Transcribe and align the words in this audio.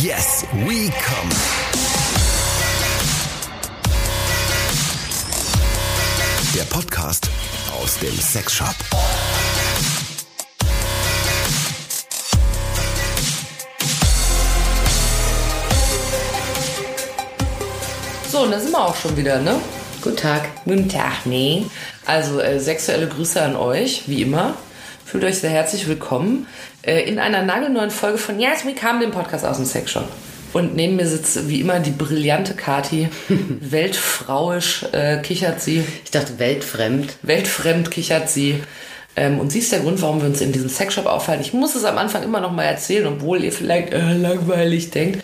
Yes, 0.00 0.46
we 0.54 0.90
come. 0.90 1.28
Der 6.54 6.62
Podcast 6.62 7.28
aus 7.78 7.98
dem 7.98 8.16
Sexshop. 8.18 8.74
So, 18.30 18.44
und 18.44 18.50
da 18.50 18.58
sind 18.58 18.70
wir 18.70 18.80
auch 18.80 18.96
schon 18.96 19.14
wieder, 19.18 19.40
ne? 19.40 19.60
Guten 20.00 20.16
Tag. 20.16 20.48
Guten 20.64 20.88
Tag, 20.88 21.26
nee. 21.26 21.66
Also 22.06 22.40
äh, 22.40 22.58
sexuelle 22.58 23.08
Grüße 23.08 23.42
an 23.42 23.56
euch, 23.56 24.04
wie 24.06 24.22
immer. 24.22 24.54
Fühlt 25.04 25.24
euch 25.24 25.40
sehr 25.40 25.50
herzlich 25.50 25.86
willkommen 25.86 26.46
in 26.82 27.18
einer 27.18 27.42
nagelneuen 27.42 27.90
Folge 27.90 28.18
von 28.18 28.40
Yes, 28.40 28.64
We 28.66 28.74
Come, 28.74 29.00
dem 29.00 29.10
Podcast 29.10 29.44
aus 29.44 29.56
dem 29.56 29.66
Sexshop. 29.66 30.08
Und 30.52 30.76
neben 30.76 30.96
mir 30.96 31.06
sitzt 31.06 31.48
wie 31.48 31.60
immer 31.60 31.80
die 31.80 31.90
brillante 31.90 32.54
Kati. 32.54 33.08
Weltfrauisch 33.60 34.86
äh, 34.92 35.18
kichert 35.22 35.60
sie. 35.60 35.84
Ich 36.04 36.10
dachte 36.10 36.38
weltfremd. 36.38 37.16
Weltfremd 37.22 37.90
kichert 37.90 38.28
sie. 38.28 38.62
Ähm, 39.16 39.40
und 39.40 39.50
sie 39.50 39.60
ist 39.60 39.72
der 39.72 39.80
Grund, 39.80 40.00
warum 40.02 40.20
wir 40.20 40.28
uns 40.28 40.40
in 40.40 40.52
diesem 40.52 40.68
Sexshop 40.68 41.06
aufhalten. 41.06 41.44
Ich 41.44 41.52
muss 41.52 41.74
es 41.74 41.84
am 41.84 41.98
Anfang 41.98 42.22
immer 42.22 42.40
noch 42.40 42.52
mal 42.52 42.64
erzählen, 42.64 43.06
obwohl 43.06 43.44
ihr 43.44 43.52
vielleicht 43.52 43.92
äh, 43.92 44.12
langweilig 44.14 44.90
denkt. 44.90 45.22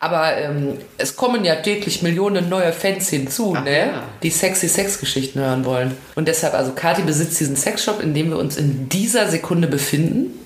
Aber 0.00 0.36
ähm, 0.36 0.78
es 0.96 1.14
kommen 1.14 1.44
ja 1.44 1.56
täglich 1.56 2.00
Millionen 2.00 2.48
neue 2.48 2.72
Fans 2.72 3.10
hinzu, 3.10 3.54
Ach 3.56 3.64
ne? 3.64 3.78
ja. 3.78 4.02
die 4.22 4.30
sexy 4.30 4.66
Sexgeschichten 4.66 5.42
hören 5.42 5.64
wollen. 5.66 5.94
Und 6.14 6.26
deshalb, 6.26 6.54
also 6.54 6.72
Kati 6.72 7.02
besitzt 7.02 7.38
diesen 7.38 7.54
Sexshop, 7.54 8.02
in 8.02 8.14
dem 8.14 8.30
wir 8.30 8.38
uns 8.38 8.56
in 8.56 8.88
dieser 8.88 9.28
Sekunde 9.28 9.68
befinden. 9.68 10.39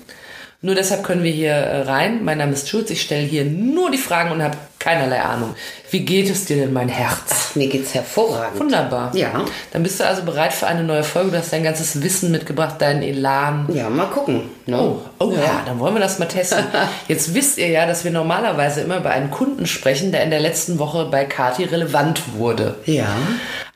Nur 0.65 0.73
deshalb 0.73 1.03
können 1.03 1.21
wir 1.21 1.31
hier 1.31 1.51
äh, 1.51 1.81
rein. 1.81 2.23
Mein 2.23 2.39
Name 2.39 2.53
ist 2.53 2.67
Schulz, 2.67 2.89
ich 2.89 2.99
stelle 2.99 3.21
hier 3.21 3.45
nur 3.45 3.91
die 3.91 3.99
Fragen 3.99 4.31
und 4.31 4.41
habe 4.41 4.57
keinerlei 4.79 5.21
Ahnung. 5.21 5.53
Wie 5.91 5.99
geht 5.99 6.27
es 6.27 6.45
dir 6.45 6.57
denn, 6.57 6.73
mein 6.73 6.89
Herz? 6.89 7.55
Mir 7.55 7.67
geht's 7.67 7.93
hervorragend. 7.93 8.59
Wunderbar. 8.59 9.15
Ja. 9.15 9.45
Dann 9.73 9.83
bist 9.83 9.99
du 9.99 10.07
also 10.07 10.23
bereit 10.23 10.53
für 10.53 10.65
eine 10.65 10.83
neue 10.83 11.03
Folge. 11.03 11.29
Du 11.29 11.37
hast 11.37 11.53
dein 11.53 11.61
ganzes 11.61 12.01
Wissen 12.01 12.31
mitgebracht, 12.31 12.81
deinen 12.81 13.03
Elan. 13.03 13.69
Ja, 13.71 13.91
mal 13.91 14.07
gucken. 14.07 14.49
Ne? 14.65 14.79
Oh, 14.81 15.01
oh 15.19 15.33
ja. 15.33 15.61
dann 15.67 15.77
wollen 15.77 15.93
wir 15.93 16.01
das 16.01 16.17
mal 16.17 16.25
testen. 16.25 16.65
Jetzt 17.07 17.35
wisst 17.35 17.59
ihr 17.59 17.67
ja, 17.67 17.85
dass 17.85 18.03
wir 18.03 18.09
normalerweise 18.09 18.81
immer 18.81 18.97
über 18.97 19.11
einen 19.11 19.29
Kunden 19.29 19.67
sprechen, 19.67 20.11
der 20.11 20.23
in 20.23 20.31
der 20.31 20.39
letzten 20.39 20.79
Woche 20.79 21.05
bei 21.11 21.25
Kati 21.25 21.65
relevant 21.65 22.21
wurde. 22.39 22.79
Ja. 22.85 23.15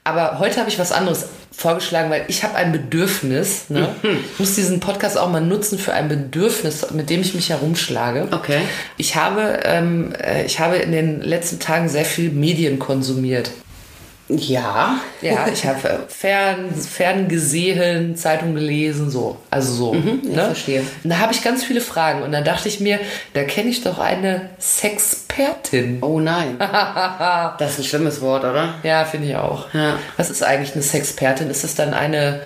Aber 0.03 0.39
heute 0.39 0.59
habe 0.59 0.69
ich 0.69 0.79
was 0.79 0.91
anderes 0.91 1.27
vorgeschlagen, 1.51 2.09
weil 2.09 2.23
ich 2.27 2.43
habe 2.43 2.55
ein 2.55 2.71
Bedürfnis. 2.71 3.69
Ne? 3.69 3.89
Ich 4.01 4.39
muss 4.39 4.55
diesen 4.55 4.79
Podcast 4.79 5.17
auch 5.17 5.29
mal 5.29 5.41
nutzen 5.41 5.77
für 5.77 5.93
ein 5.93 6.07
Bedürfnis, 6.07 6.89
mit 6.91 7.09
dem 7.09 7.21
ich 7.21 7.35
mich 7.35 7.49
herumschlage. 7.49 8.27
Okay. 8.31 8.61
Ich 8.97 9.15
habe, 9.15 9.59
ähm, 9.63 10.13
äh, 10.15 10.45
ich 10.45 10.59
habe 10.59 10.77
in 10.77 10.91
den 10.91 11.21
letzten 11.21 11.59
Tagen 11.59 11.89
sehr 11.89 12.05
viel 12.05 12.31
Medien 12.31 12.79
konsumiert. 12.79 13.51
Ja. 14.29 14.99
Ja, 15.21 15.47
ich 15.51 15.65
habe 15.65 15.89
äh, 15.89 15.97
fern, 16.07 16.73
fern 16.73 17.27
gesehen, 17.27 18.15
Zeitung 18.15 18.53
gelesen, 18.53 19.09
so. 19.09 19.37
Also 19.49 19.73
so. 19.73 19.95
ich 19.95 20.35
verstehe. 20.35 20.81
Und 21.03 21.09
da 21.09 21.17
habe 21.17 21.33
ich 21.33 21.43
ganz 21.43 21.63
viele 21.63 21.81
Fragen. 21.81 22.21
Und 22.21 22.31
dann 22.31 22.43
dachte 22.43 22.67
ich 22.67 22.79
mir, 22.79 22.99
da 23.33 23.43
kenne 23.43 23.69
ich 23.69 23.83
doch 23.83 23.97
eine 23.97 24.49
Sexpertin. 24.59 25.99
Oh 26.01 26.19
nein. 26.19 26.57
das 26.59 27.71
ist 27.73 27.79
ein 27.79 27.83
schlimmes 27.85 28.21
Wort, 28.21 28.43
oder? 28.43 28.75
Ja, 28.83 29.03
finde 29.05 29.29
ich 29.29 29.35
auch. 29.35 29.73
Ja. 29.73 29.97
Was 30.17 30.29
ist 30.29 30.43
eigentlich 30.43 30.73
eine 30.73 30.83
Sexpertin? 30.83 31.49
Ist 31.49 31.63
es 31.63 31.73
dann 31.73 31.95
eine 31.95 32.41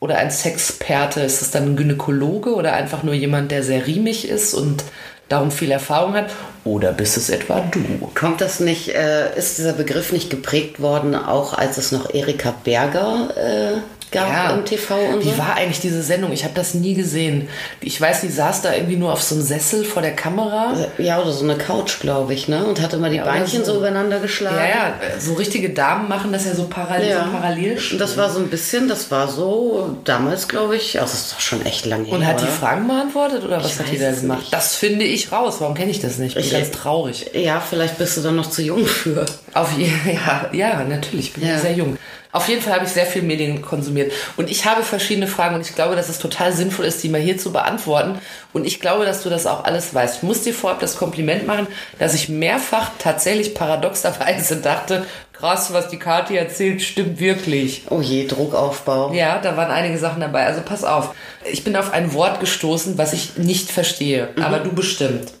oder 0.00 0.16
ein 0.18 0.32
Sexperte? 0.32 1.20
Ist 1.20 1.40
es 1.40 1.52
dann 1.52 1.64
ein 1.64 1.76
Gynäkologe 1.76 2.52
oder 2.54 2.72
einfach 2.72 3.04
nur 3.04 3.14
jemand, 3.14 3.52
der 3.52 3.62
sehr 3.62 3.86
riemig 3.86 4.28
ist 4.28 4.54
und 4.54 4.82
darum 5.28 5.50
viel 5.50 5.70
Erfahrung 5.70 6.14
hat? 6.14 6.30
Oder 6.64 6.92
bist 6.92 7.16
es 7.16 7.30
etwa 7.30 7.60
du? 7.70 8.10
Kommt 8.14 8.40
das 8.40 8.60
nicht, 8.60 8.94
äh, 8.94 9.36
ist 9.36 9.58
dieser 9.58 9.72
Begriff 9.72 10.12
nicht 10.12 10.30
geprägt 10.30 10.80
worden, 10.80 11.14
auch 11.14 11.54
als 11.54 11.78
es 11.78 11.92
noch 11.92 12.12
Erika 12.12 12.54
Berger 12.64 13.30
äh, 13.36 13.95
gab 14.10 14.56
im 14.56 14.64
TV 14.64 14.94
und 15.12 15.22
so? 15.22 15.32
Wie 15.32 15.38
war 15.38 15.54
eigentlich 15.56 15.80
diese 15.80 16.02
Sendung? 16.02 16.32
Ich 16.32 16.44
habe 16.44 16.54
das 16.54 16.74
nie 16.74 16.94
gesehen. 16.94 17.48
Ich 17.80 18.00
weiß, 18.00 18.20
die 18.22 18.28
saß 18.28 18.62
da 18.62 18.74
irgendwie 18.74 18.96
nur 18.96 19.12
auf 19.12 19.22
so 19.22 19.34
einem 19.34 19.44
Sessel 19.44 19.84
vor 19.84 20.02
der 20.02 20.14
Kamera. 20.14 20.74
Ja, 20.98 21.20
oder 21.20 21.32
so 21.32 21.44
eine 21.44 21.56
Couch, 21.56 22.00
glaube 22.00 22.34
ich, 22.34 22.48
ne? 22.48 22.64
Und 22.64 22.80
hatte 22.80 22.96
immer 22.96 23.10
die 23.10 23.20
oder 23.20 23.30
Beinchen 23.32 23.64
so. 23.64 23.72
so. 23.72 23.78
übereinander 23.78 24.18
geschlagen. 24.20 24.56
Ja, 24.56 24.66
ja, 24.66 24.94
so 25.18 25.34
richtige 25.34 25.70
Damen 25.70 26.08
machen 26.08 26.32
das 26.32 26.46
ja 26.46 26.54
so 26.54 26.64
parallel. 26.64 27.08
Ja. 27.10 27.24
So 27.24 27.30
parallel 27.30 27.78
das 27.98 28.16
war 28.16 28.30
so 28.30 28.38
ein 28.40 28.48
bisschen, 28.48 28.88
das 28.88 29.10
war 29.10 29.28
so 29.28 29.96
damals, 30.04 30.48
glaube 30.48 30.76
ich, 30.76 31.00
also 31.00 31.12
das 31.12 31.22
ist 31.26 31.32
doch 31.34 31.40
schon 31.40 31.64
echt 31.66 31.86
lange 31.86 32.04
her. 32.04 32.14
Und 32.14 32.26
hat 32.26 32.40
die? 32.40 32.46
Fragen 32.46 32.86
beantwortet 32.88 33.44
oder 33.44 33.58
was 33.62 33.72
Ich 33.72 33.78
hat 33.78 33.90
die 33.90 33.98
da 33.98 34.10
gemacht? 34.12 34.40
nicht. 34.40 34.52
Das 34.52 34.76
finde 34.76 35.04
ich 35.04 35.30
raus. 35.32 35.56
Warum 35.58 35.74
kenne 35.74 35.90
ich 35.90 36.00
das 36.00 36.18
nicht? 36.18 36.36
Ich 36.36 36.50
bin 36.50 36.58
Ich- 36.58 36.66
ganz 36.66 36.70
traurig. 36.70 37.26
Ja, 37.34 37.60
vielleicht 37.60 37.98
bist 37.98 38.16
du 38.16 38.22
dann 38.22 38.36
noch 38.36 38.48
zu 38.50 38.62
jung 38.62 38.84
für. 38.86 39.26
Auf 39.52 39.70
ja, 39.78 40.48
ja, 40.52 40.84
natürlich. 40.84 41.26
Ich 41.28 41.32
bin 41.34 41.48
Ja. 41.48 41.58
sehr 41.58 41.72
jung. 41.72 41.96
Auf 42.36 42.50
jeden 42.50 42.60
Fall 42.60 42.74
habe 42.74 42.84
ich 42.84 42.90
sehr 42.90 43.06
viel 43.06 43.22
Medien 43.22 43.62
konsumiert. 43.62 44.12
Und 44.36 44.50
ich 44.50 44.66
habe 44.66 44.82
verschiedene 44.82 45.26
Fragen 45.26 45.54
und 45.54 45.62
ich 45.62 45.74
glaube, 45.74 45.96
dass 45.96 46.10
es 46.10 46.18
total 46.18 46.52
sinnvoll 46.52 46.84
ist, 46.84 47.02
die 47.02 47.08
mal 47.08 47.18
hier 47.18 47.38
zu 47.38 47.50
beantworten. 47.50 48.18
Und 48.52 48.66
ich 48.66 48.78
glaube, 48.78 49.06
dass 49.06 49.22
du 49.22 49.30
das 49.30 49.46
auch 49.46 49.64
alles 49.64 49.94
weißt. 49.94 50.16
Ich 50.16 50.22
muss 50.22 50.42
dir 50.42 50.52
vorab 50.52 50.78
das 50.80 50.98
Kompliment 50.98 51.46
machen, 51.46 51.66
dass 51.98 52.12
ich 52.12 52.28
mehrfach 52.28 52.90
tatsächlich 52.98 53.54
paradoxerweise 53.54 54.56
dachte, 54.62 55.06
krass, 55.38 55.72
was 55.72 55.88
die 55.88 55.98
Kathi 55.98 56.36
erzählt, 56.36 56.82
stimmt 56.82 57.20
wirklich. 57.20 57.82
Oh 57.90 58.00
je, 58.00 58.26
Druckaufbau. 58.26 59.12
Ja, 59.12 59.38
da 59.38 59.56
waren 59.56 59.70
einige 59.70 59.98
Sachen 59.98 60.20
dabei. 60.20 60.46
Also 60.46 60.60
pass 60.64 60.84
auf. 60.84 61.14
Ich 61.50 61.62
bin 61.64 61.76
auf 61.76 61.92
ein 61.92 62.12
Wort 62.14 62.40
gestoßen, 62.40 62.98
was 62.98 63.12
ich 63.12 63.36
nicht 63.36 63.70
verstehe. 63.70 64.28
Aber 64.42 64.58
du 64.58 64.72
bestimmt. 64.72 65.32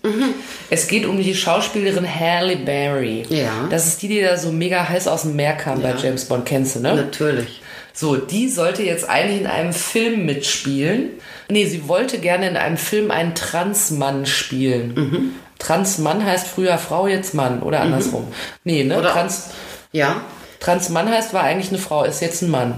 Es 0.70 0.86
geht 0.86 1.06
um 1.06 1.16
die 1.20 1.34
Schauspielerin 1.34 2.06
Halle 2.08 2.56
Berry. 2.56 3.24
Ja. 3.28 3.66
Das 3.70 3.86
ist 3.86 4.02
die, 4.02 4.08
die 4.08 4.20
da 4.20 4.36
so 4.36 4.52
mega 4.52 4.88
heiß 4.88 5.08
aus 5.08 5.22
dem 5.22 5.36
Meer 5.36 5.54
kam 5.54 5.82
bei 5.82 5.94
James 6.00 6.26
Bond. 6.26 6.46
Kennst 6.46 6.76
du, 6.76 6.80
ne? 6.80 6.94
Natürlich. 6.94 7.60
So, 7.92 8.16
die 8.16 8.48
sollte 8.48 8.82
jetzt 8.82 9.08
eigentlich 9.08 9.40
in 9.40 9.46
einem 9.46 9.72
Film 9.72 10.26
mitspielen. 10.26 11.10
Nee, 11.48 11.64
sie 11.64 11.88
wollte 11.88 12.18
gerne 12.18 12.48
in 12.48 12.56
einem 12.56 12.76
Film 12.76 13.10
einen 13.10 13.34
Transmann 13.34 14.26
spielen. 14.26 14.92
Mhm. 14.94 15.30
Transmann 15.58 16.22
heißt 16.24 16.46
früher 16.46 16.76
Frau, 16.76 17.06
jetzt 17.06 17.32
Mann. 17.32 17.62
Oder 17.62 17.80
andersrum. 17.80 18.26
Nee, 18.64 18.84
ne? 18.84 18.98
Oder- 18.98 19.12
Trans, 19.12 19.48
Ja. 19.96 20.20
Transmann 20.60 21.10
heißt, 21.10 21.32
war 21.32 21.42
eigentlich 21.42 21.70
eine 21.70 21.78
Frau, 21.78 22.04
ist 22.04 22.20
jetzt 22.20 22.42
ein 22.42 22.50
Mann. 22.50 22.74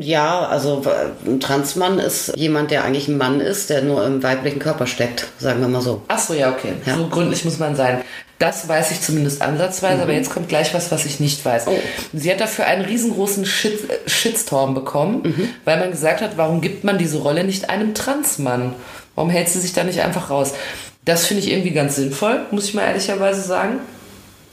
Ja, 0.00 0.46
also 0.46 0.82
ein 1.26 1.40
Transmann 1.40 1.98
ist 1.98 2.36
jemand, 2.36 2.70
der 2.70 2.84
eigentlich 2.84 3.08
ein 3.08 3.18
Mann 3.18 3.40
ist, 3.40 3.70
der 3.70 3.82
nur 3.82 4.06
im 4.06 4.22
weiblichen 4.22 4.58
Körper 4.58 4.86
steckt, 4.86 5.26
sagen 5.38 5.60
wir 5.60 5.68
mal 5.68 5.80
so. 5.80 6.02
Ach 6.08 6.18
so, 6.18 6.34
ja, 6.34 6.50
okay. 6.50 6.72
Ja. 6.86 6.96
So 6.96 7.08
gründlich 7.08 7.44
muss 7.44 7.58
man 7.58 7.76
sein. 7.76 8.02
Das 8.38 8.68
weiß 8.68 8.90
ich 8.90 9.00
zumindest 9.00 9.42
ansatzweise, 9.42 10.02
aber 10.02 10.12
jetzt 10.12 10.30
kommt 10.30 10.48
gleich 10.48 10.74
was, 10.74 10.90
was 10.90 11.04
ich 11.04 11.20
nicht 11.20 11.44
weiß. 11.44 11.66
Oh. 11.66 11.78
Sie 12.12 12.30
hat 12.30 12.40
dafür 12.40 12.66
einen 12.66 12.84
riesengroßen 12.84 13.44
Shit, 13.44 13.80
Shitstorm 14.06 14.74
bekommen, 14.74 15.52
weil 15.64 15.78
man 15.78 15.90
gesagt 15.90 16.20
hat, 16.20 16.36
warum 16.36 16.60
gibt 16.60 16.84
man 16.84 16.98
diese 16.98 17.18
Rolle 17.18 17.44
nicht 17.44 17.70
einem 17.70 17.94
Transmann? 17.94 18.74
Warum 19.14 19.30
hält 19.30 19.48
sie 19.48 19.60
sich 19.60 19.72
da 19.72 19.84
nicht 19.84 20.00
einfach 20.00 20.30
raus? 20.30 20.54
Das 21.04 21.26
finde 21.26 21.42
ich 21.42 21.50
irgendwie 21.50 21.70
ganz 21.70 21.96
sinnvoll, 21.96 22.40
muss 22.50 22.64
ich 22.64 22.74
mal 22.74 22.86
ehrlicherweise 22.86 23.42
sagen. 23.42 23.80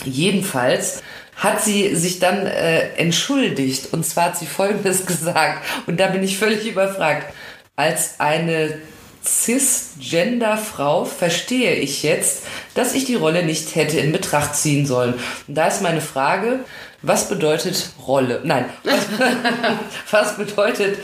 Jedenfalls 0.05 1.01
hat 1.35 1.63
sie 1.63 1.95
sich 1.95 2.19
dann 2.19 2.45
äh, 2.45 2.89
entschuldigt. 2.95 3.93
Und 3.93 4.05
zwar 4.05 4.25
hat 4.25 4.37
sie 4.37 4.45
Folgendes 4.45 5.05
gesagt. 5.05 5.65
Und 5.87 5.99
da 5.99 6.07
bin 6.07 6.23
ich 6.23 6.37
völlig 6.37 6.67
überfragt. 6.67 7.33
Als 7.75 8.19
eine 8.19 8.77
Cisgender-Frau 9.23 11.05
verstehe 11.05 11.75
ich 11.75 12.03
jetzt, 12.03 12.43
dass 12.73 12.93
ich 12.93 13.05
die 13.05 13.15
Rolle 13.15 13.43
nicht 13.43 13.75
hätte 13.75 13.97
in 13.99 14.11
Betracht 14.11 14.55
ziehen 14.55 14.85
sollen. 14.85 15.13
Und 15.47 15.55
da 15.55 15.67
ist 15.67 15.81
meine 15.81 16.01
Frage, 16.01 16.59
was 17.01 17.29
bedeutet 17.29 17.91
Rolle? 18.05 18.41
Nein, 18.43 18.65
was, 20.11 20.35
bedeutet, 20.37 20.99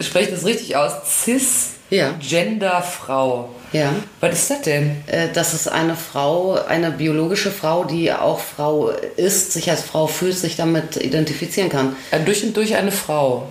spreche 0.00 0.28
ich 0.28 0.34
das 0.34 0.44
richtig 0.44 0.76
aus. 0.76 0.92
Cisgender-Frau? 1.24 3.50
Ja. 3.72 3.90
Was 4.20 4.34
ist 4.34 4.50
das 4.50 4.62
denn? 4.62 5.02
Äh, 5.06 5.28
Das 5.34 5.54
ist 5.54 5.68
eine 5.68 5.94
Frau, 5.94 6.54
eine 6.68 6.90
biologische 6.90 7.50
Frau, 7.50 7.84
die 7.84 8.12
auch 8.12 8.40
Frau 8.40 8.90
ist, 9.16 9.52
sich 9.52 9.70
als 9.70 9.82
Frau 9.82 10.06
fühlt, 10.06 10.36
sich 10.36 10.56
damit 10.56 10.96
identifizieren 10.96 11.68
kann. 11.68 11.96
Äh, 12.10 12.20
Durch 12.20 12.42
und 12.44 12.56
durch 12.56 12.74
eine 12.76 12.90
Frau, 12.92 13.46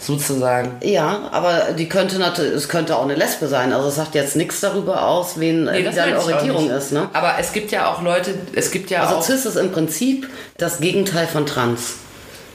sozusagen. 0.00 0.72
Ja, 0.82 1.28
aber 1.32 1.72
die 1.76 1.88
könnte 1.88 2.18
natürlich, 2.18 2.52
es 2.54 2.68
könnte 2.68 2.96
auch 2.96 3.02
eine 3.04 3.14
Lesbe 3.14 3.48
sein. 3.48 3.72
Also 3.72 3.88
es 3.88 3.96
sagt 3.96 4.14
jetzt 4.14 4.36
nichts 4.36 4.60
darüber 4.60 5.06
aus, 5.08 5.38
wen 5.40 5.64
Nee, 5.64 5.82
das 5.82 5.96
deine 5.96 6.18
Orientierung 6.20 6.70
ist. 6.70 6.92
Ne? 6.92 7.08
Aber 7.12 7.34
es 7.40 7.52
gibt 7.52 7.70
ja 7.72 7.90
auch 7.92 8.02
Leute, 8.02 8.34
es 8.54 8.70
gibt 8.70 8.90
ja 8.90 9.02
Also 9.02 9.16
auch. 9.16 9.22
Cis 9.22 9.46
ist 9.46 9.56
im 9.56 9.72
Prinzip 9.72 10.28
das 10.58 10.78
Gegenteil 10.78 11.26
von 11.26 11.46
Trans. 11.46 11.94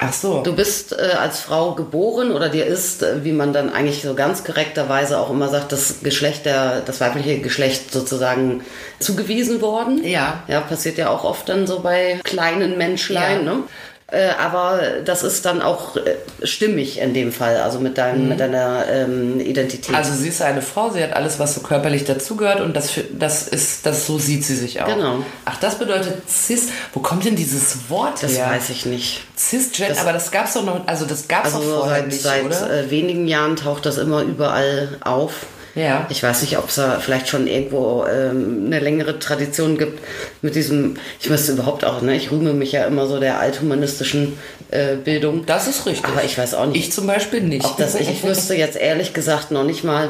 Ach 0.04 0.14
so. 0.14 0.42
Du 0.42 0.56
bist 0.56 0.94
äh, 0.94 1.12
als 1.20 1.42
Frau 1.42 1.76
geboren 1.76 2.32
oder 2.32 2.50
dir 2.50 2.66
ist, 2.66 3.04
äh, 3.04 3.24
wie 3.24 3.34
man 3.34 3.54
dann 3.54 3.72
eigentlich 3.72 4.02
so 4.02 4.16
ganz 4.16 4.44
korrekterweise 4.44 5.20
auch 5.20 5.30
immer 5.30 5.48
sagt, 5.48 5.72
das 5.72 6.00
Geschlecht, 6.02 6.48
der, 6.48 6.82
das 6.82 7.00
weibliche 7.00 7.38
Geschlecht 7.38 7.92
sozusagen 7.92 8.64
zugewiesen 9.00 9.62
worden. 9.62 10.04
Ja. 10.04 10.44
Ja, 10.48 10.62
passiert 10.62 10.98
ja 10.98 11.12
auch 11.12 11.24
oft 11.24 11.48
dann 11.50 11.68
so 11.68 11.82
bei 11.82 12.20
kleinen 12.24 12.80
Menschlein. 12.80 13.46
Ja. 13.46 13.54
Ne? 13.54 13.64
Äh, 14.12 14.32
aber 14.38 14.82
das 15.06 15.24
ist 15.24 15.46
dann 15.46 15.62
auch 15.62 15.96
äh, 15.96 16.18
stimmig 16.44 17.00
in 17.00 17.14
dem 17.14 17.32
Fall, 17.32 17.56
also 17.58 17.80
mit, 17.80 17.98
dein, 17.98 18.28
mit 18.28 18.42
deiner 18.42 18.86
ähm, 18.92 19.40
Identität. 19.40 19.96
Also 19.96 20.14
sie 20.14 20.28
ist 20.28 20.42
eine 20.42 20.62
Frau, 20.62 20.90
sie 20.90 21.02
hat 21.02 21.14
alles, 21.14 21.40
was 21.40 21.56
so 21.56 21.62
körperlich 21.62 22.04
dazugehört 22.04 22.60
und 22.60 22.76
das, 22.76 22.92
das 23.14 23.48
ist, 23.48 23.86
das 23.86 24.06
so 24.06 24.20
sieht 24.20 24.44
sie 24.44 24.56
sich 24.58 24.82
auch. 24.82 24.88
Genau. 24.88 25.20
Ach, 25.46 25.58
das 25.62 25.76
bedeutet 25.80 26.30
cis. 26.30 26.68
Wo 26.94 27.00
kommt 27.00 27.24
denn 27.24 27.38
dieses 27.38 27.90
Wort 27.90 28.22
das 28.22 28.34
her? 28.34 28.48
weiß 28.50 28.70
ich 28.72 28.86
nicht. 28.86 29.22
Cisgender, 29.38 30.02
aber 30.02 30.12
das 30.12 30.30
gab's 30.30 30.54
doch 30.56 30.66
noch, 30.66 30.86
also 30.88 31.06
das 31.06 31.30
gab's 31.30 31.56
Also 31.56 31.60
doch 31.60 31.80
vorher 31.80 32.00
seit, 32.02 32.08
nicht, 32.08 32.22
seit 32.22 32.44
oder? 32.44 32.70
äh, 32.70 32.92
wenigen 32.92 33.28
Jahren 33.28 33.56
taucht 33.56 33.86
das 33.86 33.98
immer 33.98 34.24
überall 34.24 34.98
auf. 35.06 35.46
Ja. 35.76 36.06
Ich 36.10 36.22
weiß 36.22 36.42
nicht, 36.42 36.58
ob 36.58 36.68
es 36.70 36.76
da 36.76 37.00
vielleicht 37.00 37.30
schon 37.30 37.48
irgendwo 37.48 38.06
ähm, 38.06 38.64
eine 38.66 38.80
längere 38.80 39.20
Tradition 39.20 39.78
gibt 39.78 40.02
mit 40.42 40.56
diesem, 40.56 40.98
ich 41.20 41.30
müsste 41.30 41.54
überhaupt 41.54 41.86
auch, 41.86 42.02
ne, 42.02 42.16
ich 42.16 42.30
rühme 42.30 42.54
mich 42.54 42.74
ja 42.74 42.84
immer 42.86 43.08
so 43.08 43.20
der 43.20 43.40
althumanistischen 43.40 44.38
äh, 44.70 44.96
Bildung. 44.96 45.46
Das 45.46 45.68
ist 45.68 45.86
richtig. 45.86 46.06
Aber 46.06 46.24
ich 46.26 46.38
weiß 46.38 46.56
auch 46.56 46.66
nicht, 46.66 46.78
Ich 46.78 46.92
zum 46.92 47.08
Beispiel 47.08 47.42
nicht. 47.42 47.64
ob 47.66 47.78
das, 47.78 47.96
ich, 47.96 48.10
ich 48.10 48.24
wüsste 48.24 48.54
jetzt 48.56 48.76
ehrlich 48.76 49.14
gesagt 49.14 49.52
noch 49.52 49.64
nicht 49.64 49.84
mal, 49.86 50.10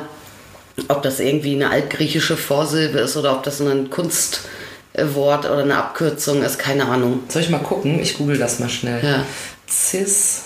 ob 0.87 1.03
das 1.03 1.19
irgendwie 1.19 1.53
eine 1.53 1.69
altgriechische 1.69 2.37
Vorsilbe 2.37 2.99
ist 2.99 3.15
oder 3.15 3.33
ob 3.33 3.43
das 3.43 3.59
ein 3.59 3.89
Kunstwort 3.91 5.45
oder 5.45 5.59
eine 5.59 5.77
Abkürzung 5.77 6.41
ist, 6.43 6.57
keine 6.57 6.85
Ahnung. 6.87 7.19
Soll 7.27 7.43
ich 7.43 7.49
mal 7.49 7.59
gucken? 7.59 7.99
Ich 7.99 8.17
google 8.17 8.37
das 8.37 8.59
mal 8.59 8.69
schnell. 8.69 9.03
Ja. 9.03 9.25
Cis. 9.69 10.43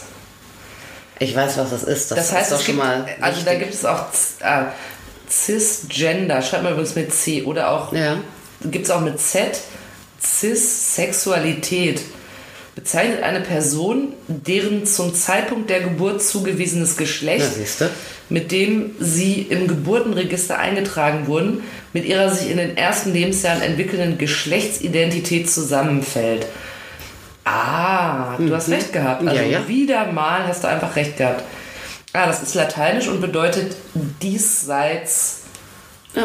Ich 1.20 1.34
weiß, 1.34 1.58
was 1.58 1.70
das 1.70 1.84
ist. 1.84 2.12
Das, 2.12 2.18
Das 2.18 2.32
heißt, 2.34 2.52
ist 2.52 2.60
doch 2.60 2.66
schon 2.66 2.76
mal. 2.76 3.06
also 3.22 3.40
da 3.42 3.52
wichtig. 3.52 3.60
gibt 3.60 3.74
es 3.74 3.86
auch 3.86 4.04
ah, 4.42 4.66
Cisgender, 5.30 6.42
schreibt 6.42 6.64
man 6.64 6.74
übrigens 6.74 6.96
mit 6.96 7.14
C 7.14 7.44
oder 7.44 7.72
auch 7.72 7.94
Ja. 7.94 8.18
gibt 8.64 8.86
es 8.86 8.92
auch 8.92 9.02
mit 9.02 9.20
Z 9.20 9.58
Cis-Sexualität. 10.22 12.02
Bezeichnet 12.76 13.24
eine 13.24 13.40
Person, 13.40 14.14
deren 14.28 14.86
zum 14.86 15.14
Zeitpunkt 15.14 15.70
der 15.70 15.80
Geburt 15.82 16.22
zugewiesenes 16.22 16.98
Geschlecht, 16.98 17.52
Na, 17.80 17.90
mit 18.28 18.52
dem 18.52 18.92
sie 19.00 19.44
im 19.50 19.68
Geburtenregister 19.68 20.58
eingetragen 20.60 21.28
wurden, 21.28 21.64
mit 21.94 22.04
ihrer 22.06 22.30
sich 22.32 22.50
in 22.52 22.58
den 22.58 22.76
ersten 22.76 23.14
Lebensjahren 23.14 23.62
entwickelnden 23.62 24.18
Geschlechtsidentität 24.18 25.50
zusammenfällt. 25.50 26.48
Ah, 27.46 28.36
du 28.38 28.54
hast 28.54 28.70
recht 28.70 28.92
gehabt. 28.92 29.26
Also 29.26 29.42
Mhm. 29.42 29.52
Ja, 29.52 29.60
ja. 29.60 29.68
wieder 29.68 30.12
mal 30.12 30.46
hast 30.48 30.64
du 30.64 30.68
einfach 30.68 30.96
recht 30.98 31.16
gehabt. 31.18 31.44
Ah, 32.16 32.28
das 32.28 32.42
ist 32.42 32.56
lateinisch 32.56 33.08
und 33.08 33.22
bedeutet 33.22 33.76
diesseits 34.22 35.42
Ja. 36.14 36.24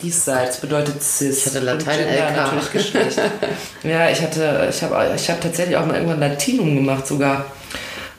Diesseits 0.00 0.60
bedeutet 0.60 1.00
cis. 1.02 1.38
Ich 1.38 1.46
hatte 1.46 1.60
Latein 1.60 2.00
Und 2.00 2.12
LK. 2.12 2.36
natürlich 2.36 2.72
Geschlecht. 2.72 3.20
ja, 3.84 4.10
ich 4.10 4.20
hatte, 4.20 4.68
ich 4.68 4.82
habe 4.82 5.12
ich 5.14 5.30
hab 5.30 5.40
tatsächlich 5.40 5.76
auch 5.76 5.86
mal 5.86 5.94
irgendwann 5.94 6.18
Latinum 6.18 6.74
gemacht 6.74 7.06
sogar. 7.06 7.44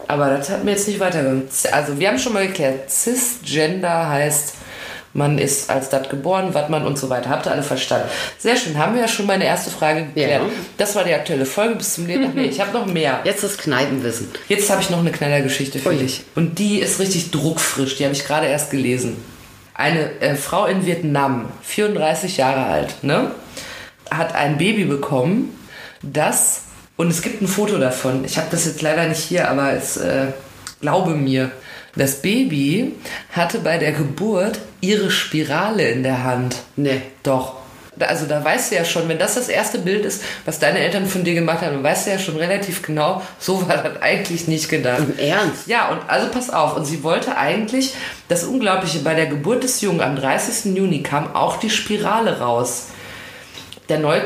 Aber 0.07 0.29
das 0.29 0.49
hat 0.49 0.63
mir 0.63 0.71
jetzt 0.71 0.87
nicht 0.87 0.99
weitergeholfen. 0.99 1.49
Also 1.71 1.99
wir 1.99 2.07
haben 2.07 2.19
schon 2.19 2.33
mal 2.33 2.47
geklärt, 2.47 2.89
Cisgender 2.89 4.09
heißt, 4.09 4.53
man 5.13 5.37
ist 5.37 5.69
als 5.69 5.89
das 5.89 6.09
geboren, 6.09 6.49
was 6.53 6.69
man 6.69 6.85
und 6.85 6.97
so 6.97 7.09
weiter. 7.09 7.29
Habt 7.29 7.45
ihr 7.45 7.51
alle 7.51 7.63
verstanden? 7.63 8.07
Sehr 8.37 8.57
schön, 8.57 8.77
haben 8.77 8.95
wir 8.95 9.01
ja 9.01 9.07
schon 9.07 9.27
meine 9.27 9.45
erste 9.45 9.69
Frage 9.69 10.05
geklärt. 10.05 10.41
Ja. 10.41 10.49
Das 10.77 10.95
war 10.95 11.03
die 11.03 11.13
aktuelle 11.13 11.45
Folge 11.45 11.75
bis 11.75 11.93
zum 11.93 12.07
Leben. 12.07 12.31
Nee, 12.33 12.45
ich 12.49 12.59
habe 12.59 12.71
noch 12.71 12.85
mehr. 12.85 13.19
Jetzt 13.23 13.43
das 13.43 13.57
Kneipenwissen. 13.57 14.29
Jetzt 14.49 14.69
habe 14.69 14.81
ich 14.81 14.89
noch 14.89 14.99
eine 14.99 15.11
Knallergeschichte 15.11 15.79
für 15.79 15.89
Ui. 15.89 15.97
dich. 15.97 16.23
Und 16.35 16.57
die 16.57 16.79
ist 16.79 16.99
richtig 16.99 17.31
druckfrisch. 17.31 17.95
Die 17.97 18.05
habe 18.05 18.13
ich 18.13 18.25
gerade 18.25 18.47
erst 18.47 18.71
gelesen. 18.71 19.23
Eine 19.75 20.19
äh, 20.19 20.35
Frau 20.35 20.65
in 20.65 20.85
Vietnam, 20.85 21.49
34 21.63 22.37
Jahre 22.37 22.65
alt, 22.65 23.03
ne, 23.03 23.31
hat 24.11 24.35
ein 24.35 24.57
Baby 24.57 24.85
bekommen, 24.85 25.59
das, 26.03 26.63
und 26.95 27.09
es 27.09 27.23
gibt 27.23 27.41
ein 27.41 27.47
Foto 27.47 27.79
davon. 27.79 28.23
Ich 28.23 28.37
habe 28.37 28.47
das 28.51 28.65
jetzt 28.65 28.83
leider 28.83 29.07
nicht 29.07 29.23
hier, 29.23 29.49
aber 29.49 29.73
es, 29.73 29.97
äh, 29.97 30.27
glaube 30.79 31.15
mir, 31.15 31.51
das 31.95 32.21
Baby 32.21 32.93
hatte 33.31 33.59
bei 33.59 33.77
der 33.77 33.91
Geburt 33.91 34.59
ihre 34.81 35.11
Spirale 35.11 35.89
in 35.89 36.03
der 36.03 36.23
Hand. 36.23 36.57
Nee. 36.75 37.01
Doch. 37.21 37.63
Also 37.99 38.25
da 38.25 38.43
weißt 38.43 38.71
du 38.71 38.75
ja 38.75 38.85
schon, 38.85 39.07
wenn 39.07 39.19
das 39.19 39.35
das 39.35 39.49
erste 39.49 39.77
Bild 39.77 40.03
ist, 40.03 40.23
was 40.45 40.57
deine 40.57 40.79
Eltern 40.79 41.05
von 41.05 41.23
dir 41.23 41.35
gemacht 41.35 41.61
haben, 41.61 41.73
dann 41.73 41.83
weißt 41.83 42.07
du 42.07 42.11
ja 42.11 42.17
schon 42.17 42.37
relativ 42.37 42.81
genau, 42.81 43.21
so 43.37 43.67
war 43.67 43.77
das 43.77 44.01
eigentlich 44.01 44.47
nicht 44.47 44.67
gedacht. 44.69 44.99
Im 44.99 45.19
Ernst? 45.19 45.67
Ja, 45.67 45.89
und 45.89 45.99
also 46.07 46.29
pass 46.31 46.49
auf. 46.49 46.75
Und 46.75 46.85
sie 46.85 47.03
wollte 47.03 47.37
eigentlich, 47.37 47.93
das 48.29 48.45
Unglaubliche, 48.45 48.99
bei 48.99 49.13
der 49.13 49.27
Geburt 49.27 49.63
des 49.63 49.81
Jungen 49.81 50.01
am 50.01 50.15
30. 50.15 50.75
Juni 50.75 51.03
kam 51.03 51.35
auch 51.35 51.57
die 51.57 51.69
Spirale 51.69 52.39
raus. 52.39 52.87
Der, 53.89 53.99
Neu, 53.99 54.19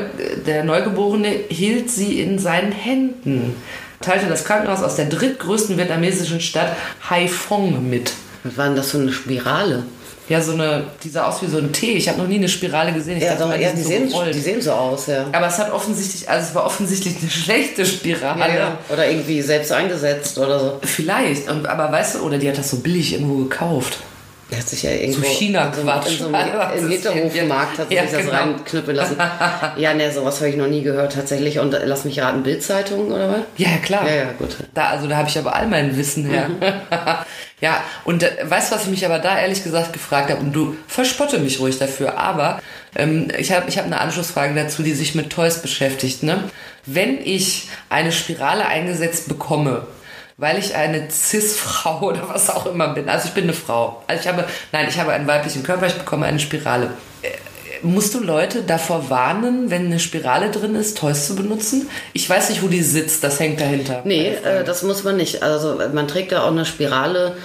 der 0.46 0.64
Neugeborene 0.64 1.28
hielt 1.50 1.90
sie 1.90 2.22
in 2.22 2.38
seinen 2.38 2.72
Händen. 2.72 3.54
Teilte 4.00 4.26
das 4.26 4.44
Krankenhaus 4.44 4.82
aus 4.82 4.96
der 4.96 5.06
drittgrößten 5.06 5.76
vietnamesischen 5.76 6.40
Stadt 6.40 6.76
Haiphong 7.10 7.88
mit. 7.88 8.12
Was 8.44 8.56
war 8.56 8.66
denn 8.66 8.76
das 8.76 8.90
für 8.92 8.98
eine 8.98 9.12
Spirale? 9.12 9.82
Ja, 10.28 10.42
so 10.42 10.52
eine, 10.52 10.84
die 11.02 11.08
sah 11.08 11.26
aus 11.26 11.40
wie 11.40 11.46
so 11.46 11.56
ein 11.56 11.72
T. 11.72 11.92
Ich 11.92 12.06
habe 12.08 12.18
noch 12.18 12.28
nie 12.28 12.36
eine 12.36 12.48
Spirale 12.50 12.92
gesehen. 12.92 13.16
Ich 13.16 13.24
Ja, 13.24 13.34
dachte 13.34 13.60
ja, 13.60 13.72
die, 13.72 13.82
so 13.82 13.88
sehen, 13.88 14.08
gerollt. 14.08 14.34
die 14.34 14.40
sehen 14.40 14.60
so 14.60 14.72
aus, 14.72 15.06
ja. 15.06 15.24
Aber 15.32 15.46
es 15.46 15.56
hat 15.58 15.72
offensichtlich, 15.72 16.28
also 16.28 16.48
es 16.50 16.54
war 16.54 16.66
offensichtlich 16.66 17.16
eine 17.20 17.30
schlechte 17.30 17.86
Spirale. 17.86 18.40
Ja, 18.40 18.54
ja. 18.54 18.78
Oder 18.90 19.08
irgendwie 19.10 19.40
selbst 19.40 19.72
eingesetzt 19.72 20.36
oder 20.38 20.60
so. 20.60 20.78
Vielleicht, 20.82 21.50
und, 21.50 21.66
aber 21.66 21.90
weißt 21.90 22.16
du, 22.16 22.18
oder 22.20 22.36
die 22.36 22.48
hat 22.48 22.58
das 22.58 22.70
so 22.70 22.76
billig 22.80 23.14
irgendwo 23.14 23.36
gekauft. 23.36 23.98
Der 24.50 24.60
hat 24.60 24.68
sich 24.68 24.82
ja 24.82 24.92
irgendwo 24.92 25.20
So 25.20 25.26
China-Quatsch. 25.26 26.10
in 26.10 26.18
so, 26.18 26.26
in 26.26 26.32
so 26.32 26.32
das 26.32 26.72
einem 26.72 26.90
ist 26.90 27.06
Hinterhofmarkt 27.06 27.78
hat 27.78 27.88
sie 27.88 27.94
ja, 27.94 28.02
sich 28.02 28.12
das 28.12 28.20
genau. 28.22 28.32
reinknüppeln 28.32 28.96
lassen. 28.96 29.16
ja, 29.76 29.92
ne, 29.92 30.10
sowas 30.10 30.40
habe 30.40 30.48
ich 30.48 30.56
noch 30.56 30.68
nie 30.68 30.82
gehört 30.82 31.12
tatsächlich. 31.12 31.58
Und 31.58 31.76
lass 31.84 32.04
mich 32.06 32.20
raten, 32.20 32.42
Bildzeitung 32.42 33.12
oder 33.12 33.28
was? 33.28 33.40
Ja, 33.58 33.76
klar. 33.82 34.08
Ja, 34.08 34.14
ja, 34.14 34.32
gut. 34.38 34.56
Da, 34.72 34.88
also 34.88 35.06
da 35.06 35.16
habe 35.16 35.28
ich 35.28 35.38
aber 35.38 35.54
all 35.54 35.66
mein 35.66 35.96
Wissen 35.98 36.24
her. 36.24 36.48
ja, 37.60 37.82
und 38.04 38.22
äh, 38.22 38.30
weißt 38.42 38.70
du, 38.70 38.76
was 38.76 38.84
ich 38.84 38.90
mich 38.90 39.04
aber 39.04 39.18
da 39.18 39.38
ehrlich 39.38 39.62
gesagt 39.62 39.92
gefragt 39.92 40.30
habe? 40.30 40.40
Und 40.40 40.52
du 40.52 40.76
verspotte 40.86 41.38
mich 41.38 41.60
ruhig 41.60 41.78
dafür, 41.78 42.16
aber 42.16 42.60
ähm, 42.96 43.28
ich 43.36 43.52
habe 43.52 43.68
ich 43.68 43.76
hab 43.76 43.84
eine 43.84 44.00
Anschlussfrage 44.00 44.54
dazu, 44.54 44.82
die 44.82 44.94
sich 44.94 45.14
mit 45.14 45.28
Toys 45.28 45.60
beschäftigt. 45.60 46.22
Ne? 46.22 46.44
Wenn 46.86 47.18
ich 47.22 47.68
eine 47.90 48.12
Spirale 48.12 48.64
eingesetzt 48.64 49.28
bekomme, 49.28 49.86
weil 50.38 50.56
ich 50.56 50.74
eine 50.74 51.10
Cis-Frau 51.10 52.00
oder 52.00 52.28
was 52.28 52.48
auch 52.48 52.64
immer 52.66 52.88
bin, 52.94 53.08
also 53.08 53.28
ich 53.28 53.34
bin 53.34 53.44
eine 53.44 53.52
Frau, 53.52 54.02
also 54.06 54.22
ich 54.22 54.28
habe, 54.28 54.44
nein, 54.72 54.86
ich 54.88 54.98
habe 54.98 55.12
einen 55.12 55.26
weiblichen 55.26 55.62
Körper, 55.62 55.86
ich 55.86 55.94
bekomme 55.94 56.24
eine 56.26 56.38
Spirale. 56.38 56.90
Äh, 57.22 57.28
Musst 57.82 58.12
du 58.14 58.20
Leute 58.20 58.62
davor 58.62 59.08
warnen, 59.08 59.70
wenn 59.70 59.86
eine 59.86 60.00
Spirale 60.00 60.50
drin 60.50 60.74
ist, 60.74 60.98
Toys 60.98 61.28
zu 61.28 61.36
benutzen? 61.36 61.88
Ich 62.12 62.28
weiß 62.28 62.50
nicht, 62.50 62.60
wo 62.62 62.66
die 62.66 62.82
sitzt, 62.82 63.22
das 63.22 63.38
hängt 63.38 63.60
dahinter. 63.60 64.02
Nee, 64.04 64.30
äh, 64.30 64.64
das 64.64 64.82
muss 64.82 65.04
man 65.04 65.16
nicht. 65.16 65.44
Also 65.44 65.80
man 65.92 66.08
trägt 66.08 66.32
ja 66.32 66.42
auch 66.42 66.50
eine 66.50 66.64
Spirale 66.64 67.36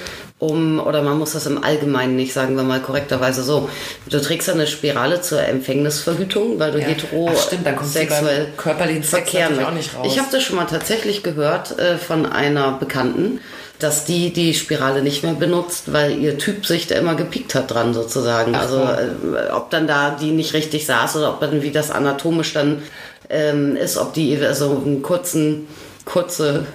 um, 0.44 0.80
oder 0.80 1.02
man 1.02 1.18
muss 1.18 1.34
das 1.34 1.46
im 1.46 1.64
Allgemeinen 1.64 2.16
nicht, 2.16 2.34
sagen 2.34 2.56
wir 2.56 2.64
mal 2.64 2.82
korrekterweise 2.82 3.44
so. 3.44 3.70
Du 4.10 4.20
trägst 4.20 4.50
eine 4.50 4.68
Spirale 4.68 5.22
zur 5.22 5.42
Empfängnisverhütung, 5.42 6.60
weil 6.60 6.72
du 6.72 6.80
Ja. 6.80 6.86
hetero 6.86 7.30
Ach, 7.34 7.42
stimmt, 7.42 7.66
dann 7.66 7.76
kommst 7.78 7.96
du 7.96 8.00
sexuell 8.00 8.46
beim 8.46 8.58
körperlichen 8.58 9.04
Sex 9.04 9.34
natürlich 9.34 9.66
auch 9.66 9.72
nicht 9.72 9.96
raus. 9.96 10.08
Ich 10.12 10.20
habe 10.20 10.28
das 10.32 10.44
schon 10.44 10.58
mal 10.58 10.66
tatsächlich 10.66 11.24
gehört 11.24 11.80
äh, 11.80 11.98
von 11.98 12.26
einer 12.26 12.74
Bekannten, 12.74 13.40
dass 13.80 14.06
die 14.06 14.32
die 14.34 14.54
Spirale 14.54 15.02
nicht 15.02 15.24
mehr 15.24 15.34
benutzt, 15.34 15.94
weil 15.94 16.18
ihr 16.18 16.38
Typ 16.38 16.66
sich 16.66 16.88
da 16.88 16.96
immer 16.96 17.16
gepiekt 17.16 17.56
hat 17.56 17.72
dran 17.74 17.94
sozusagen. 17.94 18.56
also 18.56 18.78
äh, 18.80 19.52
ob 19.52 19.70
dann 19.70 19.88
da 19.88 20.12
die 20.20 20.32
nicht 20.32 20.54
richtig 20.54 20.86
saß 20.86 21.16
oder 21.18 21.30
ob 21.30 21.40
dann 21.40 21.62
wie 21.62 21.72
das 21.72 21.90
anatomisch 21.90 22.54
dann 22.54 22.84
ähm, 23.30 23.76
ist, 23.76 23.98
ob 23.98 24.14
die 24.14 24.38
so 24.54 24.82
einen 24.86 25.02
kurzen, 25.02 25.68
kurze 26.06 26.66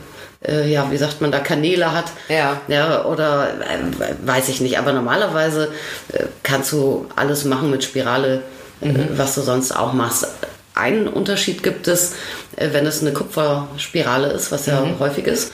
äh, 0.46 0.70
ja, 0.70 0.90
wie 0.90 0.96
sagt 0.96 1.20
man 1.20 1.32
da, 1.32 1.40
Kanäle 1.40 1.92
hat. 1.92 2.06
Ja. 2.28 2.60
Ja, 2.68 3.04
oder 3.04 3.54
äh, 3.60 4.14
weiß 4.24 4.48
ich 4.48 4.60
nicht. 4.60 4.78
Aber 4.78 4.92
normalerweise 4.92 5.72
äh, 6.12 6.24
kannst 6.42 6.72
du 6.72 7.06
alles 7.16 7.44
machen 7.44 7.70
mit 7.70 7.84
Spirale, 7.84 8.42
äh, 8.80 8.94
was 9.16 9.34
du 9.34 9.40
sonst 9.40 9.72
auch 9.72 9.92
machst. 9.92 10.26
Einen 10.74 11.08
Unterschied 11.08 11.62
gibt 11.62 11.88
es, 11.88 12.14
äh, 12.56 12.68
wenn 12.72 12.86
es 12.86 13.00
eine 13.00 13.12
Kupferspirale 13.12 14.28
ist, 14.28 14.52
was 14.52 14.66
ja 14.66 14.86
häufig 14.98 15.26
ist, 15.26 15.52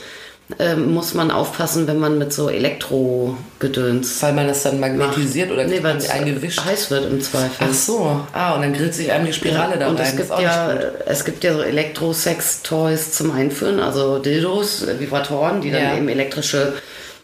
äh, 0.59 0.75
muss 0.77 1.15
man 1.15 1.31
aufpassen, 1.31 1.87
wenn 1.87 1.99
man 1.99 2.19
mit 2.19 2.33
so 2.33 2.49
Elektro-Gedöns 2.49 4.23
Weil 4.23 4.33
man 4.33 4.47
das 4.49 4.63
dann 4.63 4.81
magnetisiert 4.81 5.51
oder 5.51 5.65
nee, 5.65 5.83
weil 5.83 5.97
es 5.97 6.09
eingewischt? 6.11 6.65
heiß 6.65 6.91
wird 6.91 7.11
im 7.11 7.21
Zweifel. 7.21 7.67
Ach 7.71 7.75
so. 7.75 8.21
Ah, 8.33 8.55
und 8.55 8.63
dann 8.63 8.73
grillt 8.73 8.95
sich 8.95 9.11
einem 9.13 9.27
die 9.27 9.33
Spirale 9.33 9.79
da 9.79 9.89
und 9.89 9.99
rein. 9.99 10.07
es 10.07 10.17
gibt 10.17 10.41
ja, 10.41 10.75
es 11.07 11.25
gibt 11.25 11.45
ja 11.45 11.55
so 11.55 11.63
Elektro-Sex-Toys 11.63 13.13
zum 13.13 13.31
Einführen, 13.33 13.81
also 13.81 14.19
Dildos, 14.19 14.83
äh, 14.87 15.01
Vibratoren, 15.01 15.61
die 15.61 15.71
dann 15.71 15.83
Ja. 15.83 15.97
eben 15.97 16.09
elektrische 16.09 16.75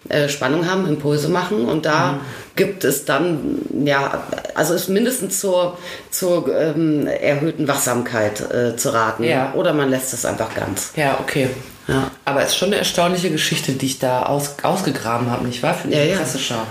äh, 0.09 0.29
Spannung 0.31 0.69
haben, 0.69 0.89
Impulse 0.89 1.29
machen 1.29 1.67
und 1.67 1.85
da 1.85 2.13
Mhm. 2.13 2.21
gibt 2.57 2.85
es 2.85 3.05
dann, 3.05 3.59
ja, 3.85 4.25
also 4.55 4.73
ist 4.73 4.89
mindestens 4.89 5.39
zur, 5.41 5.77
zur 6.11 6.49
ähm, 6.59 7.07
erhöhten 7.07 7.69
Wachsamkeit 7.69 8.41
äh, 8.51 8.77
zu 8.77 8.95
raten. 8.95 9.25
Ja. 9.25 9.53
Oder 9.55 9.75
man 9.75 9.91
lässt 9.91 10.15
es 10.15 10.25
einfach 10.25 10.55
ganz. 10.55 10.93
Ja, 10.97 11.19
okay. 11.21 11.51
Ja. 11.91 12.11
Aber 12.25 12.43
es 12.43 12.51
ist 12.51 12.57
schon 12.57 12.69
eine 12.69 12.77
erstaunliche 12.77 13.31
Geschichte, 13.31 13.73
die 13.73 13.87
ich 13.87 13.99
da 13.99 14.23
aus, 14.25 14.55
ausgegraben 14.63 15.31
habe, 15.31 15.47
nicht 15.47 15.63
wahr? 15.63 15.75
Für 15.75 15.89
die 15.89 15.95
Ja, 15.97 16.05
ja. 16.05 16.17
Presseschau. 16.17 16.63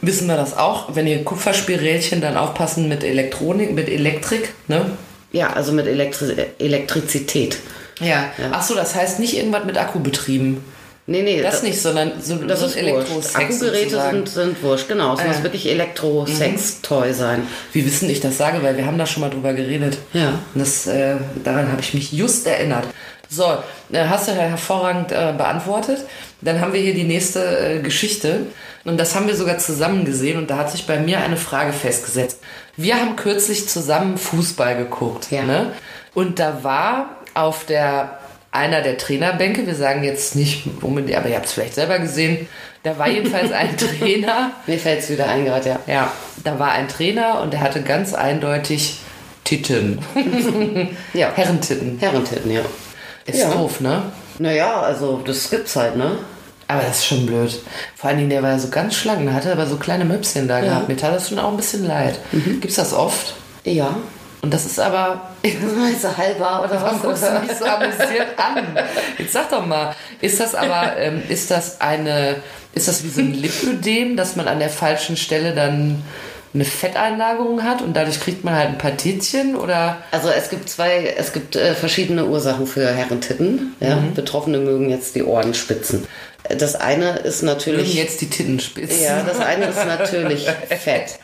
Wissen 0.00 0.26
wir 0.28 0.36
das 0.36 0.56
auch? 0.56 0.94
Wenn 0.94 1.06
ihr 1.06 1.22
Kupferspirälchen 1.24 2.20
dann 2.20 2.36
aufpassen 2.36 2.88
mit 2.88 3.04
Elektronik, 3.04 3.72
mit 3.72 3.88
Elektrik, 3.88 4.52
ne? 4.68 4.86
Ja, 5.32 5.52
also 5.52 5.72
mit 5.72 5.86
Elektri 5.86 6.34
Elektrizität. 6.58 7.58
Ja. 8.00 8.30
Ach 8.52 8.62
so, 8.62 8.74
das 8.74 8.94
heißt 8.94 9.20
nicht 9.20 9.36
irgendwas 9.36 9.64
mit 9.64 9.78
Akku 9.78 10.00
betrieben. 10.00 10.64
Nee, 11.06 11.22
nee. 11.22 11.42
Das 11.42 11.62
nicht, 11.62 11.80
sondern 11.80 12.12
so, 12.22 12.36
Das 12.36 12.60
so 12.60 12.66
ist. 12.66 12.76
Elektrosex 12.76 13.34
Akkugeräte 13.34 14.00
sind, 14.10 14.28
sind 14.28 14.62
wurscht, 14.62 14.88
genau. 14.88 15.14
Es 15.14 15.20
Ah, 15.20 15.24
muss 15.24 15.36
ja. 15.38 15.42
wirklich 15.42 15.68
Elektro-Sex-Toy 15.68 17.12
sein. 17.12 17.42
Wie 17.72 17.84
wissen 17.84 18.08
ich 18.08 18.20
das 18.20 18.38
sage, 18.38 18.62
weil 18.62 18.76
wir 18.76 18.86
haben 18.86 18.98
da 18.98 19.06
schon 19.06 19.20
mal 19.20 19.30
drüber 19.30 19.52
geredet. 19.52 19.98
Ja. 20.12 20.28
Und 20.54 20.60
das, 20.60 20.86
äh, 20.86 21.16
daran 21.42 21.70
habe 21.72 21.80
ich 21.80 21.92
mich 21.94 22.12
just 22.12 22.46
erinnert. 22.46 22.86
So, 23.32 23.44
äh, 23.90 24.04
hast 24.08 24.28
du 24.28 24.32
ja 24.32 24.42
hervorragend 24.42 25.10
äh, 25.10 25.32
beantwortet. 25.36 26.04
Dann 26.42 26.60
haben 26.60 26.74
wir 26.74 26.80
hier 26.80 26.92
die 26.92 27.04
nächste 27.04 27.76
äh, 27.76 27.80
Geschichte. 27.80 28.46
Und 28.84 29.00
das 29.00 29.14
haben 29.14 29.26
wir 29.26 29.34
sogar 29.34 29.56
zusammen 29.56 30.04
gesehen. 30.04 30.36
Und 30.36 30.50
da 30.50 30.58
hat 30.58 30.70
sich 30.70 30.86
bei 30.86 30.98
mir 30.98 31.20
eine 31.20 31.38
Frage 31.38 31.72
festgesetzt. 31.72 32.40
Wir 32.76 33.00
haben 33.00 33.16
kürzlich 33.16 33.68
zusammen 33.68 34.18
Fußball 34.18 34.76
geguckt. 34.76 35.30
Ja. 35.30 35.44
Ne? 35.44 35.72
Und 36.12 36.40
da 36.40 36.62
war 36.62 37.16
auf 37.32 37.64
der 37.64 38.18
einer 38.50 38.82
der 38.82 38.98
Trainerbänke, 38.98 39.66
wir 39.66 39.74
sagen 39.74 40.04
jetzt 40.04 40.36
nicht 40.36 40.64
unbedingt, 40.82 41.16
aber 41.16 41.30
ihr 41.30 41.36
habt 41.36 41.46
es 41.46 41.52
vielleicht 41.52 41.74
selber 41.74 41.98
gesehen, 41.98 42.46
da 42.82 42.98
war 42.98 43.08
jedenfalls 43.08 43.50
ein 43.50 43.74
Trainer, 43.98 44.50
Mir 44.66 44.78
fällt 44.78 45.00
es 45.00 45.08
wieder 45.08 45.26
ein 45.26 45.46
gerade, 45.46 45.70
ja. 45.70 45.78
ja, 45.86 46.12
da 46.44 46.58
war 46.58 46.72
ein 46.72 46.86
Trainer 46.86 47.40
und 47.40 47.54
der 47.54 47.62
hatte 47.62 47.80
ganz 47.80 48.12
eindeutig 48.12 48.98
Titten. 49.44 50.00
Ja. 51.14 51.32
Herrentitten. 51.34 51.96
Herrentitten, 51.98 52.50
ja. 52.50 52.60
Ist 53.26 53.38
Ja. 53.40 53.50
doof, 53.50 53.80
ne? 53.80 54.02
Naja, 54.38 54.80
also 54.80 55.20
das 55.24 55.48
gibt's 55.50 55.76
halt, 55.76 55.96
ne? 55.96 56.18
Aber 56.68 56.82
das 56.82 56.98
ist 56.98 57.06
schon 57.06 57.26
blöd. 57.26 57.60
Vor 57.96 58.08
allen 58.08 58.18
Dingen, 58.18 58.30
der 58.30 58.42
war 58.42 58.50
ja 58.50 58.58
so 58.58 58.68
ganz 58.68 58.94
schlank, 58.94 59.22
der 59.24 59.34
hatte 59.34 59.52
aber 59.52 59.66
so 59.66 59.76
kleine 59.76 60.04
Möpschen 60.04 60.48
da 60.48 60.60
gehabt. 60.60 60.88
Mir 60.88 60.96
tat 60.96 61.14
das 61.14 61.28
schon 61.28 61.38
auch 61.38 61.50
ein 61.50 61.56
bisschen 61.56 61.86
leid. 61.86 62.18
Mhm. 62.32 62.60
Gibt's 62.60 62.76
das 62.76 62.94
oft? 62.94 63.34
Ja. 63.64 63.94
Und 64.40 64.52
das 64.52 64.64
ist 64.64 64.80
aber. 64.80 65.28
Meinst 65.44 66.02
du 66.02 66.16
halber 66.16 66.64
oder 66.64 66.80
Warum 66.80 66.96
was? 66.96 67.02
guckst 67.02 67.22
du 67.28 67.40
mich 67.46 67.56
so 67.58 67.64
amüsiert 67.66 68.28
an? 68.38 68.64
Jetzt 69.18 69.34
sag 69.34 69.50
doch 69.50 69.64
mal, 69.66 69.94
ist 70.20 70.40
das 70.40 70.54
aber, 70.54 70.96
ähm, 70.96 71.22
ist 71.28 71.50
das 71.50 71.80
eine, 71.80 72.36
ist 72.74 72.88
das 72.88 73.04
wie 73.04 73.08
so 73.10 73.20
ein 73.20 73.34
Lipödem, 73.34 74.16
dass 74.16 74.34
man 74.34 74.48
an 74.48 74.58
der 74.58 74.70
falschen 74.70 75.16
Stelle 75.16 75.54
dann 75.54 76.02
eine 76.54 76.64
Fetteinlagerung 76.64 77.62
hat 77.62 77.80
und 77.80 77.94
dadurch 77.96 78.20
kriegt 78.20 78.44
man 78.44 78.54
halt 78.54 78.68
ein 78.68 78.78
paar 78.78 78.96
Tittchen 78.96 79.56
oder? 79.56 79.98
Also 80.10 80.28
es 80.28 80.50
gibt 80.50 80.68
zwei, 80.68 81.14
es 81.16 81.32
gibt 81.32 81.56
äh, 81.56 81.74
verschiedene 81.74 82.26
Ursachen 82.26 82.66
für 82.66 82.86
Herrentitten. 82.92 83.74
Ja? 83.80 83.96
Mhm. 83.96 84.14
Betroffene 84.14 84.58
mögen 84.58 84.90
jetzt 84.90 85.14
die 85.14 85.22
Ohren 85.22 85.54
spitzen. 85.54 86.06
Äh, 86.44 86.56
Das 86.56 86.74
eine 86.74 87.18
ist 87.20 87.42
Mögen 87.42 87.54
natürlich. 87.54 87.94
jetzt 87.94 88.20
die 88.20 88.28
Titten 88.28 88.60
spitzen? 88.60 89.02
Ja, 89.02 89.22
das 89.22 89.40
eine 89.40 89.66
ist 89.66 89.76
natürlich 89.86 90.46
Fett. 90.68 91.18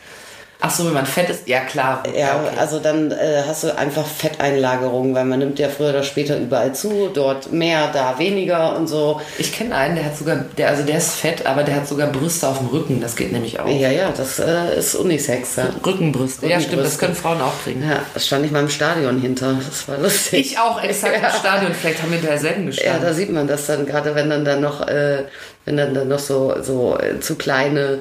Ach 0.61 0.69
so, 0.69 0.85
wenn 0.85 0.93
man 0.93 1.05
fett 1.05 1.29
ist, 1.29 1.47
ja 1.47 1.61
klar. 1.61 2.03
Ja, 2.13 2.35
okay. 2.35 2.57
also 2.59 2.79
dann 2.79 3.11
äh, 3.11 3.43
hast 3.47 3.63
du 3.63 3.77
einfach 3.77 4.05
Fetteinlagerungen, 4.05 5.15
weil 5.15 5.23
man 5.23 5.39
nimmt 5.39 5.57
ja 5.57 5.69
früher 5.69 5.89
oder 5.91 6.03
später 6.03 6.37
überall 6.37 6.75
zu, 6.75 7.09
dort 7.13 7.53
mehr, 7.53 7.89
da 7.93 8.19
weniger 8.19 8.75
und 8.75 8.87
so. 8.87 9.21
Ich 9.37 9.53
kenne 9.53 9.73
einen, 9.73 9.95
der 9.95 10.03
hat 10.05 10.17
sogar, 10.17 10.43
der, 10.57 10.67
also 10.67 10.83
der 10.83 10.97
ist 10.97 11.15
fett, 11.15 11.45
aber 11.45 11.63
der 11.63 11.75
hat 11.75 11.87
sogar 11.87 12.07
Brüste 12.07 12.45
auf 12.47 12.57
dem 12.57 12.67
Rücken. 12.67 12.99
Das 12.99 13.15
geht 13.15 13.31
nämlich 13.31 13.57
auch. 13.59 13.67
Ja, 13.69 13.89
ja, 13.89 14.11
das 14.15 14.39
äh, 14.39 14.77
ist 14.77 14.95
Unisex. 14.95 15.55
Ja. 15.55 15.69
Rückenbrüste. 15.85 16.47
Ja, 16.47 16.59
stimmt, 16.59 16.83
das 16.83 16.97
können 16.97 17.15
Frauen 17.15 17.41
auch 17.41 17.53
kriegen. 17.63 17.81
ja, 17.81 18.01
das 18.13 18.27
stand 18.27 18.45
ich 18.45 18.51
mal 18.51 18.59
im 18.59 18.69
Stadion 18.69 19.21
hinter. 19.21 19.53
Das 19.65 19.87
war 19.87 19.97
lustig. 19.97 20.39
Ich 20.51 20.59
auch 20.59 20.83
exakt 20.83 21.15
im 21.23 21.39
Stadion. 21.39 21.73
Vielleicht 21.73 22.01
haben 22.01 22.11
wir 22.11 22.21
da 22.21 22.37
selten 22.37 22.63
Ja, 22.63 22.67
gestanden. 22.67 23.01
da 23.03 23.13
sieht 23.13 23.31
man 23.31 23.47
das 23.47 23.65
dann 23.67 23.85
gerade, 23.85 24.13
wenn 24.13 24.29
dann 24.29 24.43
dann 24.43 24.59
noch, 24.59 24.85
äh, 24.85 25.23
wenn 25.63 25.77
dann 25.77 25.93
dann 25.93 26.09
noch 26.09 26.19
so 26.19 26.55
so 26.61 26.97
äh, 26.97 27.21
zu 27.21 27.35
kleine 27.35 27.99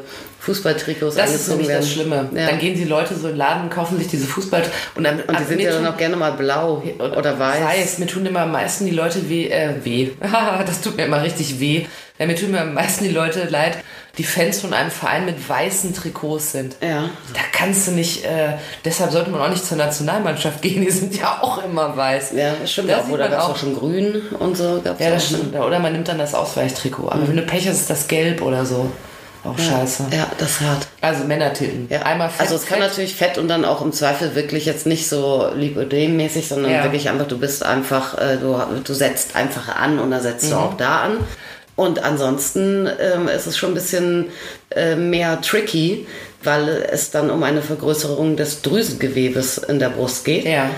Fußballtrikots 0.49 1.14
das 1.17 1.26
ist 1.35 1.49
angezogen 1.50 1.50
nämlich 1.59 1.69
werden. 1.69 1.81
das 1.83 1.93
Schlimme. 1.93 2.28
Ja. 2.35 2.47
Dann 2.50 2.59
gehen 2.59 2.75
die 2.75 2.85
Leute 2.85 3.14
so 3.14 3.26
in 3.28 3.35
den 3.35 3.37
Laden 3.38 3.64
und 3.64 3.71
kaufen 3.71 3.99
sich 3.99 4.09
diese 4.09 4.26
Fußball 4.26 4.62
und 4.95 5.05
dann 5.05 5.21
und 5.21 5.38
die 5.38 5.45
sind 5.45 5.61
ja 5.61 5.73
dann 5.73 5.87
auch 5.87 5.97
gerne 5.97 6.17
mal 6.17 6.33
blau 6.33 6.83
oder 6.99 7.38
weiß. 7.38 7.62
Weiß, 7.64 7.99
mir 7.99 8.07
tun 8.07 8.25
immer 8.26 8.40
am 8.40 8.52
meisten 8.52 8.87
die 8.87 8.93
Leute 8.93 9.28
weh, 9.28 9.49
äh, 9.49 9.75
weh. 9.85 10.11
Haha, 10.23 10.62
das 10.67 10.81
tut 10.81 10.97
mir 10.97 11.05
immer 11.05 11.23
richtig 11.23 11.61
weh. 11.61 11.85
Ja, 12.19 12.26
mir 12.26 12.35
tun 12.35 12.50
mir 12.50 12.62
am 12.62 12.75
meisten 12.75 13.05
die 13.05 13.11
Leute 13.11 13.45
leid, 13.49 13.78
die 14.17 14.25
Fans 14.25 14.61
von 14.61 14.75
einem 14.75 14.90
Verein 14.90 15.25
mit 15.25 15.49
weißen 15.49 15.95
Trikots 15.95 16.50
sind. 16.50 16.75
Ja. 16.83 17.11
Da 17.33 17.40
kannst 17.52 17.87
du 17.87 17.93
nicht, 17.93 18.25
äh, 18.25 18.55
deshalb 18.85 19.12
sollte 19.12 19.31
man 19.31 19.40
auch 19.40 19.49
nicht 19.50 19.64
zur 19.64 19.76
Nationalmannschaft 19.76 20.61
gehen, 20.61 20.81
die 20.85 20.90
sind 20.90 21.17
ja 21.17 21.38
auch 21.40 21.62
immer 21.64 21.97
weiß. 21.97 22.33
Ja, 22.35 22.55
das 22.61 22.73
stimmt 22.73 22.90
Da 22.90 22.99
auch. 23.02 23.09
Oder 23.09 23.28
gab 23.28 23.38
es 23.38 23.45
auch- 23.45 23.57
schon 23.57 23.76
grün 23.76 24.23
und 24.40 24.57
so. 24.57 24.81
Gab's 24.83 24.99
Ja, 25.00 25.11
das 25.11 25.26
stimmt. 25.26 25.55
Oder 25.55 25.78
man 25.78 25.93
nimmt 25.93 26.09
dann 26.09 26.19
das 26.19 26.35
Ausweichtrikot. 26.35 27.09
Aber 27.09 27.28
wenn 27.28 27.37
du 27.37 27.43
Pech 27.43 27.69
hast, 27.69 27.76
ist 27.83 27.90
das 27.90 28.09
gelb 28.09 28.43
oder 28.43 28.67
so. 28.67 28.90
Auch 29.45 29.59
scheiße. 29.59 30.04
Ja, 30.12 30.26
das 30.38 30.50
ist 30.50 30.61
hart. 30.61 30.87
Also 31.00 31.25
Männertitten. 31.25 31.87
Ja. 31.90 32.02
Einmal 32.02 32.28
fett, 32.28 32.40
also 32.40 32.57
es 32.57 32.66
kann 32.66 32.78
fett. 32.80 32.88
natürlich 32.88 33.14
Fett 33.14 33.38
und 33.38 33.49
dann 33.49 33.64
auch 33.64 33.83
im 33.83 33.92
Zweifel 33.92 34.35
wirklich 34.35 34.66
jetzt 34.66 34.87
nicht 34.87 35.09
so 35.09 35.47
Lipödem-mäßig, 35.57 36.49
sondern 36.49 36.73
Ja. 36.73 36.83
wirklich 36.83 37.09
einfach, 37.09 37.26
du 37.28 37.38
bist 37.38 37.64
einfach, 37.64 38.18
äh, 38.18 38.37
du, 38.37 38.57
du 38.85 38.95
setzt 38.95 39.37
einfach 39.37 39.76
an 39.76 39.99
und 40.00 40.11
dann 40.11 40.23
setzt 40.23 40.47
Mhm. 40.47 40.50
du 40.50 40.57
auch 40.57 40.76
da 40.76 41.00
an. 41.02 41.16
Und 41.76 42.02
ansonsten 42.02 42.88
ähm, 43.00 43.28
ist 43.28 43.47
es 43.47 43.57
schon 43.57 43.71
ein 43.71 43.75
bisschen 43.75 44.26
äh, 44.71 44.97
mehr 44.97 45.40
tricky, 45.40 46.07
weil 46.42 46.68
es 46.90 47.11
dann 47.12 47.30
um 47.30 47.42
eine 47.45 47.62
Vergrößerung 47.62 48.37
des 48.37 48.62
Drüsengewebes 48.62 49.59
in 49.59 49.78
der 49.78 49.90
Brust 49.90 50.25
geht. 50.25 50.45
Ja. 50.45 50.71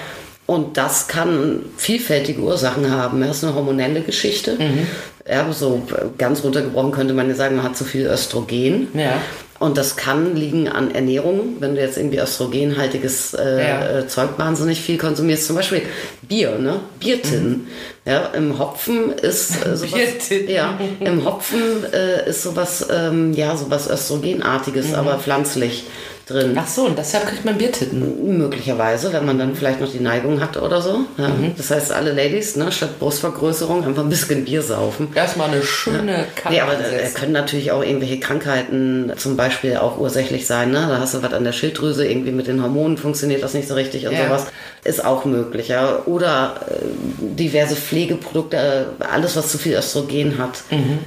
Und 0.47 0.77
das 0.77 1.07
kann 1.09 1.61
vielfältige 1.77 2.41
Ursachen 2.43 2.91
haben. 2.91 3.21
Das 3.23 3.39
ist 3.39 3.45
eine 3.45 3.55
hormonelle 3.55 4.03
Geschichte. 4.03 4.57
Mhm. 4.59 4.87
Ja, 5.31 5.53
so 5.53 5.83
ganz 6.19 6.43
runtergebrochen 6.43 6.91
könnte 6.93 7.15
man 7.15 7.29
ja 7.29 7.35
sagen, 7.37 7.57
man 7.57 7.65
hat 7.65 7.77
zu 7.77 7.85
viel 7.85 8.07
Östrogen. 8.07 8.89
Ja. 8.95 9.21
Und 9.61 9.77
das 9.77 9.97
kann 9.97 10.35
liegen 10.37 10.69
an 10.69 10.95
Ernährung, 10.95 11.57
wenn 11.61 11.75
du 11.75 11.83
jetzt 11.83 11.99
irgendwie 11.99 12.17
östrogenhaltiges 12.19 13.35
äh, 13.35 13.61
Ja. 13.69 13.99
äh, 13.99 14.09
Zeug 14.09 14.31
wahnsinnig 14.39 14.81
viel 14.81 14.97
konsumierst. 14.97 15.47
Zum 15.47 15.57
Beispiel 15.57 15.83
Bier, 16.23 16.59
ne? 16.59 16.81
Biertinnen. 16.99 17.67
Ja, 18.07 18.31
im 18.35 18.59
Hopfen 18.59 19.13
ist 19.13 19.65
äh, 19.67 19.77
sowas, 19.77 19.93
Biertinnen. 19.93 20.49
ja, 20.51 20.79
im 21.01 21.25
Hopfen 21.27 21.61
äh, 21.93 22.29
ist 22.31 22.43
sowas, 22.43 22.87
ähm, 22.91 23.35
ja, 23.35 23.55
sowas 23.57 23.89
Östrogenartiges, 23.91 24.95
aber 24.95 25.19
pflanzlich 25.19 25.85
drin. 26.31 26.57
Ach 26.59 26.67
so, 26.67 26.83
und 26.87 26.99
deshalb 26.99 27.27
kriegt 27.27 27.45
man 27.45 27.57
Biertitten. 27.59 28.39
Möglicherweise, 28.39 29.13
wenn 29.13 29.25
man 29.27 29.39
dann 29.39 29.55
vielleicht 29.55 29.81
noch 29.81 29.91
die 29.91 30.01
Neigung 30.01 30.41
hat 30.41 30.57
oder 30.57 30.81
so. 30.81 31.01
Ja. 31.19 31.29
Mhm. 31.29 31.53
Das 31.57 31.71
heißt, 31.71 31.93
alle 31.93 32.13
Ladies, 32.13 32.57
ne, 32.57 32.71
statt 32.73 32.99
Brustvergrößerung 32.99 33.85
einfach 33.85 34.03
ein 34.03 34.09
bisschen 34.09 34.45
Bier 34.45 34.63
saufen. 34.63 35.09
Erstmal 35.15 35.49
eine 35.51 35.63
schöne 35.63 36.25
Karte 36.37 36.55
Nee, 36.55 36.61
aber 36.61 36.73
äh, 36.73 36.77
ansetzen. 36.77 37.15
können 37.15 37.33
natürlich 37.33 37.73
auch 37.73 37.83
irgendwelche 37.83 38.21
Krankheiten 38.21 39.13
zum 39.17 39.37
Beispiel 39.37 39.77
auch 39.77 39.99
ursächlich 39.99 40.47
sein. 40.47 40.71
Ne? 40.71 40.87
Da 40.89 40.99
hast 40.99 41.15
du 41.15 41.23
was 41.23 41.33
an 41.33 41.45
der 41.45 41.53
Schilddrüse, 41.53 42.07
irgendwie 42.07 42.33
mit 42.33 42.47
den 42.47 42.63
Hormonen 42.63 42.97
funktioniert 42.97 43.43
das 43.43 43.55
nicht 43.55 43.69
so 43.69 43.75
richtig 43.75 44.07
und 44.07 44.13
Ja. 44.13 44.25
sowas. 44.25 44.47
Ist 44.85 45.05
auch 45.05 45.25
möglich. 45.25 45.69
Ja? 45.69 45.99
Oder 46.07 46.55
äh, 46.69 46.75
diverse 47.21 47.77
Pflegeprodukte, 47.77 48.57
äh, 48.57 49.05
alles, 49.05 49.37
was 49.37 49.49
zu 49.49 49.59
viel 49.59 49.75
Östrogen 49.75 50.39
hat. 50.39 50.63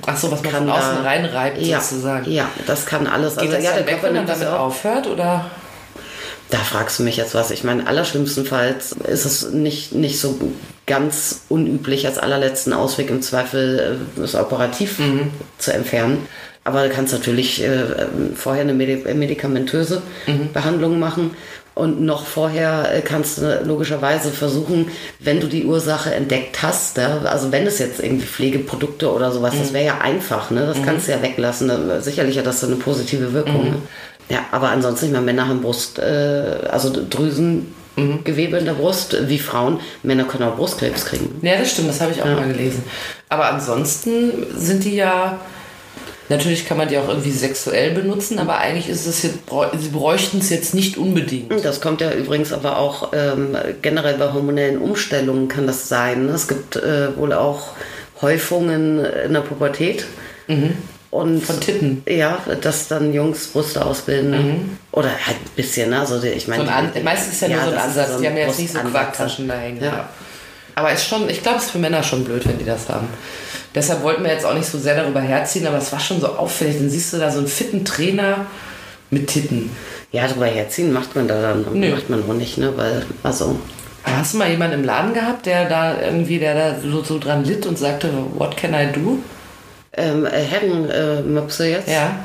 Ach 0.06 0.18
so, 0.18 0.32
was 0.32 0.44
man 0.44 0.52
kann 0.52 0.64
von 0.68 0.72
außen 0.72 0.98
da- 1.04 1.10
reinreibt 1.10 1.62
Ja, 1.62 1.80
sozusagen. 1.80 2.30
ja, 2.32 2.50
das 2.68 2.86
kann 2.86 3.08
alles. 3.08 3.34
Geht 3.36 3.44
also, 3.50 3.54
das 3.56 3.64
ja, 3.64 3.70
dann 3.72 3.86
der 3.86 3.94
Körper 3.94 4.04
wenn 4.08 4.14
man 4.14 4.26
nimmt 4.26 4.30
damit 4.30 4.48
ja 4.54 4.58
aufhört? 4.58 5.08
Oder? 5.14 5.46
Da 6.50 6.58
fragst 6.60 7.00
du 7.00 7.04
mich 7.04 7.18
jetzt 7.18 7.34
was. 7.34 7.50
Ich 7.52 7.64
meine, 7.64 7.88
allerschlimmstenfalls 7.88 8.92
ist 9.08 9.26
es 9.26 9.50
nicht, 9.52 9.94
nicht 9.94 10.20
so 10.20 10.38
ganz 10.86 11.42
unüblich 11.50 12.06
als 12.06 12.18
allerletzten 12.20 12.74
Ausweg 12.74 13.10
im 13.10 13.22
Zweifel 13.22 13.98
äh, 14.18 14.20
das 14.20 14.36
operativ 14.36 15.00
zu 15.58 15.74
entfernen. 15.74 16.28
Aber 16.66 16.88
du 16.88 16.94
kannst 16.94 17.12
natürlich 17.14 17.62
äh, 17.64 18.08
vorher 18.36 18.62
eine 18.62 18.74
Medi 18.74 19.14
medikamentöse 19.14 20.02
Behandlung 20.54 21.00
machen. 21.00 21.32
Und 21.76 22.02
noch 22.02 22.28
vorher 22.28 22.94
äh, 22.94 23.02
kannst 23.02 23.40
du 23.40 23.62
logischerweise 23.66 24.30
versuchen, 24.30 24.90
wenn 25.20 25.40
du 25.40 25.48
die 25.48 25.66
Ursache 25.66 26.14
entdeckt 26.14 26.62
hast, 26.62 26.98
ja, 26.98 27.22
also 27.24 27.52
wenn 27.52 27.66
es 27.66 27.80
jetzt 27.80 28.00
irgendwie 28.00 28.28
Pflegeprodukte 28.28 29.12
oder 29.12 29.32
sowas, 29.32 29.56
das 29.60 29.74
wäre 29.74 29.86
ja 29.86 29.98
einfach, 30.00 30.52
ne? 30.52 30.68
das 30.68 30.78
kannst 30.86 31.08
du 31.08 31.14
ja 31.14 31.22
weglassen. 31.24 31.70
Da- 31.70 32.00
Sicherlich 32.00 32.38
hat 32.38 32.46
das 32.46 32.64
eine 32.64 32.76
positive 32.76 33.34
Wirkung. 33.34 33.72
Ne? 33.72 33.76
Ja, 34.30 34.46
aber 34.52 34.70
ansonsten, 34.70 35.08
ich 35.08 35.12
meine, 35.12 35.26
Männer 35.26 35.48
haben 35.48 35.62
Brust, 35.62 36.00
äh, 36.00 36.68
also 36.70 36.92
Drüsengewebe 37.10 38.58
in 38.58 38.66
der 38.66 38.74
Brust, 38.74 39.16
wie 39.28 39.40
Frauen. 39.40 39.80
Männer 40.02 40.24
können 40.24 40.44
auch 40.44 40.56
Brustkrebs 40.56 41.06
kriegen. 41.06 41.40
Ja, 41.42 41.58
das 41.58 41.72
stimmt, 41.72 41.90
das 41.90 42.02
habe 42.02 42.12
ich 42.12 42.22
auch 42.22 42.26
mal 42.26 42.48
gelesen. 42.48 42.84
Aber 43.30 43.52
ansonsten 43.52 44.32
sind 44.58 44.84
die 44.84 44.96
ja. 44.96 45.40
Natürlich 46.30 46.66
kann 46.66 46.78
man 46.78 46.88
die 46.88 46.98
auch 46.98 47.10
irgendwie 47.10 47.32
sexuell 47.32 47.92
benutzen, 47.92 48.40
aber 48.40 48.58
eigentlich 48.58 48.88
ist 48.88 49.06
es 49.06 49.24
jetzt, 49.24 49.40
sie 49.78 49.90
bräuchten 49.90 50.40
es 50.40 50.50
jetzt 50.50 50.74
nicht 50.74 50.98
unbedingt. 50.98 51.66
Das 51.66 51.82
kommt 51.82 52.00
ja 52.00 52.14
übrigens 52.14 52.54
aber 52.54 52.78
auch 52.78 53.12
ähm, 53.14 53.58
generell 53.82 54.18
bei 54.18 54.32
hormonellen 54.32 54.78
Umstellungen 54.78 55.50
kann 55.50 55.68
das 55.68 55.90
sein. 55.90 56.30
Es 56.30 56.48
gibt 56.48 56.78
äh, 56.78 57.16
wohl 57.18 57.34
auch 57.34 57.74
Häufungen 58.22 59.04
in 59.04 59.34
der 59.34 59.42
Pubertät. 59.42 60.06
Und 61.14 61.42
Von 61.46 61.60
Titten. 61.60 62.02
Ja, 62.10 62.40
dass 62.62 62.88
dann 62.88 63.14
Jungs 63.14 63.50
Brüste 63.50 63.86
ausbilden. 63.86 64.80
Oder 64.92 65.10
halt 65.10 65.38
ein 65.38 65.52
bisschen, 65.56 65.92
ne? 65.92 66.00
Also 66.00 66.20
ich 66.24 66.48
meine. 66.48 66.66
So 66.66 66.72
ein 66.72 66.92
An 66.96 67.04
meistens 67.04 67.34
ist 67.36 67.42
ja 67.42 67.50
nur 67.50 67.66
so 67.66 67.70
ein 67.70 67.78
Ansatz. 67.78 68.14
so 68.14 68.20
die 68.20 68.28
haben 68.28 68.36
ja 68.36 68.48
jetzt 68.48 68.58
nicht 68.58 68.74
so. 68.74 68.80
Quarktaschen 68.80 69.48
da 69.48 69.54
hängen. 69.54 69.80
Ja. 69.80 69.86
Ja. 69.86 70.10
Aber 70.74 70.92
ist 70.92 71.06
schon, 71.06 71.30
ich 71.30 71.44
glaube, 71.44 71.60
es 71.60 71.66
ist 71.66 71.72
für 71.72 71.78
Männer 71.78 72.02
schon 72.02 72.24
blöd, 72.24 72.48
wenn 72.48 72.58
die 72.58 72.66
das 72.66 72.90
haben. 72.90 73.08
Deshalb 73.76 74.02
wollten 74.02 74.24
wir 74.24 74.32
jetzt 74.32 74.44
auch 74.44 74.56
nicht 74.56 74.66
so 74.66 74.80
sehr 74.80 74.96
darüber 74.96 75.22
herziehen, 75.22 75.68
aber 75.68 75.78
es 75.78 75.92
war 75.92 76.00
schon 76.00 76.20
so 76.20 76.30
auffällig. 76.30 76.78
Dann 76.80 76.90
siehst 76.90 77.14
du 77.14 77.18
da 77.18 77.30
so 77.30 77.38
einen 77.38 77.48
fitten 77.48 77.86
Trainer 77.86 78.48
mit 79.12 79.28
Titten. 79.28 79.70
Ja, 80.12 80.28
drüber 80.28 80.48
herziehen 80.48 80.92
macht 80.92 81.16
man 81.16 81.28
da 81.28 81.40
dann 81.40 81.66
Nö. 81.74 81.92
macht 81.92 82.10
man 82.10 82.24
auch 82.28 82.34
nicht, 82.34 82.58
ne? 82.58 82.74
Weil, 82.76 83.06
also, 83.22 83.60
Hast 84.04 84.34
du 84.34 84.38
mal 84.40 84.50
jemanden 84.50 84.80
im 84.80 84.84
Laden 84.84 85.14
gehabt, 85.14 85.46
der 85.46 85.70
da 85.70 86.02
irgendwie, 86.02 86.40
der 86.40 86.56
da 86.56 86.80
so, 86.82 87.04
so 87.04 87.20
dran 87.20 87.46
litt 87.46 87.68
und 87.68 87.78
sagte, 87.78 88.10
what 88.34 88.58
can 88.58 88.74
I 88.74 88.92
do? 88.92 89.20
Ähm, 89.96 90.26
äh, 90.26 90.30
Herrenmöpse 90.42 91.68
jetzt? 91.68 91.88
Ja. 91.90 92.16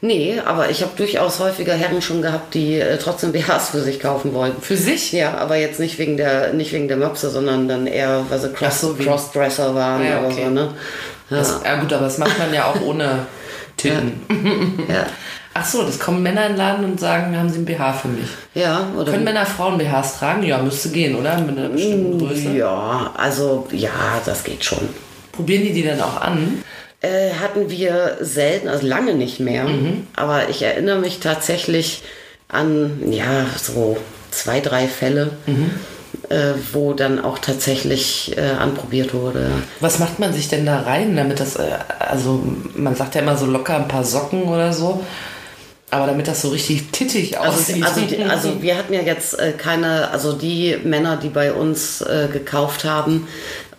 Nee, 0.00 0.40
aber 0.44 0.68
ich 0.70 0.82
habe 0.82 0.92
durchaus 0.96 1.38
häufiger 1.38 1.74
Herren 1.74 2.02
schon 2.02 2.22
gehabt, 2.22 2.54
die 2.54 2.74
äh, 2.80 2.98
trotzdem 2.98 3.32
BHs 3.32 3.70
für 3.70 3.80
sich 3.80 4.00
kaufen 4.00 4.34
wollten. 4.34 4.60
Für 4.60 4.76
sich? 4.76 5.12
Ja, 5.12 5.38
aber 5.38 5.56
jetzt 5.56 5.78
nicht 5.78 5.98
wegen 5.98 6.16
der, 6.16 6.52
nicht 6.52 6.72
wegen 6.72 6.88
der 6.88 6.96
Möpse, 6.96 7.30
sondern 7.30 7.68
dann 7.68 7.86
eher, 7.86 8.24
weil 8.28 8.38
sie 8.38 8.52
Cross, 8.52 8.80
so, 8.80 8.94
Crossdresser 8.94 9.74
waren 9.74 10.04
Ja, 10.04 10.18
oder 10.18 10.28
okay. 10.28 10.44
so, 10.44 10.50
ne? 10.50 10.68
Ja. 11.30 11.36
Das, 11.36 11.60
ja 11.64 11.76
gut, 11.76 11.92
aber 11.92 12.04
das 12.04 12.18
macht 12.18 12.38
man 12.38 12.52
ja 12.52 12.64
auch 12.66 12.80
ohne 12.84 13.26
Titten. 13.76 14.20
ja. 14.88 15.06
Ach 15.54 15.64
so, 15.64 15.82
das 15.82 15.98
kommen 15.98 16.22
Männer 16.22 16.46
in 16.46 16.52
den 16.52 16.58
Laden 16.58 16.84
und 16.84 17.00
sagen, 17.00 17.36
haben 17.36 17.48
Sie 17.48 17.58
ein 17.58 17.64
BH 17.64 17.92
für 17.94 18.08
mich. 18.08 18.28
ja, 18.54 18.86
oder? 18.96 19.12
Können 19.12 19.24
Männer 19.24 19.46
Frauen 19.46 19.78
BHs 19.78 20.18
tragen? 20.18 20.42
Ja, 20.42 20.58
müsste 20.58 20.90
gehen, 20.90 21.14
oder? 21.16 21.38
Mit 21.38 21.56
einer 21.58 21.68
bestimmten 21.68 22.18
Größe. 22.18 22.50
Ja, 22.56 23.12
also 23.16 23.66
ja, 23.72 23.90
das 24.24 24.44
geht 24.44 24.64
schon. 24.64 24.88
Probieren 25.32 25.62
die 25.62 25.72
die 25.72 25.82
dann 25.84 26.00
auch 26.00 26.20
an? 26.20 26.62
Äh, 27.02 27.30
hatten 27.40 27.70
wir 27.70 28.18
selten, 28.20 28.68
also 28.68 28.86
lange 28.86 29.14
nicht 29.14 29.40
mehr. 29.40 29.64
Mhm. 29.64 30.06
Aber 30.16 30.50
ich 30.50 30.60
erinnere 30.62 30.98
mich 30.98 31.18
tatsächlich 31.20 32.02
an, 32.48 33.10
ja, 33.10 33.46
so 33.60 33.96
zwei, 34.30 34.60
drei 34.60 34.86
Fälle, 34.86 35.30
Mhm. 35.46 35.70
äh, 36.28 36.52
wo 36.72 36.92
dann 36.92 37.18
auch 37.24 37.38
tatsächlich 37.38 38.36
äh, 38.36 38.50
anprobiert 38.58 39.14
wurde. 39.14 39.50
Was 39.80 39.98
macht 39.98 40.18
man 40.18 40.34
sich 40.34 40.48
denn 40.48 40.66
da 40.66 40.80
rein, 40.80 41.16
damit 41.16 41.40
das, 41.40 41.56
äh, 41.56 41.62
also 41.98 42.42
man 42.74 42.94
sagt 42.94 43.14
ja 43.14 43.22
immer 43.22 43.36
so 43.36 43.46
locker 43.46 43.76
ein 43.76 43.88
paar 43.88 44.04
Socken 44.04 44.42
oder 44.42 44.72
so, 44.74 45.02
aber 45.90 46.06
damit 46.06 46.28
das 46.28 46.42
so 46.42 46.50
richtig 46.50 46.90
tittig 46.92 47.38
Also, 47.38 47.58
aussieht. 47.58 47.82
also, 47.84 48.00
die- 48.02 48.22
also 48.24 48.60
wir 48.62 48.76
hatten 48.76 48.92
ja 48.92 49.00
jetzt 49.00 49.38
äh, 49.38 49.52
keine, 49.56 50.10
also 50.10 50.32
die 50.34 50.76
Männer, 50.84 51.16
die 51.16 51.30
bei 51.30 51.52
uns 51.52 52.02
äh, 52.02 52.28
gekauft 52.32 52.84
haben 52.84 53.26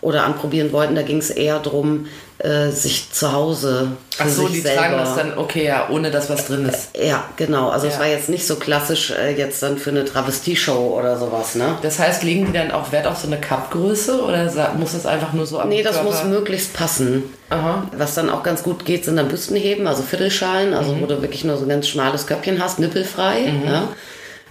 oder 0.02 0.24
anprobieren 0.24 0.72
wollten, 0.72 0.94
da 0.94 1.02
ging 1.02 1.18
es 1.18 1.30
eher 1.30 1.58
darum, 1.60 2.06
äh, 2.38 2.70
sich 2.70 3.12
zu 3.12 3.32
Hause 3.32 3.92
für 4.10 4.24
Ach 4.24 4.28
so, 4.28 4.42
sich 4.48 4.56
die 4.56 4.60
selber. 4.62 4.80
tragen 4.82 4.96
das 4.98 5.14
dann, 5.14 5.38
okay, 5.38 5.64
ja, 5.64 5.88
ohne 5.90 6.10
dass 6.10 6.28
was 6.28 6.46
drin 6.46 6.66
ist. 6.68 6.88
Ja, 7.00 7.22
genau. 7.36 7.68
Also 7.70 7.86
es 7.86 7.94
Ja. 7.94 8.00
war 8.00 8.06
jetzt 8.08 8.28
nicht 8.28 8.44
so 8.44 8.56
klassisch 8.56 9.12
äh, 9.12 9.30
jetzt 9.38 9.62
dann 9.62 9.78
für 9.78 9.90
eine 9.90 10.04
Travestie-Show 10.04 10.96
oder 10.98 11.16
sowas, 11.18 11.54
ne? 11.54 11.76
Das 11.82 12.00
heißt, 12.00 12.24
legen 12.24 12.46
die 12.46 12.52
dann 12.52 12.72
auch 12.72 12.90
Wert 12.90 13.06
auf 13.06 13.18
so 13.18 13.28
eine 13.28 13.40
Cup-Größe 13.40 14.20
oder 14.22 14.50
muss 14.76 14.92
das 14.92 15.06
einfach 15.06 15.32
nur 15.34 15.46
so 15.46 15.60
am 15.60 15.68
Nee, 15.68 15.84
das 15.84 15.94
Körper? 15.94 16.10
muss 16.10 16.24
möglichst 16.24 16.74
passen. 16.74 17.22
Aha. 17.50 17.86
Was 17.96 18.14
dann 18.16 18.28
auch 18.28 18.42
ganz 18.42 18.64
gut 18.64 18.84
geht, 18.84 19.04
sind 19.04 19.14
dann 19.16 19.28
Büstenheben, 19.28 19.86
also 19.86 20.02
Viertelschalen, 20.02 20.74
also 20.74 20.94
Mhm. 20.94 21.02
wo 21.02 21.06
du 21.06 21.22
wirklich 21.22 21.44
nur 21.44 21.56
so 21.58 21.64
ein 21.64 21.68
ganz 21.68 21.86
schmales 21.86 22.26
Köpfchen 22.26 22.60
hast, 22.60 22.80
nippelfrei. 22.80 23.52
Ja? 23.64 23.88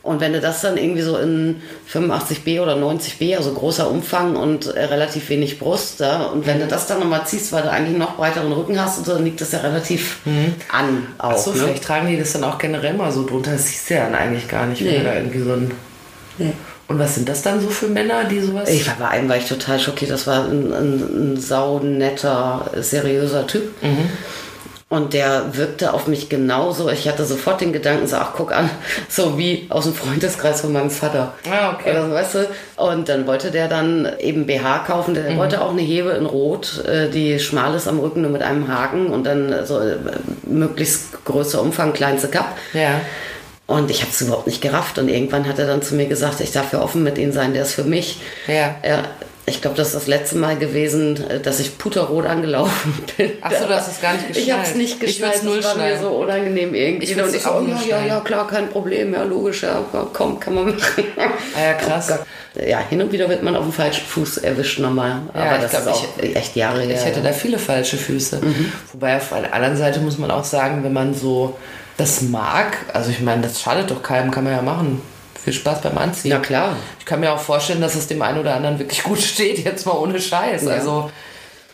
Und 0.03 0.19
wenn 0.19 0.33
du 0.33 0.39
das 0.39 0.61
dann 0.61 0.77
irgendwie 0.77 1.03
so 1.03 1.17
in 1.17 1.61
85b 1.93 2.59
oder 2.61 2.75
90b, 2.75 3.37
also 3.37 3.53
großer 3.53 3.87
Umfang 3.89 4.35
und 4.35 4.65
äh, 4.65 4.85
relativ 4.85 5.29
wenig 5.29 5.59
Brust, 5.59 5.99
ja? 5.99 6.23
und 6.23 6.39
Mhm. 6.39 6.45
wenn 6.47 6.59
du 6.59 6.67
das 6.67 6.87
dann 6.87 6.99
nochmal 6.99 7.25
ziehst, 7.25 7.51
weil 7.51 7.61
du 7.63 7.69
eigentlich 7.71 7.97
noch 7.97 8.15
breiteren 8.15 8.51
Rücken 8.51 8.81
hast 8.81 8.97
und 8.97 9.05
so, 9.05 9.13
dann 9.13 9.23
liegt 9.23 9.39
das 9.41 9.51
ja 9.51 9.59
relativ 9.59 10.17
an 10.71 11.05
auch. 11.19 11.29
Mhm. 11.29 11.35
Ach 11.35 11.37
so, 11.37 11.51
ne? 11.51 11.57
vielleicht 11.57 11.83
tragen 11.83 12.07
die 12.07 12.17
das 12.17 12.33
dann 12.33 12.43
auch 12.43 12.57
generell 12.57 12.93
mal 12.95 13.11
so 13.11 13.25
drunter. 13.25 13.51
Das 13.51 13.67
siehst 13.67 13.89
du 13.91 13.93
ja 13.93 14.05
dann 14.05 14.15
eigentlich 14.15 14.47
gar 14.47 14.65
nicht, 14.65 14.81
Nee. 14.81 15.03
da 15.03 15.13
irgendwie 15.13 15.39
so 15.41 15.53
ein... 15.53 15.71
Und 16.87 16.99
was 16.99 17.15
sind 17.15 17.29
das 17.29 17.41
dann 17.43 17.61
so 17.61 17.69
für 17.69 17.87
Männer, 17.87 18.23
die 18.25 18.39
sowas... 18.41 18.67
Ich 18.67 18.85
war 18.87 18.95
bei 18.99 19.07
einem 19.09 19.29
war 19.29 19.37
ich 19.37 19.45
total 19.47 19.79
schockiert. 19.79 20.11
Das 20.11 20.25
war 20.27 20.45
ein, 20.45 20.73
ein, 20.73 21.33
ein 21.33 21.37
saunetter, 21.39 22.69
seriöser 22.81 23.45
Typ. 23.47 23.71
Und 24.91 25.13
der 25.13 25.55
wirkte 25.55 25.93
auf 25.93 26.07
mich 26.07 26.27
genauso. 26.27 26.89
Ich 26.89 27.07
hatte 27.07 27.23
sofort 27.23 27.61
den 27.61 27.71
Gedanken, 27.71 28.07
so, 28.07 28.17
ach, 28.17 28.33
guck 28.35 28.51
an, 28.51 28.69
so 29.07 29.37
wie 29.37 29.65
aus 29.69 29.85
dem 29.85 29.93
Freundeskreis 29.93 30.59
von 30.59 30.73
meinem 30.73 30.89
Vater. 30.89 31.33
Ah, 31.49 31.71
okay. 31.71 31.91
Oder 31.91 32.07
so, 32.07 32.13
weißt 32.13 32.35
du? 32.35 32.49
Und 32.75 33.07
dann 33.07 33.25
wollte 33.25 33.51
der 33.51 33.69
dann 33.69 34.05
eben 34.19 34.45
BH 34.45 34.79
kaufen. 34.79 35.13
Der 35.13 35.37
wollte 35.37 35.61
auch 35.61 35.69
eine 35.69 35.81
Hebe 35.81 36.09
in 36.09 36.25
Rot, 36.25 36.83
äh, 36.83 37.07
die 37.09 37.39
schmal 37.39 37.73
ist 37.73 37.87
am 37.87 37.99
Rücken, 37.99 38.21
nur 38.21 38.31
mit 38.31 38.41
einem 38.41 38.67
Haken 38.67 39.07
und 39.07 39.23
dann 39.23 39.65
so 39.65 39.79
äh, 39.79 39.95
möglichst 40.43 41.23
größer 41.23 41.61
Umfang, 41.61 41.93
kleinste 41.93 42.27
Cup. 42.27 42.57
Ja. 42.73 42.99
Und 43.67 43.89
ich 43.89 44.01
habe 44.01 44.11
es 44.11 44.19
überhaupt 44.19 44.47
nicht 44.47 44.61
gerafft. 44.61 44.99
Und 44.99 45.07
irgendwann 45.07 45.47
hat 45.47 45.57
er 45.57 45.67
dann 45.67 45.81
zu 45.81 45.95
mir 45.95 46.07
gesagt, 46.07 46.41
ich 46.41 46.51
darf 46.51 46.73
ja 46.73 46.81
offen 46.81 47.01
mit 47.01 47.17
ihm 47.17 47.31
sein, 47.31 47.53
der 47.53 47.61
ist 47.61 47.75
für 47.75 47.85
mich. 47.85 48.19
Ja. 48.45 48.75
ja 48.85 49.05
ich 49.51 49.61
glaube, 49.61 49.77
das 49.77 49.89
ist 49.89 49.95
das 49.95 50.07
letzte 50.07 50.37
Mal 50.37 50.57
gewesen, 50.57 51.29
äh, 51.29 51.39
dass 51.39 51.59
ich 51.59 51.77
puterrot 51.77 52.25
angelaufen 52.25 52.93
bin. 53.17 53.31
Ach 53.41 53.51
so, 53.51 53.65
du 53.67 53.75
hast 53.75 53.91
es 53.91 54.01
gar 54.01 54.13
nicht 54.13 54.27
geschnallt. 54.27 54.47
Ich 54.47 54.53
habe 54.53 54.63
es 54.63 54.75
nicht 54.75 54.93
Ich 54.95 54.99
geschnallt, 54.99 55.33
würd's 55.35 55.43
null 55.43 55.61
das 55.61 55.77
war 55.77 55.83
mir 55.83 55.99
so 55.99 56.09
unangenehm 56.09 56.73
irgendwie. 56.73 57.11
Ich 57.11 57.21
und 57.21 57.33
ich 57.33 57.41
so, 57.41 57.51
oh, 57.51 57.65
ja, 57.67 57.99
ja, 57.99 58.05
ja, 58.05 58.19
klar, 58.21 58.47
kein 58.47 58.69
Problem, 58.69 59.13
ja, 59.13 59.23
logisch, 59.23 59.63
ja, 59.63 59.83
komm, 60.13 60.39
kann 60.39 60.55
man 60.55 60.65
machen. 60.75 61.03
Ah 61.55 61.61
ja, 61.61 61.73
krass. 61.73 62.11
Oh 62.11 62.25
ja, 62.55 62.79
hin 62.79 63.01
und 63.01 63.11
wieder 63.11 63.29
wird 63.29 63.43
man 63.43 63.55
auf 63.55 63.63
dem 63.63 63.71
falschen 63.71 64.05
Fuß 64.05 64.37
erwischt 64.39 64.79
nochmal. 64.79 65.21
Ja, 65.33 65.41
Aber 65.41 65.55
ich 65.55 65.71
das 65.71 65.83
glaub, 65.83 65.95
ist 65.95 66.01
auch 66.01 66.35
echt 66.35 66.55
Jahre 66.55 66.81
her. 66.81 66.95
Ich 66.95 67.05
hätte 67.05 67.21
da 67.21 67.31
viele 67.31 67.57
falsche 67.57 67.97
Füße. 67.97 68.39
Mhm. 68.41 68.71
Wobei 68.91 69.17
auf 69.17 69.29
der 69.29 69.53
anderen 69.53 69.77
Seite 69.77 69.99
muss 70.01 70.17
man 70.17 70.31
auch 70.31 70.43
sagen, 70.43 70.83
wenn 70.83 70.93
man 70.93 71.13
so 71.13 71.57
das 71.97 72.21
mag, 72.21 72.77
also 72.93 73.09
ich 73.09 73.21
meine, 73.21 73.43
das 73.43 73.61
schadet 73.61 73.91
doch 73.91 74.03
keinem, 74.03 74.31
kann 74.31 74.43
man 74.43 74.53
ja 74.53 74.61
machen. 74.61 75.01
Viel 75.43 75.53
Spaß 75.53 75.81
beim 75.81 75.97
Anziehen. 75.97 76.31
Na 76.31 76.39
klar. 76.39 76.75
Ich 76.99 77.05
kann 77.05 77.19
mir 77.19 77.31
auch 77.33 77.39
vorstellen, 77.39 77.81
dass 77.81 77.95
es 77.95 78.07
dem 78.07 78.21
einen 78.21 78.39
oder 78.39 78.55
anderen 78.55 78.77
wirklich 78.79 79.03
gut 79.03 79.19
steht, 79.19 79.63
jetzt 79.65 79.85
mal 79.85 79.93
ohne 79.93 80.19
Scheiß. 80.21 80.63
Ja. 80.63 80.69
Also, 80.71 81.09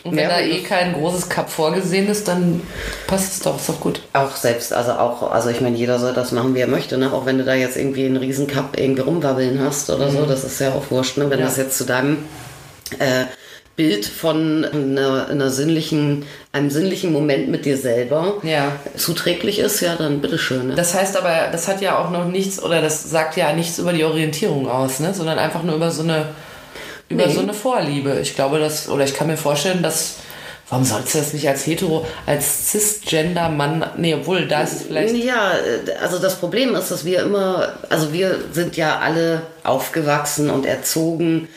und 0.03 0.15
wenn 0.15 0.23
Ja, 0.29 0.37
da 0.37 0.39
eh 0.39 0.61
kein 0.63 0.93
großes 0.93 1.27
Cup 1.27 1.49
vorgesehen 1.49 2.07
ist, 2.07 2.27
dann 2.29 2.61
passt 3.07 3.33
es 3.33 3.39
doch, 3.41 3.57
ist 3.57 3.67
doch 3.67 3.79
gut. 3.81 4.01
Auch 4.13 4.33
selbst, 4.37 4.71
also 4.71 4.93
auch, 4.93 5.31
also 5.31 5.49
ich 5.49 5.59
meine, 5.59 5.75
jeder 5.75 5.99
soll 5.99 6.13
das 6.13 6.31
machen, 6.31 6.55
wie 6.55 6.59
er 6.61 6.67
möchte, 6.67 6.97
ne? 6.97 7.11
Auch 7.11 7.25
wenn 7.25 7.37
du 7.39 7.43
da 7.43 7.55
jetzt 7.55 7.75
irgendwie 7.75 8.05
einen 8.05 8.15
Riesencup 8.17 8.77
irgendwie 8.79 9.01
rumwabbeln 9.01 9.59
hast 9.61 9.89
oder 9.89 10.09
so, 10.09 10.25
das 10.25 10.45
ist 10.45 10.61
ja 10.61 10.71
auch 10.71 10.89
wurscht, 10.89 11.17
ne? 11.17 11.29
Wenn 11.29 11.39
Mhm. 11.39 11.43
Ja. 11.43 11.49
das 11.49 11.57
jetzt 11.57 11.77
zu 11.77 11.83
deinem 11.83 12.19
äh, 12.99 13.25
Bild 13.77 14.07
von 14.07 14.65
einer, 14.65 15.27
einer 15.29 15.49
sinnlichen, 15.51 16.25
einem 16.51 16.71
sinnlichen 16.71 17.13
Moment 17.13 17.47
mit 17.47 17.63
dir 17.63 17.77
selber 17.77 18.33
Ja. 18.41 18.71
zuträglich 18.97 19.59
ist, 19.59 19.81
ja, 19.81 19.95
dann 19.95 20.19
bitteschön. 20.19 20.69
Ne? 20.69 20.75
Das 20.75 20.95
heißt 20.95 21.15
aber, 21.15 21.49
das 21.51 21.67
hat 21.67 21.79
ja 21.81 21.97
auch 21.99 22.09
noch 22.09 22.25
nichts, 22.25 22.61
oder 22.61 22.81
das 22.81 23.09
sagt 23.09 23.37
ja 23.37 23.53
nichts 23.53 23.77
über 23.77 23.93
die 23.93 24.03
Orientierung 24.03 24.67
aus, 24.67 24.99
ne? 24.99 25.13
sondern 25.13 25.37
einfach 25.37 25.61
nur 25.61 25.75
über 25.75 25.91
so 25.91 26.01
eine, 26.01 26.25
über 27.07 27.27
Nee. 27.27 27.33
so 27.33 27.39
eine 27.41 27.53
Vorliebe. 27.53 28.19
Ich 28.19 28.33
glaube, 28.35 28.57
dass, 28.59 28.89
oder 28.89 29.05
ich 29.05 29.13
kann 29.13 29.27
mir 29.27 29.37
vorstellen, 29.37 29.83
dass, 29.83 30.15
warum 30.69 30.83
sollst 30.83 31.13
du 31.13 31.19
das 31.19 31.33
nicht 31.33 31.47
als 31.47 31.63
hetero, 31.67 32.03
als 32.25 32.71
Cisgender-Mann, 32.71 33.85
nee, 33.97 34.15
obwohl, 34.15 34.47
da 34.47 34.63
ist 34.63 34.73
es 34.73 34.81
vielleicht, 34.87 35.15
Ja, 35.17 35.51
also 36.01 36.17
das 36.17 36.37
Problem 36.39 36.73
ist, 36.73 36.89
dass 36.89 37.05
wir 37.05 37.21
immer, 37.21 37.73
also 37.89 38.11
wir 38.11 38.39
sind 38.51 38.75
ja 38.75 38.97
alle 38.97 39.43
aufgewachsen 39.63 40.49
und 40.49 40.65
erzogen 40.65 41.47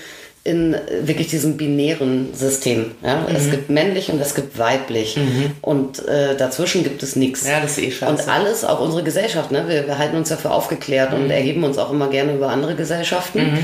in 0.42 0.74
wirklich 1.02 1.28
diesem 1.28 1.56
binären 1.56 2.32
System. 2.34 2.92
Ja? 3.02 3.26
Mhm. 3.28 3.36
Es 3.36 3.50
gibt 3.50 3.68
männlich 3.68 4.10
und 4.10 4.20
es 4.20 4.34
gibt 4.34 4.58
weiblich. 4.58 5.18
Und 5.60 6.06
äh, 6.08 6.34
dazwischen 6.36 6.82
gibt 6.82 7.02
es 7.02 7.14
nichts. 7.14 7.46
Ja, 7.46 7.60
das 7.60 7.72
ist 7.72 7.84
eh 7.84 7.90
scheiße. 7.90 8.10
Und 8.12 8.28
alles, 8.28 8.64
auch 8.64 8.80
unsere 8.80 9.02
Gesellschaft, 9.02 9.50
ne? 9.50 9.64
wir, 9.68 9.86
wir 9.86 9.98
halten 9.98 10.16
uns 10.16 10.30
ja 10.30 10.36
für 10.36 10.50
aufgeklärt 10.50 11.12
Mhm. 11.12 11.24
und 11.24 11.30
erheben 11.30 11.62
uns 11.64 11.76
auch 11.78 11.90
immer 11.90 12.08
gerne 12.08 12.32
über 12.34 12.48
andere 12.48 12.74
Gesellschaften. 12.74 13.58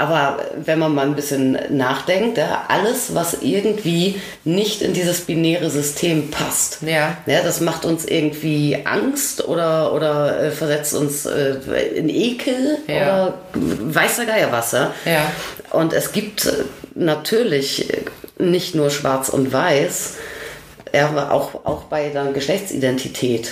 Aber 0.00 0.38
wenn 0.64 0.78
man 0.78 0.94
mal 0.94 1.06
ein 1.06 1.16
bisschen 1.16 1.58
nachdenkt, 1.70 2.38
ja, 2.38 2.64
alles, 2.68 3.16
was 3.16 3.38
irgendwie 3.42 4.20
nicht 4.44 4.80
in 4.80 4.92
dieses 4.92 5.22
binäre 5.22 5.70
System 5.70 6.30
passt, 6.30 6.78
Ja. 6.82 7.16
ja, 7.26 7.42
das 7.42 7.60
macht 7.60 7.84
uns 7.84 8.04
irgendwie 8.04 8.78
Angst 8.84 9.46
oder, 9.48 9.92
oder 9.92 10.40
äh, 10.40 10.50
versetzt 10.52 10.94
uns 10.94 11.26
äh, 11.26 11.56
in 11.96 12.08
Ekel 12.08 12.78
Ja. 12.86 12.94
oder 12.94 13.34
weiß 13.54 14.16
der 14.16 14.26
Geier 14.26 14.52
was. 14.52 14.70
Ja? 14.72 14.88
Und 15.72 15.92
es 15.92 16.12
gibt 16.12 16.46
äh, 16.46 16.52
natürlich 16.94 17.92
äh, 17.92 18.02
nicht 18.38 18.76
nur 18.76 18.90
schwarz 18.90 19.28
und 19.28 19.52
weiß, 19.52 20.14
ja, 20.94 21.08
aber 21.08 21.32
auch, 21.32 21.66
auch 21.66 21.82
bei 21.84 22.08
der 22.10 22.26
Geschlechtsidentität. 22.26 23.50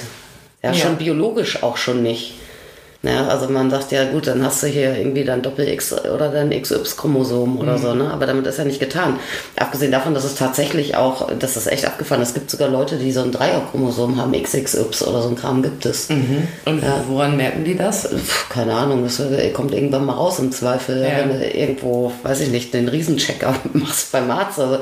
Ja. 0.63 0.73
schon 0.75 0.97
biologisch 0.97 1.63
auch 1.63 1.77
schon 1.77 2.03
nicht. 2.03 2.35
Ja, 3.07 3.29
also 3.29 3.49
man 3.49 3.71
sagt 3.71 3.93
ja, 3.93 4.05
gut, 4.05 4.27
dann 4.27 4.45
hast 4.45 4.63
du 4.63 4.67
hier 4.67 4.97
irgendwie 4.97 5.25
dein 5.25 5.41
Doppel-X 5.43 5.93
oder 6.15 6.29
dein 6.31 6.51
XY-Chromosom 6.51 7.55
Mhm. 7.55 7.59
oder 7.61 7.79
so, 7.79 7.95
ne? 7.95 8.11
Aber 8.11 8.27
damit 8.27 8.47
ist 8.47 8.59
ja 8.59 8.65
nicht 8.65 8.81
getan. 8.81 9.19
Abgesehen 9.57 9.93
davon, 9.93 10.13
dass 10.15 10.25
es 10.25 10.35
tatsächlich 10.35 10.97
auch, 10.97 11.29
das 11.39 11.57
ist 11.57 11.67
echt 11.71 11.87
abgefahren. 11.87 12.21
Es 12.23 12.35
gibt 12.35 12.51
sogar 12.51 12.69
Leute, 12.69 12.97
die 12.97 13.13
so 13.13 13.23
ein 13.23 13.31
Dreier-Chromosom 13.33 14.21
haben, 14.21 14.33
XXY 14.33 15.05
oder 15.07 15.23
so 15.23 15.29
ein 15.29 15.37
Kram 15.37 15.63
gibt 15.63 15.87
es. 15.87 16.09
Und 16.11 16.83
woran 17.09 17.37
merken 17.37 17.65
die 17.65 17.77
das? 17.77 18.09
Pff, 18.09 18.49
keine 18.49 18.75
Ahnung, 18.75 19.05
das 19.05 19.23
kommt 19.53 19.73
irgendwann 19.73 20.05
mal 20.07 20.15
raus 20.15 20.39
im 20.39 20.51
Zweifel, 20.51 21.03
Ja. 21.03 21.19
wenn 21.19 21.29
du 21.39 21.47
irgendwo, 21.49 22.13
weiß 22.23 22.41
ich 22.41 22.49
nicht, 22.51 22.75
den 22.75 22.89
Riesenchecker 22.89 23.55
machst 23.73 24.11
beim 24.13 24.31
Arzt. 24.31 24.59
Also, 24.59 24.79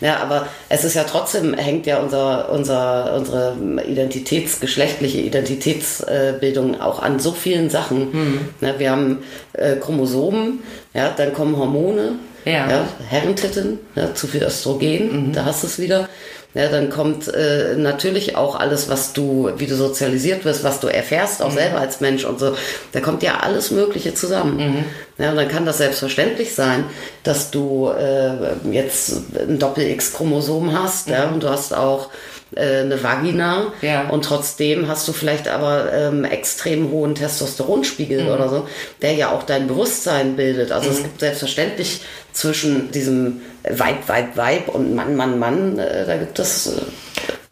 ja, 0.00 0.18
aber 0.20 0.46
es 0.68 0.84
ist 0.84 0.94
ja 0.94 1.04
trotzdem, 1.04 1.54
hängt 1.54 1.86
ja 1.86 1.98
unser, 1.98 2.50
unser, 2.52 3.14
unsere 3.16 3.56
Identitäts-, 3.88 4.60
geschlechtliche 4.60 5.18
Identitätsbildung 5.18 6.80
auch 6.80 7.02
an 7.02 7.18
so 7.18 7.32
vielen 7.32 7.63
Sachen. 7.70 8.12
Hm. 8.12 8.38
Ja, 8.60 8.78
wir 8.78 8.90
haben 8.90 9.18
äh, 9.52 9.76
Chromosomen, 9.76 10.60
ja, 10.92 11.12
dann 11.16 11.32
kommen 11.32 11.56
Hormone, 11.56 12.12
Ja. 12.44 12.86
Herrentitten, 13.08 13.78
ja, 13.94 14.14
zu 14.14 14.26
viel 14.26 14.42
Östrogen, 14.42 15.28
Mhm. 15.28 15.32
da 15.32 15.46
hast 15.46 15.62
du 15.62 15.66
es 15.66 15.78
wieder. 15.78 16.08
Ja, 16.54 16.68
dann 16.68 16.88
kommt 16.88 17.26
äh, 17.34 17.74
natürlich 17.76 18.36
auch 18.36 18.54
alles, 18.54 18.88
was 18.88 19.12
du, 19.12 19.50
wie 19.56 19.66
du 19.66 19.74
sozialisiert 19.74 20.44
wirst, 20.44 20.62
was 20.62 20.78
du 20.78 20.86
erfährst, 20.86 21.42
auch 21.42 21.50
mhm. 21.50 21.54
selber 21.56 21.80
als 21.80 22.00
Mensch 22.00 22.24
und 22.24 22.38
so. 22.38 22.54
Da 22.92 23.00
kommt 23.00 23.24
ja 23.24 23.40
alles 23.40 23.72
Mögliche 23.72 24.14
zusammen. 24.14 24.56
Mhm. 24.58 24.84
Ja, 25.18 25.30
und 25.30 25.36
dann 25.36 25.48
kann 25.48 25.66
das 25.66 25.78
selbstverständlich 25.78 26.54
sein, 26.54 26.84
dass 27.24 27.50
du 27.50 27.88
äh, 27.90 28.30
jetzt 28.70 29.14
ein 29.36 29.58
Doppel-X-Chromosom 29.58 30.80
hast, 30.80 31.08
mhm. 31.08 31.12
ja, 31.12 31.28
und 31.28 31.42
du 31.42 31.48
hast 31.48 31.74
auch 31.74 32.10
äh, 32.56 32.80
eine 32.80 33.02
Vagina 33.02 33.72
ja. 33.82 34.08
und 34.08 34.24
trotzdem 34.24 34.88
hast 34.88 35.06
du 35.08 35.12
vielleicht 35.12 35.48
aber 35.48 35.92
ähm, 35.92 36.24
extrem 36.24 36.90
hohen 36.90 37.14
Testosteronspiegel 37.14 38.24
mhm. 38.24 38.30
oder 38.30 38.48
so, 38.48 38.68
der 39.02 39.12
ja 39.14 39.32
auch 39.32 39.42
dein 39.42 39.66
Bewusstsein 39.66 40.36
bildet. 40.36 40.72
Also 40.72 40.90
mhm. 40.90 40.96
es 40.96 41.02
gibt 41.02 41.20
selbstverständlich 41.20 42.00
zwischen 42.32 42.90
diesem 42.90 43.42
Weib, 43.62 44.08
Weib, 44.08 44.36
Weib 44.36 44.68
und 44.68 44.94
Mann, 44.94 45.16
Mann, 45.16 45.38
Mann, 45.38 45.78
äh, 45.78 46.06
da 46.06 46.16
gibt 46.16 46.38
es 46.38 46.66
äh, 46.66 46.80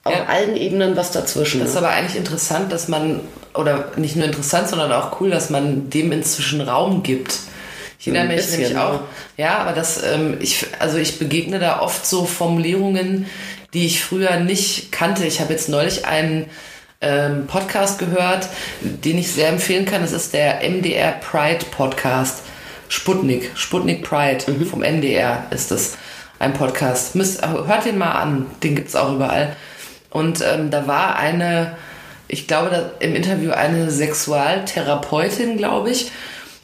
auf 0.05 0.12
ja. 0.12 0.25
allen 0.27 0.57
Ebenen 0.57 0.97
was 0.97 1.12
dazwischen. 1.12 1.61
Das 1.61 1.71
ist 1.71 1.77
aber 1.77 1.91
eigentlich 1.91 2.17
interessant, 2.17 2.73
dass 2.73 2.88
man, 2.88 3.21
oder 3.55 3.93
nicht 3.97 4.17
nur 4.17 4.27
interessant, 4.27 4.69
sondern 4.69 4.93
auch 4.93 5.21
cool, 5.21 5.31
dass 5.31 5.51
man 5.51 5.91
dem 5.91 6.12
inzwischen 6.12 6.61
Raum 6.61 7.03
gibt. 7.03 7.38
Ich 7.99 8.09
erinnere 8.09 8.35
mich 8.35 8.51
nämlich 8.51 8.77
auch, 8.77 9.01
ja, 9.37 9.59
aber 9.59 9.73
das, 9.73 10.03
ähm, 10.03 10.38
ich, 10.41 10.67
also 10.81 10.99
ich 10.99 11.21
begegne 11.21 11.61
da 11.61 11.81
oft 11.81 12.05
so 12.05 12.25
Formulierungen, 12.25 13.27
die 13.74 13.87
ich 13.87 14.02
früher 14.02 14.37
nicht 14.37 14.92
kannte. 14.92 15.26
Ich 15.26 15.40
habe 15.40 15.52
jetzt 15.52 15.68
neulich 15.68 16.04
einen 16.06 16.46
ähm, 17.00 17.46
Podcast 17.46 17.98
gehört, 17.98 18.48
den 18.80 19.18
ich 19.18 19.32
sehr 19.32 19.48
empfehlen 19.48 19.85
kann. 19.85 20.02
Das 20.02 20.12
ist 20.12 20.35
der 20.35 20.61
MDR 20.68 21.12
Pride 21.12 21.64
Podcast. 21.70 22.42
Sputnik, 22.88 23.50
Sputnik 23.54 24.04
Pride 24.04 24.50
mhm. 24.50 24.66
vom 24.66 24.80
MDR 24.80 25.46
ist 25.50 25.70
das 25.70 25.96
ein 26.38 26.52
Podcast. 26.52 27.14
Müsst, 27.14 27.46
hört 27.46 27.87
den 27.87 27.96
mal 27.96 28.12
an, 28.12 28.46
den 28.62 28.74
gibt 28.74 28.88
es 28.88 28.96
auch 28.96 29.14
überall. 29.14 29.56
Und 30.11 30.42
ähm, 30.42 30.70
da 30.70 30.87
war 30.87 31.16
eine, 31.16 31.76
ich 32.28 32.46
glaube, 32.46 32.70
da, 32.70 32.90
im 32.98 33.16
Interview 33.16 33.52
eine 33.52 33.90
Sexualtherapeutin, 33.90 35.56
glaube 35.56 35.90
ich. 35.90 36.12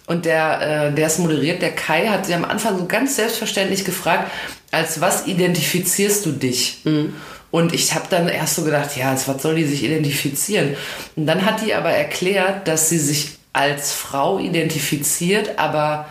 Und 0.07 0.25
der, 0.25 0.89
äh, 0.89 0.95
der 0.95 1.07
es 1.07 1.19
moderiert, 1.19 1.63
der 1.63 1.75
Kai, 1.75 2.09
hat 2.09 2.27
sie 2.27 2.35
am 2.35 2.45
Anfang 2.45 2.79
so 2.79 2.87
ganz 2.87 3.17
selbstverständlich 3.17 3.85
gefragt, 3.85 4.31
als 4.71 5.01
was 5.01 5.27
identifizierst 5.27 6.27
du 6.27 6.33
dich? 6.33 6.81
Mhm. 6.85 7.15
Und 7.51 7.73
ich 7.73 7.95
habe 7.95 8.07
dann 8.11 8.29
erst 8.29 8.57
so 8.57 8.63
gedacht, 8.63 8.97
ja, 8.97 9.11
als 9.11 9.27
was 9.27 9.43
soll 9.43 9.55
die 9.55 9.65
sich 9.65 9.83
identifizieren? 9.83 10.77
Und 11.17 11.27
dann 11.27 11.47
hat 11.47 11.65
die 11.65 11.75
aber 11.75 11.91
erklärt, 11.91 12.69
dass 12.69 12.91
sie 12.91 12.99
sich 12.99 13.39
als 13.55 13.93
Frau 13.93 14.39
identifiziert, 14.39 15.59
aber 15.59 16.07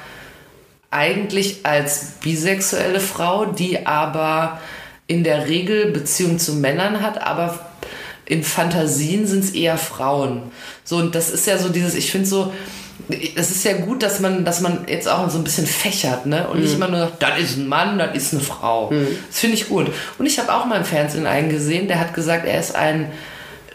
eigentlich 0.90 1.60
als 1.64 2.14
bisexuelle 2.22 3.00
Frau, 3.00 3.46
die 3.46 3.86
aber 3.86 4.60
in 5.06 5.24
der 5.24 5.48
Regel 5.48 5.92
Beziehung 5.92 6.40
zu 6.40 6.56
Männern 6.56 7.02
hat, 7.02 7.22
aber 7.22 7.68
in 8.26 8.44
Fantasien 8.44 9.28
sind 9.28 9.44
es 9.44 9.52
eher 9.52 9.78
Frauen. 9.78 10.52
So, 10.84 10.98
und 10.98 11.16
das 11.16 11.30
ist 11.30 11.48
ja 11.48 11.58
so 11.58 11.70
dieses, 11.70 11.96
ich 11.96 12.12
finde 12.12 12.28
so, 12.28 12.52
es 13.36 13.52
ist 13.52 13.64
ja 13.64 13.74
gut, 13.74 14.04
dass 14.04 14.20
man, 14.20 14.44
dass 14.44 14.62
man 14.62 14.86
jetzt 14.88 15.08
auch 15.08 15.30
so 15.30 15.38
ein 15.38 15.44
bisschen 15.44 15.68
fächert, 15.68 16.26
ne? 16.26 16.48
Und 16.48 16.58
mhm. 16.58 16.64
nicht 16.64 16.76
immer 16.76 16.88
nur 16.88 17.00
sagt, 17.00 17.24
das 17.24 17.40
ist 17.40 17.58
ein 17.58 17.68
Mann, 17.68 17.98
das 17.98 18.16
ist 18.16 18.34
eine 18.34 18.42
Frau. 18.42 18.92
Mhm. 18.92 19.08
Das 19.30 19.40
finde 19.40 19.56
ich 19.56 19.70
gut. 19.70 19.92
Und 20.18 20.26
ich 20.26 20.40
habe 20.40 20.54
auch 20.54 20.66
mal 20.66 20.78
im 20.78 20.86
Fernsehen 20.86 21.26
einen 21.26 21.50
gesehen, 21.50 21.88
der 21.88 22.00
hat 22.00 22.14
gesagt, 22.14 22.46
er 22.46 22.60
ist 22.60 22.76
ein 22.76 23.12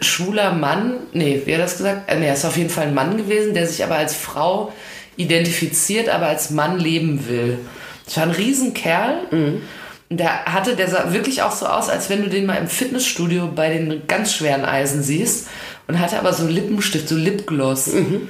schwuler 0.01 0.53
Mann. 0.53 0.95
Nee, 1.13 1.41
wie 1.45 1.53
hat 1.53 1.59
er 1.59 1.65
das 1.65 1.77
gesagt? 1.77 2.11
Äh, 2.11 2.19
nee, 2.19 2.27
er 2.27 2.33
ist 2.33 2.45
auf 2.45 2.57
jeden 2.57 2.69
Fall 2.69 2.87
ein 2.87 2.93
Mann 2.93 3.17
gewesen, 3.17 3.53
der 3.53 3.65
sich 3.67 3.83
aber 3.83 3.95
als 3.95 4.13
Frau 4.15 4.71
identifiziert, 5.15 6.09
aber 6.09 6.27
als 6.27 6.49
Mann 6.49 6.79
leben 6.79 7.27
will. 7.27 7.59
Das 8.05 8.17
war 8.17 8.23
ein 8.23 8.31
Riesenkerl. 8.31 9.15
Mhm. 9.31 9.61
Der 10.09 10.45
hatte, 10.45 10.75
der 10.75 10.89
sah 10.89 11.11
wirklich 11.11 11.41
auch 11.41 11.53
so 11.53 11.65
aus, 11.65 11.89
als 11.89 12.09
wenn 12.09 12.21
du 12.21 12.29
den 12.29 12.45
mal 12.45 12.57
im 12.57 12.67
Fitnessstudio 12.67 13.49
bei 13.55 13.69
den 13.69 14.03
ganz 14.07 14.33
schweren 14.33 14.65
Eisen 14.65 15.01
siehst. 15.01 15.47
Und 15.87 15.99
hatte 15.99 16.19
aber 16.19 16.33
so 16.33 16.47
Lippenstift, 16.47 17.09
so 17.09 17.15
Lipgloss. 17.15 17.87
Mhm. 17.87 18.29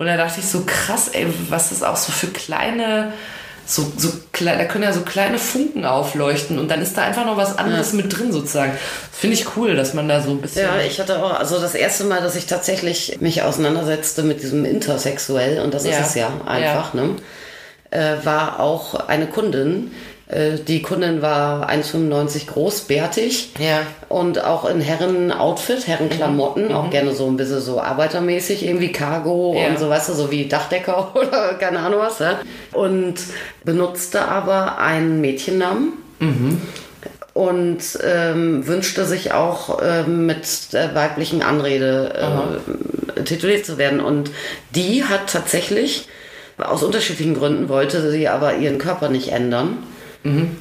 Und 0.00 0.06
da 0.06 0.16
dachte 0.16 0.40
ich 0.40 0.46
so, 0.46 0.62
krass, 0.64 1.08
ey, 1.12 1.26
was 1.50 1.68
das 1.68 1.82
auch 1.82 1.94
so 1.94 2.10
für 2.10 2.28
kleine, 2.28 3.12
so, 3.66 3.92
so 3.98 4.08
da 4.32 4.64
können 4.64 4.84
ja 4.84 4.94
so 4.94 5.02
kleine 5.02 5.38
Funken 5.38 5.84
aufleuchten 5.84 6.58
und 6.58 6.70
dann 6.70 6.80
ist 6.80 6.96
da 6.96 7.02
einfach 7.02 7.26
noch 7.26 7.36
was 7.36 7.58
anderes 7.58 7.92
ja. 7.92 7.98
mit 7.98 8.18
drin 8.18 8.32
sozusagen. 8.32 8.72
Finde 9.12 9.34
ich 9.34 9.58
cool, 9.58 9.76
dass 9.76 9.92
man 9.92 10.08
da 10.08 10.22
so 10.22 10.30
ein 10.30 10.40
bisschen. 10.40 10.64
Ja, 10.64 10.80
ich 10.80 10.98
hatte 11.00 11.22
auch, 11.22 11.38
also 11.38 11.60
das 11.60 11.74
erste 11.74 12.04
Mal, 12.04 12.22
dass 12.22 12.34
ich 12.34 12.46
tatsächlich 12.46 13.18
mich 13.20 13.42
auseinandersetzte 13.42 14.22
mit 14.22 14.42
diesem 14.42 14.64
Intersexuell, 14.64 15.60
und 15.60 15.74
das 15.74 15.84
ja. 15.84 15.90
ist 15.90 16.06
es 16.06 16.14
ja 16.14 16.30
einfach, 16.46 16.94
ja. 16.94 17.02
ne? 17.02 17.16
Äh, 17.90 18.24
war 18.24 18.58
auch 18.58 18.94
eine 19.06 19.26
Kundin, 19.26 19.90
die 20.66 20.82
Kundin 20.82 21.22
war 21.22 21.68
1,95 21.68 22.46
groß, 22.46 22.82
bärtig 22.82 23.50
ja. 23.58 23.80
und 24.08 24.44
auch 24.44 24.64
in 24.64 24.80
Herren-Outfit, 24.80 25.88
Herrenklamotten, 25.88 26.68
mhm. 26.68 26.74
auch 26.74 26.86
mhm. 26.86 26.90
gerne 26.90 27.14
so 27.14 27.26
ein 27.26 27.36
bisschen 27.36 27.60
so 27.60 27.80
arbeitermäßig, 27.80 28.64
irgendwie 28.64 28.92
Cargo 28.92 29.56
ja. 29.56 29.68
und 29.68 29.78
so, 29.78 29.88
weißt 29.88 30.10
du, 30.10 30.12
so 30.12 30.30
wie 30.30 30.46
Dachdecker 30.46 31.10
oder 31.14 31.54
keine 31.54 31.80
Ahnung 31.80 32.00
was. 32.00 32.20
Ja? 32.20 32.40
Und 32.72 33.16
benutzte 33.64 34.22
aber 34.22 34.78
einen 34.78 35.20
Mädchennamen. 35.20 35.94
Mhm. 36.20 36.60
Und 37.32 37.80
ähm, 38.04 38.66
wünschte 38.66 39.04
sich 39.04 39.32
auch 39.32 39.80
ähm, 39.82 40.26
mit 40.26 40.72
der 40.72 40.94
weiblichen 40.94 41.42
Anrede 41.42 42.58
äh, 43.16 43.22
tituliert 43.22 43.64
zu 43.64 43.78
werden. 43.78 44.00
Und 44.00 44.30
die 44.74 45.04
hat 45.04 45.28
tatsächlich 45.32 46.08
aus 46.58 46.82
unterschiedlichen 46.82 47.34
Gründen 47.34 47.68
wollte 47.68 48.10
sie 48.10 48.28
aber 48.28 48.56
ihren 48.56 48.78
Körper 48.78 49.08
nicht 49.08 49.28
ändern. 49.28 49.78
Mhm. 50.22 50.56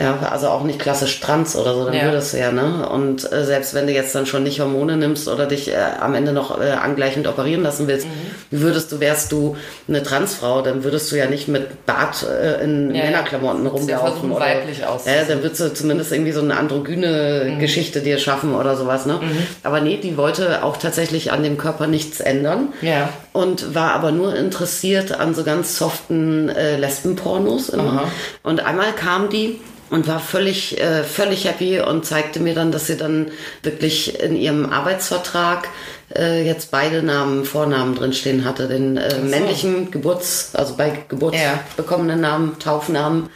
Ja, 0.00 0.18
also 0.30 0.48
auch 0.48 0.62
nicht 0.62 0.78
klassisch 0.78 1.20
Trans 1.20 1.54
oder 1.54 1.74
so, 1.74 1.84
dann 1.84 1.92
ja. 1.92 2.04
würdest 2.04 2.32
du 2.32 2.38
ja, 2.38 2.50
ne? 2.50 2.88
Und 2.88 3.30
äh, 3.30 3.44
selbst 3.44 3.74
wenn 3.74 3.86
du 3.86 3.92
jetzt 3.92 4.14
dann 4.14 4.24
schon 4.24 4.42
nicht 4.42 4.58
Hormone 4.58 4.96
nimmst 4.96 5.28
oder 5.28 5.44
dich 5.44 5.68
äh, 5.68 5.76
am 6.00 6.14
Ende 6.14 6.32
noch 6.32 6.58
äh, 6.58 6.70
angleichend 6.70 7.26
operieren 7.26 7.62
lassen 7.62 7.88
willst, 7.88 8.06
mhm. 8.06 8.10
würdest 8.50 8.90
du, 8.90 9.00
wärst 9.00 9.32
du 9.32 9.54
eine 9.88 10.02
Transfrau, 10.02 10.62
dann 10.62 10.82
würdest 10.82 11.12
du 11.12 11.16
ja 11.16 11.26
nicht 11.26 11.46
mit 11.46 11.84
Bart 11.84 12.26
äh, 12.26 12.64
in 12.64 12.94
ja, 12.94 13.04
Männerklamotten 13.04 13.64
ja. 13.64 13.70
rumlaufen. 13.70 14.30
Ja, 14.30 14.36
oder 14.36 14.46
weiblich 14.46 14.86
aus. 14.86 15.04
Ja, 15.04 15.24
dann 15.28 15.42
würdest 15.42 15.60
du 15.60 15.74
zumindest 15.74 16.10
irgendwie 16.10 16.32
so 16.32 16.40
eine 16.40 16.56
androgyne 16.56 17.50
mhm. 17.50 17.58
Geschichte 17.58 18.00
dir 18.00 18.16
schaffen 18.16 18.54
oder 18.54 18.76
sowas, 18.76 19.04
ne? 19.04 19.18
Mhm. 19.20 19.46
Aber 19.62 19.82
nee, 19.82 19.98
die 19.98 20.16
wollte 20.16 20.64
auch 20.64 20.78
tatsächlich 20.78 21.32
an 21.32 21.42
dem 21.42 21.58
Körper 21.58 21.86
nichts 21.86 22.20
ändern. 22.20 22.68
Ja. 22.80 23.10
Und 23.32 23.74
war 23.74 23.92
aber 23.92 24.12
nur 24.12 24.34
interessiert 24.36 25.18
an 25.18 25.34
so 25.34 25.42
ganz 25.42 25.78
soften 25.78 26.50
äh, 26.50 26.76
Lesbenpornos 26.76 27.70
immer. 27.70 28.10
Und 28.42 28.60
einmal 28.60 28.92
kam 28.92 29.30
die 29.30 29.58
und 29.92 30.06
war 30.08 30.20
völlig, 30.20 30.80
äh, 30.80 31.02
völlig 31.04 31.46
happy 31.46 31.80
und 31.80 32.06
zeigte 32.06 32.40
mir 32.40 32.54
dann, 32.54 32.72
dass 32.72 32.86
sie 32.86 32.96
dann 32.96 33.30
wirklich 33.62 34.20
in 34.20 34.36
ihrem 34.36 34.70
Arbeitsvertrag 34.70 35.68
äh, 36.16 36.46
jetzt 36.46 36.70
beide 36.70 37.02
Namen, 37.02 37.44
Vornamen 37.44 37.94
drinstehen 37.94 38.44
hatte. 38.44 38.68
Den 38.68 38.96
äh, 38.96 39.10
so. 39.10 39.18
männlichen 39.18 39.90
Geburts, 39.90 40.50
also 40.54 40.76
bei 40.76 41.04
Geburt 41.08 41.34
ja. 41.34 41.60
bekommenen 41.76 42.20
Namen, 42.20 42.58
Taufnamen 42.58 43.28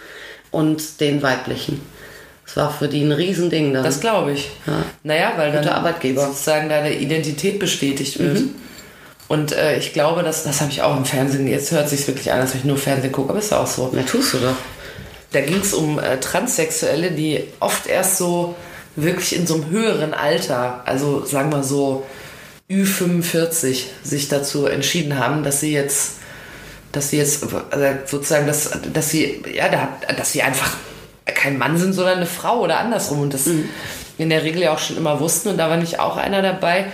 und 0.51 1.01
den 1.01 1.23
weiblichen. 1.23 1.81
Das 2.47 2.57
war 2.57 2.73
für 2.73 2.89
die 2.89 3.03
ein 3.03 3.13
Riesending 3.13 3.75
dann. 3.75 3.85
Das 3.85 4.01
glaube 4.01 4.33
ich. 4.33 4.51
Ja. 4.67 4.85
Naja, 5.03 5.33
weil 5.37 5.53
dann 5.53 5.69
Arbeitgeber. 5.69 6.27
sozusagen 6.27 6.69
deine 6.69 6.95
Identität 6.95 7.59
bestätigt 7.59 8.19
wird. 8.19 8.41
Mhm. 8.41 8.55
Und 9.29 9.53
äh, 9.53 9.77
ich 9.77 9.93
glaube, 9.93 10.23
dass, 10.23 10.45
das 10.45 10.61
habe 10.61 10.71
ich 10.71 10.83
auch 10.83 10.97
im 10.97 11.05
Fernsehen. 11.05 11.47
Jetzt 11.49 11.73
hört 11.73 11.87
es 11.87 11.91
sich 11.91 12.07
wirklich 12.07 12.31
an, 12.33 12.41
als 12.41 12.53
wenn 12.53 12.61
ich 12.61 12.65
nur 12.65 12.79
Fernsehen 12.79 13.13
gucke, 13.13 13.31
aber 13.31 13.39
ist 13.39 13.51
ja 13.51 13.59
auch 13.59 13.67
so. 13.67 13.93
Ja, 13.95 14.03
tust 14.03 14.35
du 14.35 14.39
doch. 14.39 14.55
Da 15.33 15.41
ging 15.41 15.61
es 15.61 15.75
um 15.75 15.99
äh, 15.99 16.19
Transsexuelle, 16.19 17.11
die 17.11 17.45
oft 17.59 17.87
erst 17.87 18.19
so 18.19 18.55
wirklich 18.95 19.37
in 19.37 19.47
so 19.47 19.55
einem 19.55 19.71
höheren 19.71 20.15
Alter, 20.15 20.83
also 20.87 21.25
sagen 21.25 21.51
wir 21.51 21.63
so 21.63 22.07
Ü45, 22.71 23.85
sich 24.03 24.29
dazu 24.29 24.67
entschieden 24.67 25.19
haben, 25.19 25.43
dass 25.43 25.61
sie 25.61 25.73
jetzt, 25.73 26.15
dass 26.93 27.11
sie 27.11 27.19
jetzt 27.19 27.45
also 27.71 27.87
sozusagen, 28.07 28.47
dass, 28.47 28.71
dass 28.93 29.11
sie, 29.11 29.43
ja, 29.53 29.69
dass 30.17 30.33
sie 30.33 30.43
einfach 30.43 30.73
kein 31.27 31.59
Mann 31.59 31.77
sind, 31.77 31.93
sondern 31.93 32.19
eine 32.19 32.27
Frau 32.27 32.61
oder 32.61 32.79
andersrum 32.79 33.21
und 33.21 33.35
das 33.35 33.47
mhm. 33.47 33.69
in 34.17 34.31
der 34.31 34.45
Regel 34.45 34.63
ja 34.63 34.73
auch 34.73 34.79
schon 34.79 34.97
immer 34.97 35.21
wussten 35.21 35.51
und 35.51 35.59
da 35.59 35.69
war 35.69 35.77
nicht 35.77 36.01
auch 36.01 36.17
einer 36.17 36.41
dabei, 36.41 36.87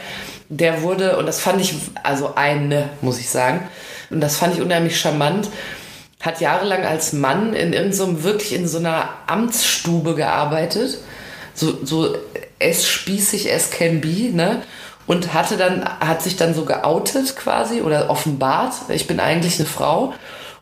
der 0.56 0.82
wurde, 0.82 1.16
und 1.16 1.24
das 1.26 1.40
fand 1.40 1.60
ich, 1.62 1.74
also 2.02 2.34
eine, 2.34 2.90
muss 3.00 3.18
ich 3.18 3.30
sagen, 3.30 3.68
und 4.10 4.20
das 4.20 4.36
fand 4.36 4.54
ich 4.54 4.60
unheimlich 4.60 5.00
charmant, 5.00 5.48
hat 6.20 6.40
jahrelang 6.40 6.84
als 6.84 7.14
Mann 7.14 7.54
in 7.54 7.72
irgendeinem, 7.72 8.22
wirklich 8.22 8.54
in 8.54 8.68
so 8.68 8.78
einer 8.78 9.08
Amtsstube 9.26 10.14
gearbeitet. 10.14 10.98
So, 11.54 11.84
so 11.84 12.14
es 12.58 12.86
spießig 12.86 13.50
es 13.50 13.70
can 13.70 14.00
be, 14.00 14.30
ne? 14.32 14.62
Und 15.06 15.34
hatte 15.34 15.56
dann, 15.56 15.84
hat 15.84 16.22
sich 16.22 16.36
dann 16.36 16.54
so 16.54 16.64
geoutet 16.64 17.34
quasi 17.34 17.80
oder 17.80 18.08
offenbart, 18.08 18.74
ich 18.88 19.08
bin 19.08 19.18
eigentlich 19.18 19.58
eine 19.58 19.68
Frau. 19.68 20.14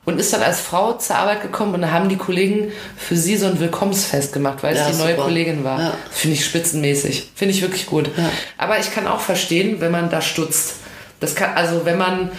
Und 0.07 0.19
ist 0.19 0.33
dann 0.33 0.43
als 0.43 0.61
Frau 0.61 0.95
zur 0.95 1.17
Arbeit 1.17 1.43
gekommen 1.43 1.75
und 1.75 1.83
da 1.83 1.91
haben 1.91 2.09
die 2.09 2.17
Kollegen 2.17 2.73
für 2.97 3.17
sie 3.17 3.37
so 3.37 3.47
ein 3.47 3.61
Willkommensfest 3.61 4.33
gemacht, 4.33 4.63
weil 4.63 4.75
ja, 4.75 4.89
es 4.89 4.97
die 4.97 5.03
neue 5.03 5.15
Kollegin 5.15 5.63
war. 5.63 5.79
Ja. 5.79 5.95
Finde 6.11 6.37
ich 6.37 6.45
spitzenmäßig. 6.45 7.31
Finde 7.35 7.55
ich 7.55 7.61
wirklich 7.61 7.87
gut. 7.87 8.11
Ja. 8.17 8.31
Aber 8.57 8.79
ich 8.79 8.93
kann 8.93 9.07
auch 9.07 9.21
verstehen, 9.21 9.81
wenn 9.81 9.93
man 9.93 10.09
da 10.09 10.23
stutzt. 10.23 10.77
Das 11.21 11.35
kann, 11.35 11.55
also 11.55 11.85
wenn 11.85 11.99
man, 11.99 12.33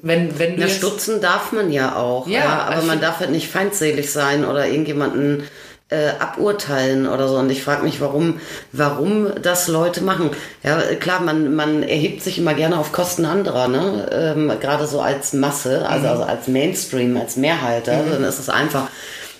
wenn, 0.00 0.38
wenn. 0.38 0.58
Ja, 0.58 0.68
stutzen 0.68 1.20
darf 1.20 1.52
man 1.52 1.70
ja 1.70 1.96
auch. 1.96 2.26
Ja, 2.26 2.40
ja 2.40 2.58
aber 2.62 2.82
man 2.82 3.00
darf 3.00 3.20
halt 3.20 3.30
nicht 3.30 3.48
feindselig 3.48 4.10
sein 4.10 4.46
oder 4.46 4.66
irgendjemanden 4.66 5.44
äh, 5.88 6.10
aburteilen 6.18 7.06
oder 7.06 7.28
so. 7.28 7.36
Und 7.36 7.50
ich 7.50 7.62
frage 7.62 7.84
mich, 7.84 8.00
warum, 8.00 8.40
warum 8.72 9.28
das 9.40 9.68
Leute 9.68 10.02
machen. 10.02 10.30
Ja, 10.62 10.78
klar, 10.98 11.20
man, 11.20 11.54
man 11.54 11.82
erhebt 11.82 12.22
sich 12.22 12.38
immer 12.38 12.54
gerne 12.54 12.78
auf 12.78 12.92
Kosten 12.92 13.24
anderer, 13.24 13.68
ne? 13.68 14.08
Ähm, 14.10 14.52
Gerade 14.60 14.86
so 14.86 15.00
als 15.00 15.32
Masse, 15.32 15.88
also, 15.88 16.06
mhm. 16.06 16.12
also 16.12 16.22
als 16.24 16.48
Mainstream, 16.48 17.16
als 17.16 17.36
Mehrhalter, 17.36 18.02
mhm. 18.02 18.10
dann 18.12 18.24
ist 18.24 18.38
es 18.38 18.48
einfach. 18.48 18.88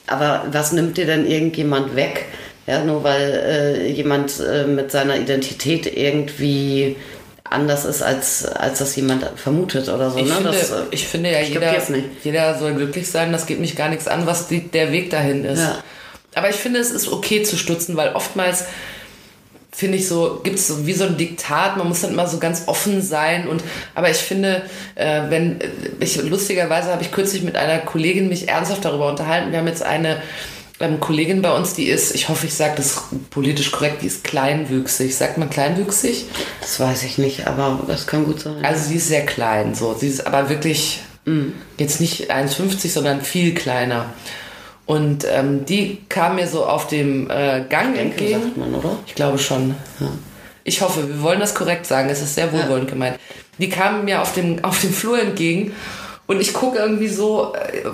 Aber 0.06 0.44
was 0.52 0.72
nimmt 0.72 0.96
dir 0.96 1.06
denn 1.06 1.26
irgendjemand 1.26 1.96
weg? 1.96 2.26
Ja, 2.68 2.82
nur 2.82 3.04
weil 3.04 3.32
äh, 3.32 3.90
jemand 3.90 4.40
äh, 4.40 4.64
mit 4.66 4.90
seiner 4.90 5.16
Identität 5.16 5.96
irgendwie 5.96 6.96
anders 7.44 7.84
ist, 7.84 8.02
als, 8.02 8.44
als 8.44 8.80
das 8.80 8.96
jemand 8.96 9.24
vermutet 9.36 9.88
oder 9.88 10.10
so. 10.10 10.18
Ich, 10.18 10.26
ne? 10.26 10.34
finde, 10.34 10.50
das, 10.50 10.72
ich 10.90 11.06
finde 11.06 11.30
ja, 11.30 11.40
jeder, 11.40 11.74
jeder 12.24 12.58
soll 12.58 12.74
glücklich 12.74 13.08
sein. 13.08 13.32
Das 13.32 13.46
geht 13.46 13.60
mich 13.60 13.76
gar 13.76 13.88
nichts 13.88 14.08
an, 14.08 14.26
was 14.26 14.48
die, 14.48 14.68
der 14.68 14.90
Weg 14.90 15.10
dahin 15.10 15.44
ist. 15.44 15.60
Ja. 15.60 15.78
Aber 16.36 16.50
ich 16.50 16.56
finde, 16.56 16.80
es 16.80 16.90
ist 16.90 17.08
okay 17.08 17.42
zu 17.42 17.56
stutzen, 17.56 17.96
weil 17.96 18.12
oftmals 18.12 18.66
finde 19.72 19.96
ich 19.96 20.06
so, 20.06 20.40
gibt 20.44 20.58
es 20.58 20.68
so 20.68 20.86
wie 20.86 20.92
so 20.92 21.04
ein 21.04 21.16
Diktat, 21.16 21.78
man 21.78 21.88
muss 21.88 22.02
dann 22.02 22.12
immer 22.12 22.26
so 22.26 22.38
ganz 22.38 22.64
offen 22.66 23.02
sein 23.02 23.48
und 23.48 23.62
aber 23.94 24.10
ich 24.10 24.18
finde, 24.18 24.62
äh, 24.94 25.22
wenn 25.28 25.58
ich 25.98 26.16
lustigerweise 26.16 26.92
habe 26.92 27.02
ich 27.02 27.10
kürzlich 27.10 27.42
mit 27.42 27.56
einer 27.56 27.78
Kollegin 27.78 28.28
mich 28.28 28.48
ernsthaft 28.48 28.84
darüber 28.84 29.08
unterhalten. 29.08 29.50
Wir 29.50 29.58
haben 29.58 29.66
jetzt 29.66 29.82
eine 29.82 30.22
ähm, 30.78 31.00
Kollegin 31.00 31.40
bei 31.40 31.54
uns, 31.54 31.72
die 31.72 31.86
ist, 31.86 32.14
ich 32.14 32.28
hoffe, 32.28 32.46
ich 32.46 32.54
sage 32.54 32.74
das 32.76 33.04
politisch 33.30 33.70
korrekt, 33.70 34.02
die 34.02 34.06
ist 34.06 34.24
kleinwüchsig. 34.24 35.14
Sagt 35.14 35.38
man 35.38 35.48
kleinwüchsig? 35.48 36.26
Das 36.60 36.78
weiß 36.80 37.02
ich 37.04 37.16
nicht, 37.16 37.46
aber 37.46 37.82
das 37.86 38.06
kann 38.06 38.24
gut 38.24 38.40
sein. 38.40 38.62
Also 38.62 38.88
sie 38.88 38.96
ist 38.96 39.08
sehr 39.08 39.24
klein, 39.24 39.74
so. 39.74 39.94
Sie 39.98 40.08
ist 40.08 40.26
aber 40.26 40.50
wirklich 40.50 41.00
mm. 41.24 41.48
jetzt 41.78 42.00
nicht 42.00 42.30
1,50, 42.30 42.88
sondern 42.90 43.22
viel 43.22 43.54
kleiner. 43.54 44.12
Und 44.86 45.26
ähm, 45.28 45.66
die 45.66 45.98
kam 46.08 46.36
mir 46.36 46.46
so 46.46 46.64
auf 46.64 46.86
dem 46.86 47.28
äh, 47.28 47.64
Gang 47.68 47.92
ich 47.92 47.98
denke, 47.98 48.00
entgegen. 48.00 48.42
Sagt 48.42 48.56
man, 48.56 48.74
oder? 48.74 48.96
Ich 49.06 49.14
glaube 49.14 49.38
schon. 49.38 49.74
Ja. 50.00 50.08
Ich 50.62 50.80
hoffe, 50.80 51.08
wir 51.08 51.22
wollen 51.22 51.40
das 51.40 51.54
korrekt 51.54 51.86
sagen. 51.86 52.08
Es 52.08 52.22
ist 52.22 52.34
sehr 52.36 52.52
wohlwollend 52.52 52.88
ja. 52.88 52.94
gemeint. 52.94 53.18
Die 53.58 53.68
kamen 53.68 54.04
mir 54.04 54.22
auf 54.22 54.32
dem, 54.34 54.62
auf 54.64 54.80
dem 54.80 54.92
Flur 54.92 55.20
entgegen 55.20 55.72
und 56.26 56.40
ich 56.40 56.52
gucke 56.52 56.78
irgendwie 56.78 57.08
so, 57.08 57.54
äh, 57.54 57.84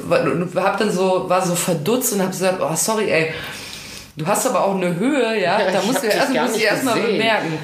hab 0.56 0.78
dann 0.78 0.90
so, 0.90 1.28
war 1.28 1.44
so 1.44 1.54
verdutzt 1.54 2.12
und 2.14 2.22
hab 2.22 2.30
gesagt, 2.30 2.60
oh 2.62 2.74
sorry, 2.74 3.10
ey, 3.10 3.32
du 4.16 4.26
hast 4.26 4.46
aber 4.46 4.64
auch 4.64 4.74
eine 4.74 4.96
Höhe, 4.96 5.40
ja, 5.40 5.70
da 5.70 5.82
musst 5.82 6.02
du 6.02 6.06
ja 6.06 6.14
erst, 6.14 6.32
musst 6.32 6.60
erstmal 6.60 6.98
bemerken. 7.00 7.58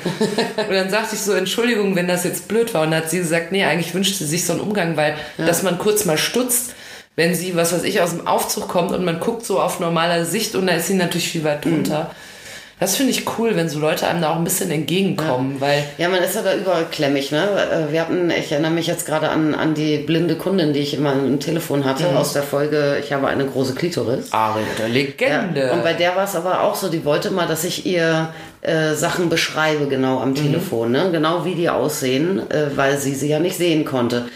Und 0.57 0.75
dann 0.75 0.91
sagte 0.91 1.15
ich 1.15 1.21
so, 1.21 1.33
Entschuldigung, 1.33 1.97
wenn 1.97 2.07
das 2.07 2.25
jetzt 2.25 2.49
blöd 2.49 2.73
war. 2.75 2.83
Und 2.83 2.91
dann 2.91 3.03
hat 3.03 3.11
sie 3.11 3.19
gesagt, 3.19 3.51
nee, 3.51 3.65
eigentlich 3.65 3.95
wünscht 3.95 4.17
sie 4.17 4.27
sich 4.27 4.45
so 4.45 4.53
einen 4.53 4.63
Umgang, 4.63 4.97
weil, 4.97 5.17
ja. 5.39 5.47
dass 5.47 5.63
man 5.63 5.79
kurz 5.79 6.05
mal 6.05 6.19
stutzt, 6.19 6.75
wenn 7.19 7.35
sie, 7.35 7.57
was 7.57 7.73
weiß 7.73 7.83
ich, 7.83 8.01
aus 8.01 8.11
dem 8.11 8.29
Aufzug 8.29 8.69
kommt 8.69 8.93
und 8.93 9.05
man 9.05 9.19
guckt 9.19 9.45
so 9.45 9.59
auf 9.61 9.81
normaler 9.81 10.25
Sicht 10.25 10.55
und 10.55 10.69
da 10.69 10.75
ist 10.75 10.87
sie 10.87 10.95
natürlich 10.95 11.29
viel 11.29 11.43
weit 11.43 11.65
drunter. 11.65 12.05
Mhm. 12.05 12.79
Das 12.79 12.95
finde 12.95 13.11
ich 13.11 13.25
cool, 13.37 13.57
wenn 13.57 13.69
so 13.69 13.81
Leute 13.81 14.07
einem 14.07 14.21
da 14.21 14.31
auch 14.31 14.37
ein 14.37 14.45
bisschen 14.45 14.71
entgegenkommen, 14.71 15.57
ja. 15.57 15.61
weil. 15.61 15.85
Ja, 15.99 16.09
man 16.09 16.23
ist 16.23 16.37
ja 16.37 16.43
da 16.43 16.55
überall 16.55 16.85
klemmig, 16.85 17.33
ne? 17.33 17.43
Äh, 17.43 17.93
wir 17.93 18.03
hatten, 18.03 18.31
ich 18.31 18.53
erinnere 18.53 18.71
mich 18.71 18.87
jetzt 18.87 19.05
gerade 19.05 19.31
an, 19.31 19.57
an 19.57 19.75
die 19.75 19.97
blinde 19.97 20.37
Kundin, 20.37 20.73
die 20.73 20.79
ich 20.79 20.95
immer 20.95 21.13
im 21.13 21.41
Telefon 21.41 21.85
hatte, 21.85 22.05
mhm. 22.05 22.17
aus 22.17 22.35
der 22.35 22.45
Folge 22.45 22.99
Ich 23.03 23.13
habe 23.13 23.27
eine 23.27 23.47
große 23.47 23.75
Klitoris. 23.75 24.33
Aria 24.33 24.63
der 24.79 24.89
Legende. 24.89 25.61
Ja. 25.63 25.73
Und 25.73 25.83
bei 25.83 25.95
der 25.95 26.15
war 26.15 26.23
es 26.23 26.37
aber 26.37 26.63
auch 26.63 26.77
so, 26.77 26.89
die 26.89 27.05
wollte 27.05 27.33
mal, 27.33 27.49
dass 27.49 27.65
ich 27.65 27.85
ihr 27.85 28.33
äh, 28.61 28.95
Sachen 28.95 29.29
beschreibe, 29.29 29.89
genau 29.89 30.21
am 30.21 30.31
mhm. 30.31 30.35
Telefon, 30.37 30.93
ne? 30.93 31.11
Genau 31.11 31.45
wie 31.45 31.57
die 31.57 31.69
aussehen, 31.69 32.49
äh, 32.49 32.77
weil 32.77 32.97
sie 32.97 33.17
sie 33.17 33.29
ja 33.29 33.41
nicht 33.41 33.57
sehen 33.57 33.85
konnte. 33.85 34.27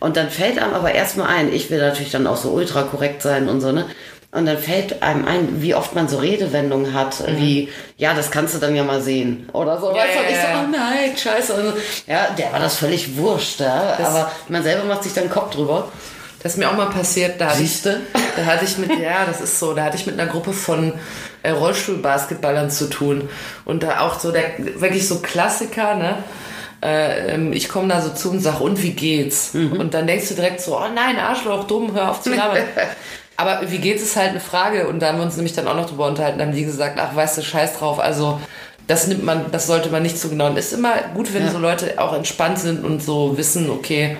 Und 0.00 0.16
dann 0.16 0.30
fällt 0.30 0.58
einem 0.58 0.74
aber 0.74 0.92
erstmal 0.92 1.28
ein, 1.28 1.52
ich 1.52 1.70
will 1.70 1.78
natürlich 1.78 2.10
dann 2.10 2.26
auch 2.26 2.36
so 2.36 2.50
ultra 2.50 2.82
korrekt 2.82 3.22
sein 3.22 3.48
und 3.48 3.60
so, 3.60 3.70
ne? 3.70 3.86
Und 4.32 4.46
dann 4.46 4.58
fällt 4.58 5.02
einem 5.02 5.26
ein, 5.26 5.60
wie 5.60 5.74
oft 5.74 5.96
man 5.96 6.06
so 6.06 6.18
Redewendungen 6.18 6.94
hat, 6.94 7.26
mhm. 7.26 7.36
wie, 7.36 7.68
ja, 7.96 8.14
das 8.14 8.30
kannst 8.30 8.54
du 8.54 8.58
dann 8.58 8.76
ja 8.76 8.84
mal 8.84 9.02
sehen. 9.02 9.48
Oder 9.52 9.80
so. 9.80 9.90
Ja, 9.90 10.04
weißt 10.04 10.14
du? 10.14 10.20
Und 10.20 10.30
ich 10.30 10.36
so, 10.36 10.46
oh 10.46 10.66
nein, 10.70 11.16
scheiße. 11.16 11.54
Und 11.54 11.74
ja, 12.06 12.28
der 12.38 12.52
war 12.52 12.60
das 12.60 12.76
völlig 12.76 13.16
wurscht, 13.16 13.58
ja? 13.58 13.98
aber 13.98 14.30
man 14.48 14.62
selber 14.62 14.84
macht 14.84 15.02
sich 15.02 15.14
dann 15.14 15.24
den 15.24 15.30
Kopf 15.30 15.52
drüber. 15.52 15.88
Das 16.42 16.52
ist 16.52 16.58
mir 16.58 16.70
auch 16.70 16.76
mal 16.76 16.88
passiert, 16.88 17.40
da 17.40 17.50
hatte, 17.50 17.62
ich, 17.62 17.82
da 17.82 18.44
hatte 18.46 18.64
ich 18.64 18.78
mit, 18.78 18.98
ja, 19.00 19.26
das 19.26 19.40
ist 19.40 19.58
so, 19.58 19.74
da 19.74 19.84
hatte 19.84 19.96
ich 19.96 20.06
mit 20.06 20.18
einer 20.18 20.30
Gruppe 20.30 20.52
von 20.52 20.94
äh, 21.42 21.50
Rollstuhlbasketballern 21.50 22.70
zu 22.70 22.88
tun. 22.88 23.28
Und 23.64 23.82
da 23.82 24.00
auch 24.00 24.20
so 24.20 24.30
der, 24.30 24.52
wirklich 24.80 25.08
so 25.08 25.18
Klassiker, 25.18 25.96
ne? 25.96 26.22
Äh, 26.82 27.34
ähm, 27.34 27.52
ich 27.52 27.68
komme 27.68 27.88
da 27.88 28.00
so 28.00 28.10
zu 28.10 28.30
und 28.30 28.40
sag, 28.40 28.60
und 28.60 28.82
wie 28.82 28.92
geht's? 28.92 29.54
Mhm. 29.54 29.72
Und 29.72 29.94
dann 29.94 30.06
denkst 30.06 30.28
du 30.28 30.34
direkt 30.34 30.60
so, 30.60 30.76
oh 30.76 30.88
nein, 30.94 31.18
Arschloch, 31.18 31.64
dumm, 31.64 31.92
hör 31.94 32.10
auf 32.10 32.22
zu 32.22 32.34
labern. 32.34 32.64
Aber 33.36 33.70
wie 33.70 33.78
geht's 33.78 34.02
ist 34.02 34.16
halt 34.16 34.30
eine 34.30 34.40
Frage 34.40 34.86
und 34.86 35.00
da 35.00 35.08
haben 35.08 35.18
wir 35.18 35.24
uns 35.24 35.36
nämlich 35.36 35.54
dann 35.54 35.66
auch 35.66 35.74
noch 35.74 35.88
drüber 35.88 36.06
unterhalten, 36.06 36.38
dann 36.38 36.48
haben 36.48 36.54
die 36.54 36.64
gesagt, 36.64 36.98
ach 37.00 37.16
weißt 37.16 37.38
du, 37.38 37.42
scheiß 37.42 37.78
drauf, 37.78 37.98
also 37.98 38.38
das 38.86 39.06
nimmt 39.06 39.24
man, 39.24 39.50
das 39.50 39.66
sollte 39.66 39.88
man 39.88 40.02
nicht 40.02 40.18
so 40.18 40.28
genau. 40.28 40.48
Und 40.48 40.58
ist 40.58 40.72
immer 40.72 40.94
gut, 41.14 41.32
wenn 41.32 41.44
ja. 41.44 41.50
so 41.50 41.58
Leute 41.58 41.94
auch 41.98 42.12
entspannt 42.12 42.58
sind 42.58 42.84
und 42.84 43.02
so 43.02 43.38
wissen, 43.38 43.70
okay, 43.70 44.16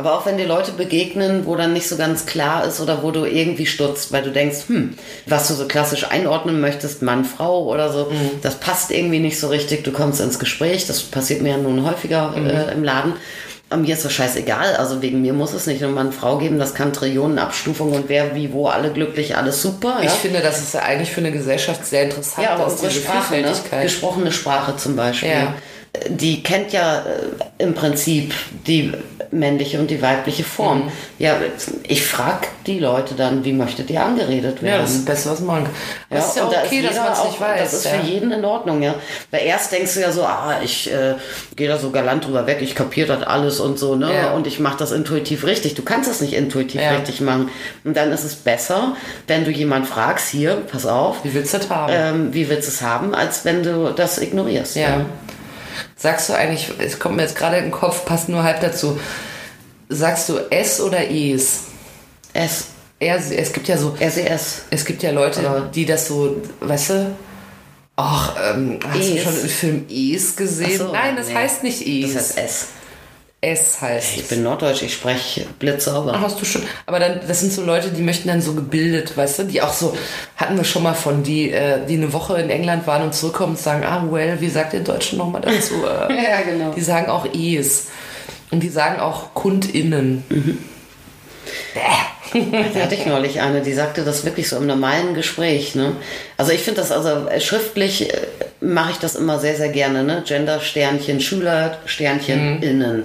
aber 0.00 0.16
auch 0.16 0.26
wenn 0.26 0.36
dir 0.36 0.46
Leute 0.46 0.70
begegnen, 0.70 1.44
wo 1.44 1.56
dann 1.56 1.72
nicht 1.72 1.88
so 1.88 1.96
ganz 1.96 2.24
klar 2.24 2.64
ist 2.64 2.80
oder 2.80 3.02
wo 3.02 3.10
du 3.10 3.24
irgendwie 3.24 3.66
stutzt, 3.66 4.12
weil 4.12 4.22
du 4.22 4.30
denkst, 4.30 4.68
hm, 4.68 4.94
was 5.26 5.48
du 5.48 5.54
so 5.54 5.66
klassisch 5.66 6.08
einordnen 6.08 6.60
möchtest, 6.60 7.02
Mann, 7.02 7.24
Frau 7.24 7.64
oder 7.64 7.92
so, 7.92 8.04
mhm. 8.04 8.40
das 8.40 8.60
passt 8.60 8.92
irgendwie 8.92 9.18
nicht 9.18 9.40
so 9.40 9.48
richtig. 9.48 9.82
Du 9.82 9.90
kommst 9.90 10.20
ins 10.20 10.38
Gespräch, 10.38 10.86
das 10.86 11.02
passiert 11.02 11.42
mir 11.42 11.50
ja 11.50 11.56
nun 11.58 11.84
häufiger 11.84 12.28
mhm. 12.28 12.46
äh, 12.46 12.72
im 12.72 12.84
Laden. 12.84 13.14
Aber 13.70 13.82
mir 13.82 13.92
ist 13.92 14.04
das 14.04 14.12
scheißegal, 14.12 14.76
also 14.76 15.02
wegen 15.02 15.20
mir 15.20 15.32
muss 15.32 15.52
es 15.52 15.66
nicht 15.66 15.82
nur 15.82 15.90
Mann, 15.90 16.12
Frau 16.12 16.38
geben, 16.38 16.60
das 16.60 16.74
kann 16.74 16.92
Trillionen 16.92 17.40
Abstufungen 17.40 17.94
und 17.94 18.08
wer, 18.08 18.36
wie, 18.36 18.52
wo, 18.52 18.68
alle 18.68 18.92
glücklich, 18.92 19.36
alles 19.36 19.60
super. 19.60 19.98
Ja? 20.00 20.04
Ich 20.04 20.12
finde, 20.12 20.40
das 20.40 20.60
ist 20.60 20.74
ja 20.74 20.82
eigentlich 20.82 21.10
für 21.10 21.20
eine 21.20 21.32
Gesellschaft 21.32 21.84
sehr 21.84 22.04
interessant. 22.04 22.46
Ja, 22.46 22.54
aber 22.54 22.68
unsere 22.68 22.92
Sprache, 22.92 23.40
ne? 23.40 23.52
gesprochene 23.82 24.30
Sprache 24.30 24.76
zum 24.76 24.94
Beispiel. 24.94 25.30
Ja 25.30 25.54
die 26.08 26.42
kennt 26.42 26.72
ja 26.72 27.00
äh, 27.00 27.62
im 27.62 27.74
Prinzip 27.74 28.34
die 28.66 28.92
männliche 29.30 29.78
und 29.78 29.90
die 29.90 30.00
weibliche 30.02 30.44
Form. 30.44 30.86
Mhm. 30.86 30.92
Ja, 31.18 31.36
ich 31.82 32.04
frage 32.04 32.46
die 32.66 32.78
Leute 32.78 33.14
dann, 33.14 33.44
wie 33.44 33.52
möchtet 33.52 33.90
ihr 33.90 34.02
angeredet 34.02 34.62
werden? 34.62 34.76
Ja, 34.76 34.82
das 34.82 34.90
ist 34.90 35.08
das 35.08 35.14
Beste, 35.14 35.30
was 35.30 35.40
man 35.40 35.64
kann. 35.64 35.72
Das 36.10 36.36
ja, 36.36 36.44
ist 36.44 36.52
ja 36.52 36.62
okay, 36.62 36.82
da 36.82 36.88
dass 36.88 36.96
man 36.96 37.12
es 37.12 37.24
nicht 37.24 37.40
weiß. 37.40 37.60
Das 37.60 37.72
ist 37.72 37.84
ja. 37.84 37.90
für 37.92 38.06
jeden 38.06 38.32
in 38.32 38.44
Ordnung, 38.44 38.82
ja. 38.82 38.94
Weil 39.30 39.42
erst 39.42 39.72
denkst 39.72 39.94
du 39.94 40.00
ja 40.00 40.12
so, 40.12 40.24
ah, 40.24 40.56
ich 40.62 40.92
äh, 40.92 41.14
gehe 41.56 41.68
da 41.68 41.78
so 41.78 41.90
galant 41.90 42.26
drüber 42.26 42.46
weg, 42.46 42.58
ich 42.60 42.74
kapiere 42.74 43.08
das 43.16 43.26
alles 43.26 43.60
und 43.60 43.78
so, 43.78 43.94
ne? 43.94 44.12
Ja. 44.12 44.32
Und 44.32 44.46
ich 44.46 44.60
mache 44.60 44.78
das 44.78 44.92
intuitiv 44.92 45.44
richtig. 45.44 45.74
Du 45.74 45.82
kannst 45.82 46.08
das 46.08 46.20
nicht 46.20 46.34
intuitiv 46.34 46.80
ja. 46.80 46.92
richtig 46.92 47.20
machen. 47.20 47.50
Und 47.84 47.96
dann 47.96 48.12
ist 48.12 48.24
es 48.24 48.34
besser, 48.34 48.96
wenn 49.26 49.44
du 49.44 49.50
jemand 49.50 49.86
fragst, 49.86 50.28
hier, 50.28 50.62
pass 50.70 50.86
auf. 50.86 51.24
Wie 51.24 51.34
willst 51.34 51.54
du 51.54 51.58
das 51.58 51.70
haben? 51.70 51.92
Ähm, 51.94 52.34
wie 52.34 52.48
willst 52.48 52.68
du 52.68 52.72
es 52.72 52.82
haben, 52.82 53.14
als 53.14 53.44
wenn 53.44 53.62
du 53.62 53.92
das 53.94 54.18
ignorierst. 54.18 54.76
ja. 54.76 55.06
Sagst 56.00 56.28
du 56.28 56.32
eigentlich, 56.34 56.70
es 56.78 57.00
kommt 57.00 57.16
mir 57.16 57.22
jetzt 57.22 57.34
gerade 57.34 57.56
in 57.56 57.64
den 57.64 57.72
Kopf, 57.72 58.04
passt 58.04 58.28
nur 58.28 58.44
halb 58.44 58.60
dazu. 58.60 58.98
Sagst 59.88 60.28
du 60.28 60.38
S 60.50 60.80
oder 60.80 61.10
Es? 61.10 61.64
S. 62.32 62.66
Es, 63.00 63.30
es 63.32 63.52
gibt 63.52 63.66
ja 63.68 63.76
so. 63.76 63.96
SES. 63.96 64.62
Es 64.70 64.84
gibt 64.84 65.02
ja 65.02 65.10
Leute, 65.10 65.40
oder? 65.40 65.60
die 65.72 65.86
das 65.86 66.06
so, 66.08 66.36
weißt 66.60 66.90
du? 66.90 67.16
Ach, 67.96 68.36
ähm, 68.54 68.78
hast 68.88 68.96
es. 69.00 69.10
du 69.10 69.18
schon 69.18 69.40
im 69.40 69.48
Film 69.48 69.86
Es 69.90 70.36
gesehen? 70.36 70.78
So, 70.78 70.92
Nein, 70.92 71.16
das 71.16 71.28
nee. 71.28 71.34
heißt 71.34 71.62
nicht 71.64 71.84
Es. 71.84 72.14
Das 72.14 72.36
heißt 72.36 72.38
S. 72.38 72.66
S 73.40 73.80
heißt 73.80 74.16
Ich 74.16 74.28
bin 74.28 74.42
Norddeutsch, 74.42 74.82
ich 74.82 74.94
spreche 74.94 75.46
blitzsauber. 75.60 76.12
Ach, 76.16 76.22
hast 76.22 76.40
du 76.40 76.44
schon. 76.44 76.62
Aber 76.86 76.98
dann, 76.98 77.20
das 77.26 77.40
sind 77.40 77.52
so 77.52 77.62
Leute, 77.62 77.90
die 77.90 78.02
möchten 78.02 78.26
dann 78.26 78.42
so 78.42 78.54
gebildet, 78.54 79.16
weißt 79.16 79.38
du, 79.38 79.44
die 79.44 79.62
auch 79.62 79.72
so, 79.72 79.96
hatten 80.36 80.56
wir 80.56 80.64
schon 80.64 80.82
mal 80.82 80.94
von, 80.94 81.22
die, 81.22 81.52
äh, 81.52 81.86
die 81.86 81.94
eine 81.94 82.12
Woche 82.12 82.40
in 82.40 82.50
England 82.50 82.88
waren 82.88 83.02
und 83.02 83.14
zurückkommen 83.14 83.52
und 83.52 83.58
sagen, 83.58 83.84
ah, 83.84 84.04
well, 84.10 84.40
wie 84.40 84.48
sagt 84.48 84.74
ihr 84.74 84.80
Deutschen 84.80 85.18
nochmal 85.18 85.40
dazu? 85.40 85.74
ja, 85.84 86.40
genau. 86.44 86.72
Die 86.72 86.80
sagen 86.80 87.08
auch 87.10 87.26
Es. 87.32 87.86
Und 88.50 88.60
die 88.60 88.70
sagen 88.70 88.98
auch 88.98 89.34
KundInnen. 89.34 90.24
Mhm. 90.28 90.58
Da 92.32 92.80
hatte 92.80 92.94
ich 92.94 93.06
neulich 93.06 93.40
eine, 93.40 93.60
die 93.60 93.72
sagte 93.72 94.04
das 94.04 94.24
wirklich 94.24 94.48
so 94.48 94.56
im 94.56 94.66
normalen 94.66 95.14
Gespräch. 95.14 95.74
Ne? 95.74 95.96
Also 96.36 96.52
ich 96.52 96.60
finde 96.60 96.80
das 96.80 96.92
also 96.92 97.28
äh, 97.28 97.40
schriftlich 97.40 98.12
äh, 98.12 98.16
mache 98.60 98.92
ich 98.92 98.98
das 98.98 99.14
immer 99.14 99.38
sehr, 99.38 99.56
sehr 99.56 99.68
gerne. 99.68 100.04
Ne? 100.04 100.22
Gender 100.26 100.60
Sternchen, 100.60 101.20
Schüler 101.20 101.78
Sternchen 101.86 102.56
mhm. 102.56 102.62
innen. 102.62 103.04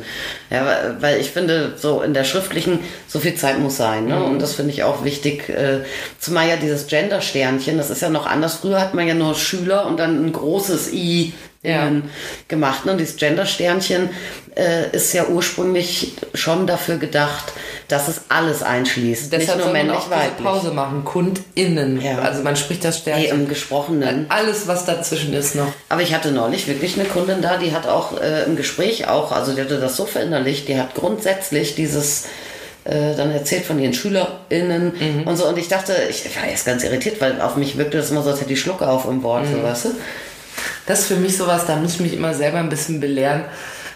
Ja, 0.49 0.95
weil 0.99 1.19
ich 1.19 1.31
finde, 1.31 1.73
so 1.77 2.01
in 2.01 2.13
der 2.13 2.23
schriftlichen, 2.23 2.79
so 3.07 3.19
viel 3.19 3.35
Zeit 3.35 3.59
muss 3.59 3.77
sein. 3.77 4.05
Ne? 4.05 4.15
Mhm. 4.15 4.25
Und 4.25 4.41
das 4.41 4.53
finde 4.53 4.71
ich 4.71 4.83
auch 4.83 5.03
wichtig. 5.03 5.49
Äh, 5.49 5.79
zumal 6.19 6.47
ja 6.47 6.55
dieses 6.55 6.87
Gender 6.87 7.21
Sternchen, 7.21 7.77
das 7.77 7.89
ist 7.89 8.01
ja 8.01 8.09
noch 8.09 8.25
anders. 8.25 8.55
Früher 8.55 8.81
hat 8.81 8.93
man 8.93 9.07
ja 9.07 9.13
nur 9.13 9.35
Schüler 9.35 9.85
und 9.85 9.99
dann 9.99 10.25
ein 10.25 10.33
großes 10.33 10.91
I 10.93 11.33
ja. 11.63 11.89
gemacht. 12.47 12.85
Ne? 12.85 12.95
Dieses 12.97 13.15
Gender-Sternchen 13.15 14.09
äh, 14.55 14.89
ist 14.95 15.13
ja 15.13 15.25
ursprünglich 15.27 16.13
schon 16.33 16.67
dafür 16.67 16.97
gedacht, 16.97 17.53
dass 17.87 18.07
es 18.07 18.21
alles 18.29 18.63
einschließt. 18.63 19.31
Deshalb 19.31 19.57
nicht 19.57 19.65
nur 19.65 19.73
männlich, 19.73 19.97
auch 19.97 20.09
weiblich. 20.09 20.43
Pause 20.45 20.71
machen, 20.71 21.03
KundInnen. 21.05 22.01
Ja. 22.01 22.19
Also 22.19 22.43
man 22.43 22.55
spricht 22.55 22.83
das 22.83 22.99
Sternchen. 22.99 23.23
Nee, 23.37 23.41
im 23.43 23.47
Gesprochenen. 23.47 24.25
Alles, 24.29 24.67
was 24.67 24.85
dazwischen 24.85 25.33
ist 25.33 25.55
noch. 25.55 25.71
Aber 25.89 26.01
ich 26.01 26.13
hatte 26.13 26.31
neulich 26.31 26.67
wirklich 26.67 26.99
eine 26.99 27.07
Kundin 27.07 27.41
da, 27.41 27.57
die 27.57 27.71
hat 27.73 27.87
auch 27.87 28.19
äh, 28.21 28.43
im 28.43 28.55
Gespräch 28.55 29.07
auch, 29.07 29.31
also 29.31 29.53
die 29.53 29.61
hatte 29.61 29.79
das 29.79 29.95
so 29.97 30.05
verinnerlicht, 30.05 30.67
die 30.67 30.79
hat 30.79 30.95
grundsätzlich 30.95 31.75
dieses 31.75 32.25
äh, 32.85 33.15
dann 33.15 33.31
erzählt 33.31 33.63
von 33.65 33.79
ihren 33.79 33.93
SchülerInnen 33.93 34.93
Mhm. 34.99 35.23
und 35.27 35.37
so. 35.37 35.45
Und 35.47 35.57
ich 35.57 35.67
dachte, 35.69 35.93
ich 36.09 36.25
war 36.35 36.45
erst 36.47 36.65
ganz 36.65 36.83
irritiert, 36.83 37.21
weil 37.21 37.39
auf 37.41 37.55
mich 37.55 37.77
wirkte 37.77 37.97
das 37.97 38.11
immer 38.11 38.21
so, 38.23 38.31
als 38.31 38.41
hätte 38.41 38.53
ich 38.53 38.59
Schlucke 38.59 38.87
auf 38.87 39.05
im 39.05 39.23
Wort, 39.23 39.45
Mhm. 39.47 39.53
so, 39.55 39.63
weißt 39.63 39.85
du? 39.85 39.89
Das 40.85 40.99
ist 41.01 41.07
für 41.07 41.15
mich 41.15 41.37
sowas, 41.37 41.65
da 41.65 41.75
muss 41.77 41.95
ich 41.95 41.99
mich 42.01 42.13
immer 42.13 42.33
selber 42.33 42.57
ein 42.59 42.69
bisschen 42.69 42.99
belehren, 42.99 43.43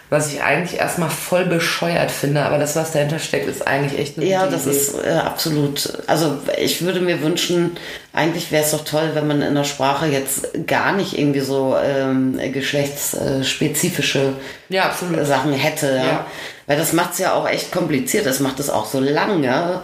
was 0.10 0.32
ich 0.32 0.42
eigentlich 0.42 0.80
erstmal 0.80 1.10
voll 1.10 1.44
bescheuert 1.44 2.12
finde, 2.12 2.42
aber 2.44 2.58
das, 2.58 2.78
was 2.78 2.94
dahinter 2.94 3.20
steckt, 3.20 3.50
ist 3.50 3.68
eigentlich 3.68 4.00
echt 4.00 4.18
eine 4.18 4.26
Ja, 4.26 4.48
das 4.48 4.66
Idee. 4.66 4.76
ist 4.78 4.96
äh, 5.06 5.10
absolut. 5.12 5.98
Also 6.08 6.38
ich 6.58 6.82
würde 6.82 7.02
mir 7.02 7.22
wünschen, 7.22 7.76
eigentlich 8.14 8.50
wäre 8.54 8.64
es 8.64 8.72
doch 8.72 8.86
toll, 8.86 9.12
wenn 9.16 9.28
man 9.28 9.42
in 9.42 9.54
der 9.54 9.66
Sprache 9.66 10.06
jetzt 10.06 10.66
gar 10.66 10.94
nicht 10.94 11.18
irgendwie 11.20 11.42
so 11.42 11.76
ähm, 11.84 12.40
geschlechtsspezifische 12.54 14.34
Ja, 14.70 14.86
absolut. 14.86 15.26
Sachen 15.26 15.52
hätte. 15.52 15.88
Ja. 15.88 16.06
Ja. 16.06 16.26
Weil 16.68 16.78
das 16.78 16.94
macht 16.94 17.14
es 17.14 17.20
ja 17.20 17.34
auch 17.34 17.48
echt 17.48 17.72
kompliziert. 17.74 18.26
Das 18.26 18.40
macht 18.40 18.60
es 18.62 18.70
auch 18.70 18.86
so 18.86 19.00
lange. 19.02 19.82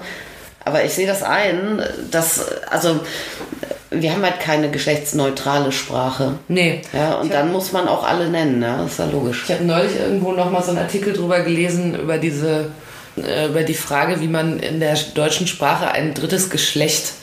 Aber 0.66 0.84
ich 0.86 0.94
sehe 0.94 1.08
das 1.08 1.24
ein, 1.24 1.84
dass, 2.12 2.46
also 2.70 3.02
wir 3.94 4.12
haben 4.12 4.24
halt 4.24 4.40
keine 4.40 4.70
geschlechtsneutrale 4.70 5.72
Sprache. 5.72 6.36
Nee. 6.48 6.82
Ja, 6.94 7.16
und 7.16 7.34
dann 7.34 7.52
muss 7.52 7.72
man 7.72 7.88
auch 7.88 8.04
alle 8.04 8.30
nennen, 8.30 8.62
ja, 8.62 8.78
das 8.78 8.94
ist 8.94 9.00
ja 9.00 9.06
logisch. 9.06 9.44
Ich 9.48 9.54
habe 9.54 9.64
neulich 9.64 10.00
irgendwo 10.00 10.32
noch 10.32 10.52
mal 10.52 10.64
so 10.64 10.72
einen 10.72 10.80
Artikel 10.80 11.14
drüber 11.14 11.42
gelesen 11.42 11.96
über 12.00 12.18
diese 12.18 12.72
äh, 13.18 13.48
über 13.48 13.64
die 13.64 13.74
Frage, 13.74 14.22
wie 14.22 14.28
man 14.28 14.60
in 14.60 14.80
der 14.80 14.98
deutschen 15.14 15.48
Sprache 15.48 15.92
ein 15.92 16.14
drittes 16.14 16.50
Geschlecht 16.50 17.14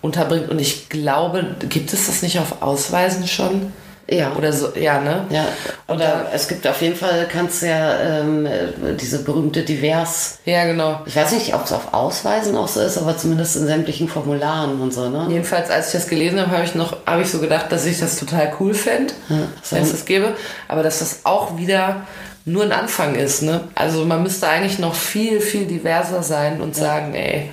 unterbringt 0.00 0.50
und 0.50 0.60
ich 0.60 0.88
glaube, 0.88 1.54
gibt 1.68 1.92
es 1.92 2.06
das 2.06 2.22
nicht 2.22 2.38
auf 2.38 2.60
Ausweisen 2.60 3.28
schon? 3.28 3.72
Ja. 4.10 4.32
Oder 4.36 4.52
so, 4.52 4.72
ja, 4.74 5.00
ne? 5.00 5.24
Ja, 5.30 5.46
oder 5.88 6.26
es 6.34 6.48
gibt 6.48 6.66
auf 6.66 6.82
jeden 6.82 6.96
Fall, 6.96 7.26
kannst 7.30 7.62
du 7.62 7.66
ja 7.66 7.98
ähm, 8.00 8.46
äh, 8.46 8.94
diese 9.00 9.22
berühmte 9.22 9.62
Divers, 9.62 10.38
Ja, 10.44 10.64
genau. 10.64 11.00
ich 11.06 11.16
weiß 11.16 11.32
nicht, 11.32 11.54
ob 11.54 11.64
es 11.64 11.72
auf 11.72 11.94
Ausweisen 11.94 12.56
auch 12.56 12.68
so 12.68 12.80
ist, 12.80 12.98
aber 12.98 13.16
zumindest 13.16 13.56
in 13.56 13.66
sämtlichen 13.66 14.08
Formularen 14.08 14.80
und 14.80 14.92
so, 14.92 15.08
ne? 15.08 15.26
Jedenfalls, 15.30 15.70
als 15.70 15.88
ich 15.88 15.92
das 15.92 16.08
gelesen 16.08 16.40
habe, 16.40 16.50
habe 16.50 16.64
ich 16.64 16.74
noch, 16.74 16.96
habe 17.06 17.22
ich 17.22 17.30
so 17.30 17.38
gedacht, 17.38 17.70
dass 17.70 17.86
ich 17.86 18.00
das 18.00 18.18
total 18.18 18.52
cool 18.60 18.74
fände, 18.74 19.14
so. 19.62 19.76
wenn 19.76 19.82
es 19.82 19.92
das 19.92 20.04
gäbe. 20.04 20.34
Aber 20.68 20.82
dass 20.82 20.98
das 20.98 21.20
auch 21.24 21.56
wieder 21.56 22.06
nur 22.44 22.64
ein 22.64 22.72
Anfang 22.72 23.14
ist, 23.14 23.42
ne? 23.42 23.60
Also 23.74 24.04
man 24.04 24.22
müsste 24.22 24.48
eigentlich 24.48 24.78
noch 24.78 24.94
viel, 24.94 25.40
viel 25.40 25.64
diverser 25.66 26.22
sein 26.22 26.60
und 26.60 26.74
sagen, 26.74 27.14
ey. 27.14 27.50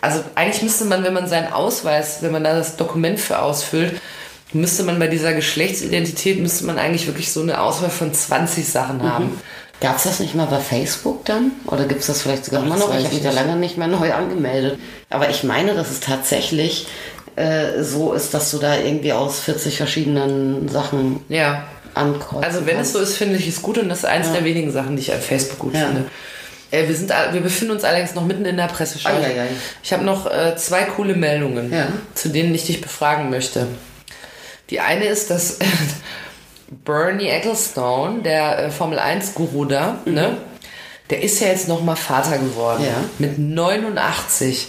Also 0.00 0.20
eigentlich 0.34 0.62
müsste 0.62 0.86
man, 0.86 1.04
wenn 1.04 1.12
man 1.14 1.28
seinen 1.28 1.52
Ausweis, 1.52 2.22
wenn 2.22 2.32
man 2.32 2.42
da 2.42 2.54
das 2.54 2.76
Dokument 2.76 3.20
für 3.20 3.38
ausfüllt, 3.40 4.00
müsste 4.54 4.82
man 4.82 4.98
bei 4.98 5.06
dieser 5.06 5.32
Geschlechtsidentität, 5.32 6.40
müsste 6.40 6.64
man 6.64 6.78
eigentlich 6.78 7.06
wirklich 7.06 7.32
so 7.32 7.40
eine 7.42 7.60
Auswahl 7.60 7.90
von 7.90 8.12
20 8.12 8.68
Sachen 8.68 9.02
haben. 9.02 9.40
Gab 9.80 9.96
es 9.96 10.04
das 10.04 10.20
nicht 10.20 10.34
mal 10.34 10.46
bei 10.46 10.58
Facebook 10.60 11.24
dann? 11.24 11.50
Oder 11.66 11.84
gibt 11.84 12.02
es 12.02 12.06
das 12.06 12.22
vielleicht 12.22 12.44
sogar 12.44 12.60
Ach, 12.62 12.66
immer 12.66 12.76
noch? 12.76 12.88
Ich 12.90 12.94
habe 12.94 13.06
ich 13.06 13.12
mich 13.14 13.22
da 13.22 13.30
lange 13.32 13.56
nicht 13.56 13.78
mehr 13.78 13.88
neu 13.88 14.12
angemeldet. 14.12 14.78
Aber 15.10 15.28
ich 15.30 15.42
meine, 15.42 15.74
dass 15.74 15.90
es 15.90 15.98
tatsächlich 16.00 16.86
äh, 17.34 17.82
so 17.82 18.12
ist, 18.12 18.32
dass 18.34 18.50
du 18.52 18.58
da 18.58 18.76
irgendwie 18.78 19.12
aus 19.12 19.40
40 19.40 19.76
verschiedenen 19.78 20.68
Sachen 20.68 21.20
Ja. 21.28 21.64
ankreuzen 21.94 22.44
Also 22.44 22.66
wenn 22.66 22.78
es 22.78 22.92
so 22.92 23.00
ist, 23.00 23.16
finde 23.16 23.36
ich 23.36 23.48
es 23.48 23.60
gut 23.62 23.78
und 23.78 23.88
das 23.88 23.98
ist 24.00 24.04
eines 24.04 24.32
der 24.32 24.44
wenigen 24.44 24.70
Sachen, 24.70 24.96
die 24.96 25.02
ich 25.02 25.12
an 25.12 25.20
Facebook 25.20 25.58
gut 25.58 25.74
Ja. 25.74 25.86
finde. 25.86 26.04
Äh, 26.70 26.86
wir, 26.88 26.94
sind, 26.94 27.10
wir 27.32 27.40
befinden 27.40 27.72
uns 27.74 27.84
allerdings 27.84 28.14
noch 28.14 28.24
mitten 28.24 28.44
in 28.44 28.56
der 28.56 28.66
Presseschau. 28.68 29.10
Ich 29.82 29.92
habe 29.92 30.04
noch 30.04 30.26
äh, 30.30 30.54
zwei 30.56 30.82
coole 30.84 31.14
Meldungen, 31.16 31.72
Ja. 31.72 31.88
zu 32.14 32.28
denen 32.28 32.54
ich 32.54 32.66
dich 32.66 32.80
befragen 32.80 33.30
möchte. 33.30 33.66
Die 34.72 34.80
eine 34.80 35.04
ist, 35.04 35.28
dass 35.28 35.58
Bernie 36.84 37.28
Ecclestone, 37.28 38.22
der 38.22 38.58
äh, 38.58 38.70
Formel 38.70 38.98
1-Guru 38.98 39.66
da, 39.66 39.98
ne? 40.06 40.38
Der 41.10 41.22
ist 41.22 41.40
ja 41.40 41.48
jetzt 41.48 41.68
nochmal 41.68 41.96
Vater 41.96 42.38
geworden. 42.38 42.80
Mhm. 42.80 42.86
Ja. 42.86 42.96
Mhm. 42.96 43.08
Mit 43.18 43.38
89. 43.38 44.68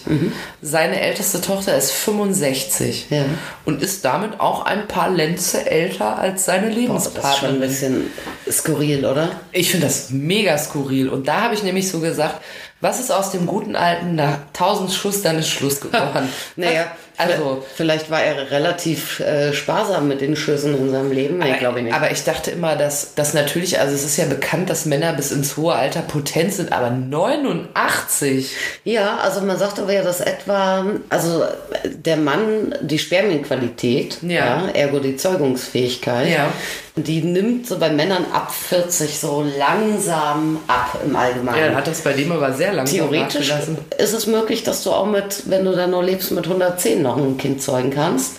Seine 0.62 1.00
älteste 1.00 1.40
Tochter 1.40 1.78
ist 1.78 1.92
65. 1.92 3.06
Ja. 3.12 3.24
Und 3.64 3.82
ist 3.82 4.04
damit 4.04 4.42
auch 4.42 4.66
ein 4.66 4.90
paar 4.90 5.10
Lenze 5.10 5.66
älter 5.70 6.18
als 6.18 6.44
seine 6.44 6.68
Boah, 6.68 6.96
das 6.96 7.06
ist 7.06 7.14
schon 7.16 7.50
ein 7.52 7.60
Lebenspartnerin. 7.60 7.60
bisschen 7.62 8.12
skurril, 8.52 9.06
oder? 9.06 9.30
Ich 9.54 9.72
finde 9.72 9.88
das 9.88 10.10
mega 10.10 10.58
skurril. 10.58 11.08
Und 11.08 11.30
da 11.30 11.44
habe 11.44 11.54
ich 11.54 11.64
nämlich 11.64 11.90
so 11.90 12.02
gesagt, 12.02 12.42
was 12.82 13.00
ist 13.00 13.12
aus 13.12 13.32
dem 13.32 13.46
guten 13.48 13.78
alten, 13.78 14.16
nach 14.16 14.40
tausend 14.52 14.92
Schuss, 14.92 15.22
dann 15.22 15.40
ist 15.40 15.48
Schluss 15.48 15.80
geworden. 15.82 16.28
Naja, 16.58 16.92
also. 17.18 17.64
vielleicht 17.76 18.10
war 18.10 18.22
er 18.24 18.52
relativ 18.52 19.20
äh, 19.20 19.54
sparsam 19.54 20.08
mit 20.08 20.22
den 20.22 20.36
Schüssen 20.36 20.78
in 20.78 20.92
seinem 20.92 21.12
Leben. 21.12 21.38
Nee, 21.38 21.58
glaube 21.60 21.80
ich 21.80 21.86
nicht. 21.86 21.96
Aber 21.96 22.12
ich 22.12 22.24
dachte 22.24 22.52
immer, 22.52 22.76
dass, 22.76 23.14
dass 23.16 23.34
natürlich, 23.34 23.80
also 23.80 23.94
es 23.94 24.04
ist 24.04 24.18
ja 24.18 24.26
bekannt, 24.26 24.70
dass 24.70 24.86
Männer 24.86 25.14
bis 25.14 25.32
ins 25.32 25.58
hohe 25.58 25.74
Alter 25.74 26.02
potent 26.02 26.54
sind, 26.54 26.72
aber 26.72 26.90
89. 26.90 28.52
Ja, 28.84 29.18
also 29.18 29.42
man 29.42 29.58
sagt 29.58 29.80
aber 29.80 29.94
ja, 29.94 30.04
dass 30.04 30.22
etwa, 30.22 30.86
also 31.10 31.44
der 31.86 32.18
Mann, 32.18 32.76
die 32.82 33.00
Spermienqualität, 33.00 34.18
Ja. 34.22 34.68
ergo 34.74 35.00
die 35.00 35.16
Zeugungsfähigkeit, 35.16 36.30
Ja. 36.30 36.48
die 36.96 37.22
nimmt 37.22 37.68
so 37.68 37.80
bei 37.80 37.90
Männern 37.90 38.26
ab 38.34 38.52
40 38.52 39.20
so 39.20 39.46
langsam 39.58 40.60
ab 40.68 41.00
im 41.06 41.16
Allgemeinen. 41.16 41.58
Ja, 41.58 41.66
dann 41.68 41.76
hat 41.78 41.88
das 41.88 42.02
bei 42.02 42.14
dem 42.14 42.32
aber 42.32 42.54
sehr 42.54 42.74
lange 42.74 42.90
Theoretisch 42.90 43.52
ist 43.98 44.14
es 44.14 44.28
möglich, 44.28 44.64
dass 44.64 44.84
du 44.84 44.92
auch 44.92 45.06
mit, 45.08 45.44
wenn 45.50 45.66
du 45.66 45.72
da 45.72 45.88
nur 45.88 46.04
lebst, 46.04 46.32
mit 46.32 46.46
110 46.46 47.03
noch 47.04 47.18
ein 47.18 47.38
Kind 47.38 47.62
zeugen 47.62 47.92
kannst. 47.92 48.38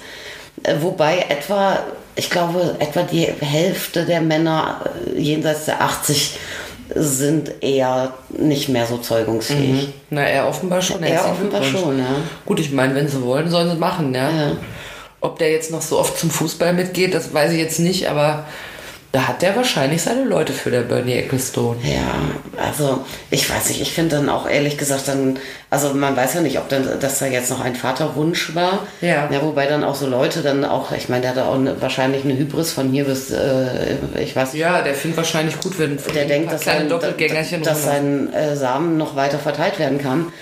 Äh, 0.62 0.74
Wobei 0.80 1.26
etwa, 1.28 1.78
ich 2.16 2.30
glaube, 2.30 2.76
etwa 2.78 3.02
die 3.02 3.26
Hälfte 3.40 4.04
der 4.04 4.20
Männer 4.20 4.80
äh, 5.14 5.20
jenseits 5.20 5.66
der 5.66 5.82
80 5.82 6.38
sind 6.94 7.62
eher 7.62 8.12
nicht 8.28 8.68
mehr 8.68 8.86
so 8.86 8.98
zeugungsfähig. 8.98 9.88
Na, 10.10 10.22
er 10.22 10.46
offenbar 10.46 10.82
schon. 10.82 11.02
Er 11.02 11.30
offenbar 11.30 11.62
schon, 11.62 11.98
ja. 11.98 12.16
Gut, 12.44 12.60
ich 12.60 12.72
meine, 12.72 12.94
wenn 12.94 13.08
sie 13.08 13.22
wollen, 13.22 13.48
sollen 13.50 13.70
sie 13.70 13.76
machen, 13.76 14.14
ja. 14.14 14.30
Ja. 14.30 14.52
Ob 15.20 15.38
der 15.38 15.50
jetzt 15.50 15.70
noch 15.70 15.80
so 15.80 15.98
oft 15.98 16.18
zum 16.18 16.30
Fußball 16.30 16.74
mitgeht, 16.74 17.14
das 17.14 17.32
weiß 17.32 17.52
ich 17.52 17.58
jetzt 17.58 17.80
nicht, 17.80 18.08
aber 18.08 18.44
da 19.14 19.28
hat 19.28 19.42
der 19.42 19.54
wahrscheinlich 19.54 20.02
seine 20.02 20.24
Leute 20.24 20.52
für 20.52 20.72
der 20.72 20.80
Bernie 20.80 21.12
Ecclestone. 21.12 21.78
Ja, 21.84 22.60
also 22.60 23.04
ich 23.30 23.48
weiß 23.48 23.68
nicht, 23.68 23.80
ich 23.80 23.92
finde 23.92 24.16
dann 24.16 24.28
auch 24.28 24.48
ehrlich 24.48 24.76
gesagt 24.76 25.06
dann, 25.06 25.38
also 25.70 25.94
man 25.94 26.16
weiß 26.16 26.34
ja 26.34 26.40
nicht, 26.40 26.58
ob 26.58 26.68
dann, 26.68 26.98
dass 26.98 27.20
da 27.20 27.26
jetzt 27.26 27.48
noch 27.48 27.60
ein 27.60 27.76
Vaterwunsch 27.76 28.56
war. 28.56 28.80
Ja. 29.00 29.28
Ja, 29.30 29.40
wobei 29.42 29.66
dann 29.66 29.84
auch 29.84 29.94
so 29.94 30.08
Leute 30.08 30.42
dann 30.42 30.64
auch, 30.64 30.90
ich 30.90 31.08
meine, 31.08 31.22
der 31.22 31.36
hat 31.36 31.38
auch 31.38 31.54
eine, 31.54 31.80
wahrscheinlich 31.80 32.24
eine 32.24 32.36
Hybris 32.36 32.72
von 32.72 32.90
hier 32.90 33.04
bis, 33.04 33.30
äh, 33.30 33.98
ich 34.20 34.34
weiß 34.34 34.54
Ja, 34.54 34.82
der 34.82 34.94
findet 34.94 35.18
wahrscheinlich 35.18 35.60
gut, 35.60 35.78
wenn 35.78 35.96
der 36.12 36.24
denkt, 36.24 36.52
dass 36.52 36.62
kleine 36.62 36.88
sein, 36.88 37.62
dass 37.62 37.84
sein 37.84 38.32
äh, 38.32 38.56
Samen 38.56 38.96
noch 38.98 39.14
weiter 39.14 39.38
verteilt 39.38 39.78
werden 39.78 39.98
kann. 40.02 40.32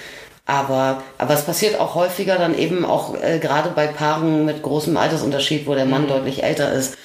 Aber, 0.46 1.02
aber 1.18 1.34
es 1.34 1.42
passiert 1.42 1.78
auch 1.78 1.94
häufiger 1.94 2.36
dann 2.36 2.56
eben 2.58 2.86
auch 2.86 3.22
äh, 3.22 3.38
gerade 3.38 3.68
bei 3.68 3.86
Paaren 3.86 4.46
mit 4.46 4.62
großem 4.62 4.96
Altersunterschied, 4.96 5.66
wo 5.66 5.74
der 5.74 5.84
Mhm. 5.84 5.90
Mann 5.90 6.08
deutlich 6.08 6.42
älter 6.42 6.72
ist, 6.72 6.96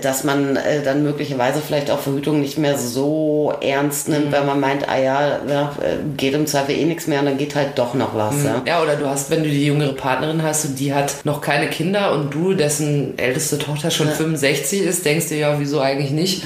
dass 0.00 0.24
man 0.24 0.56
äh, 0.56 0.82
dann 0.82 1.02
möglicherweise 1.02 1.60
vielleicht 1.60 1.90
auch 1.90 1.98
Verhütung 2.00 2.40
nicht 2.40 2.56
mehr 2.58 2.78
so 2.78 3.52
ernst 3.60 4.08
nimmt, 4.08 4.26
Mhm. 4.26 4.32
weil 4.32 4.44
man 4.44 4.60
meint, 4.60 4.88
ah 4.88 4.98
ja, 4.98 5.40
ja, 5.48 5.72
äh, 5.82 5.96
geht 6.16 6.34
im 6.34 6.46
Zweifel 6.46 6.74
eh 6.76 6.84
nichts 6.84 7.06
mehr 7.06 7.20
und 7.20 7.26
dann 7.26 7.36
geht 7.38 7.54
halt 7.54 7.70
doch 7.78 7.94
noch 7.94 8.14
was. 8.14 8.34
Mhm. 8.36 8.44
Ja. 8.46 8.62
Ja, 8.66 8.82
oder 8.82 8.96
du 8.96 9.06
hast, 9.08 9.30
wenn 9.30 9.42
du 9.42 9.48
die 9.50 9.66
jüngere 9.66 9.92
Partnerin 9.92 10.42
hast 10.42 10.64
und 10.64 10.78
die 10.78 10.94
hat 10.94 11.16
noch 11.24 11.40
keine 11.40 11.68
Kinder 11.68 12.12
und 12.12 12.32
du, 12.32 12.54
dessen 12.54 13.18
älteste 13.18 13.58
Tochter 13.58 13.90
schon 13.90 14.08
65 14.08 14.80
ist, 14.82 15.04
denkst 15.04 15.28
du 15.28 15.36
ja, 15.36 15.58
wieso 15.60 15.80
eigentlich 15.80 16.10
nicht? 16.10 16.42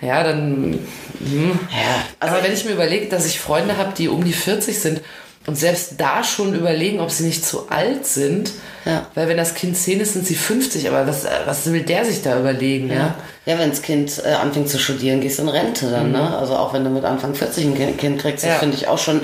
Ja, 0.00 0.22
dann. 0.24 0.78
Hm. 1.20 1.50
Ja, 1.70 2.04
also 2.20 2.34
Aber 2.36 2.44
wenn 2.44 2.52
ich 2.52 2.64
mir 2.64 2.72
überlege, 2.72 3.06
dass 3.08 3.26
ich 3.26 3.40
Freunde 3.40 3.76
habe, 3.76 3.92
die 3.98 4.08
um 4.08 4.22
die 4.24 4.32
40 4.32 4.78
sind 4.78 5.00
und 5.48 5.56
selbst 5.56 5.94
da 5.98 6.22
schon 6.22 6.54
überlegen, 6.54 7.00
ob 7.00 7.10
sie 7.10 7.24
nicht 7.24 7.44
zu 7.44 7.68
alt 7.70 8.06
sind, 8.06 8.52
Ja. 8.84 9.06
weil 9.14 9.26
wenn 9.28 9.36
das 9.38 9.54
Kind 9.54 9.76
10 9.76 9.98
ist, 10.00 10.12
sind 10.12 10.26
sie 10.26 10.34
50, 10.36 10.86
aber 10.88 11.06
was, 11.06 11.24
was 11.46 11.72
will 11.72 11.82
der 11.82 12.04
sich 12.04 12.22
da 12.22 12.38
überlegen? 12.38 12.90
Ja. 12.92 13.16
Ja, 13.46 13.58
wenn 13.58 13.70
das 13.70 13.80
Kind 13.80 14.22
äh, 14.26 14.32
anfängt 14.34 14.68
zu 14.68 14.78
studieren, 14.78 15.22
gehst 15.22 15.38
du 15.38 15.42
in 15.44 15.48
Rente 15.48 15.90
dann, 15.90 16.12
ne? 16.12 16.36
Also 16.36 16.54
auch 16.54 16.74
wenn 16.74 16.84
du 16.84 16.90
mit 16.90 17.06
Anfang 17.06 17.34
40 17.34 17.64
ein 17.64 17.96
Kind, 17.96 18.20
kriegst, 18.20 18.44
das 18.44 18.50
Mhm. 18.50 18.54
Ja. 18.54 18.58
finde 18.58 18.76
ich 18.76 18.88
auch 18.88 18.98
schon, 18.98 19.22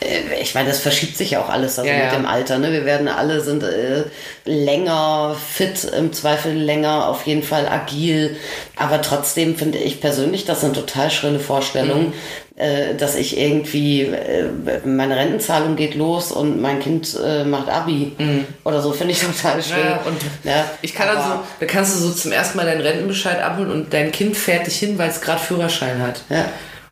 äh, 0.00 0.40
ich 0.40 0.54
meine, 0.54 0.68
das 0.68 0.78
verschiebt 0.78 1.16
sich 1.16 1.32
ja 1.32 1.40
auch 1.42 1.48
alles 1.48 1.76
also 1.80 1.90
Ja, 1.90 1.96
mit 1.96 2.04
ja. 2.04 2.12
dem 2.12 2.24
Alter, 2.24 2.58
ne? 2.58 2.70
Wir 2.70 2.84
werden 2.84 3.08
alle 3.08 3.40
sind 3.40 3.64
äh, 3.64 4.04
länger 4.44 5.34
fit, 5.52 5.84
im 5.98 6.12
Zweifel 6.12 6.52
länger, 6.52 7.08
auf 7.08 7.26
jeden 7.26 7.42
Fall 7.42 7.66
agil, 7.68 8.36
aber 8.76 9.02
trotzdem 9.02 9.56
finde 9.56 9.78
ich 9.78 10.00
persönlich, 10.00 10.44
das 10.44 10.60
sind 10.60 10.74
total 10.74 11.10
schrille 11.10 11.40
Vorstellungen, 11.40 12.06
Mhm. 12.08 12.12
Äh, 12.56 12.94
dass 12.94 13.16
ich 13.16 13.36
irgendwie, 13.38 14.02
äh, 14.02 14.44
meine 14.84 15.16
Rentenzahlung 15.16 15.74
geht 15.76 15.94
los 15.96 16.30
und 16.30 16.60
mein 16.60 16.78
Kind 16.80 17.18
äh, 17.24 17.44
macht 17.44 17.68
Abi 17.68 18.12
oder 18.62 18.80
so, 18.80 18.92
finde 18.92 19.12
ich 19.12 19.20
total. 19.20 19.56
Mhm. 19.56 19.62
Ja, 19.70 20.00
und 20.06 20.22
ja, 20.44 20.64
ich 20.82 20.94
kann 20.94 21.08
dann 21.08 21.16
so, 21.16 21.22
aber- 21.22 21.44
da 21.60 21.66
kannst 21.66 21.94
du 21.96 21.98
so 21.98 22.12
zum 22.12 22.30
ersten 22.32 22.56
Mal 22.56 22.66
deinen 22.66 22.80
Rentenbescheid 22.80 23.42
abholen 23.42 23.70
und 23.72 23.92
dein 23.92 24.12
Kind 24.12 24.36
fährt 24.36 24.66
dich 24.66 24.78
hin, 24.78 24.98
weil 24.98 25.10
es 25.10 25.20
gerade 25.20 25.40
Führerschein 25.40 26.00
hat. 26.00 26.22
Ja. 26.30 26.44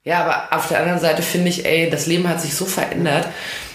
Ja, 0.05 0.24
aber 0.24 0.57
auf 0.59 0.66
der 0.66 0.80
anderen 0.80 0.99
Seite 0.99 1.22
finde 1.22 1.49
ich, 1.49 1.64
ey, 1.64 1.89
das 1.89 2.07
Leben 2.07 2.28
hat 2.28 2.41
sich 2.41 2.55
so 2.57 2.64
verändert. 2.64 3.28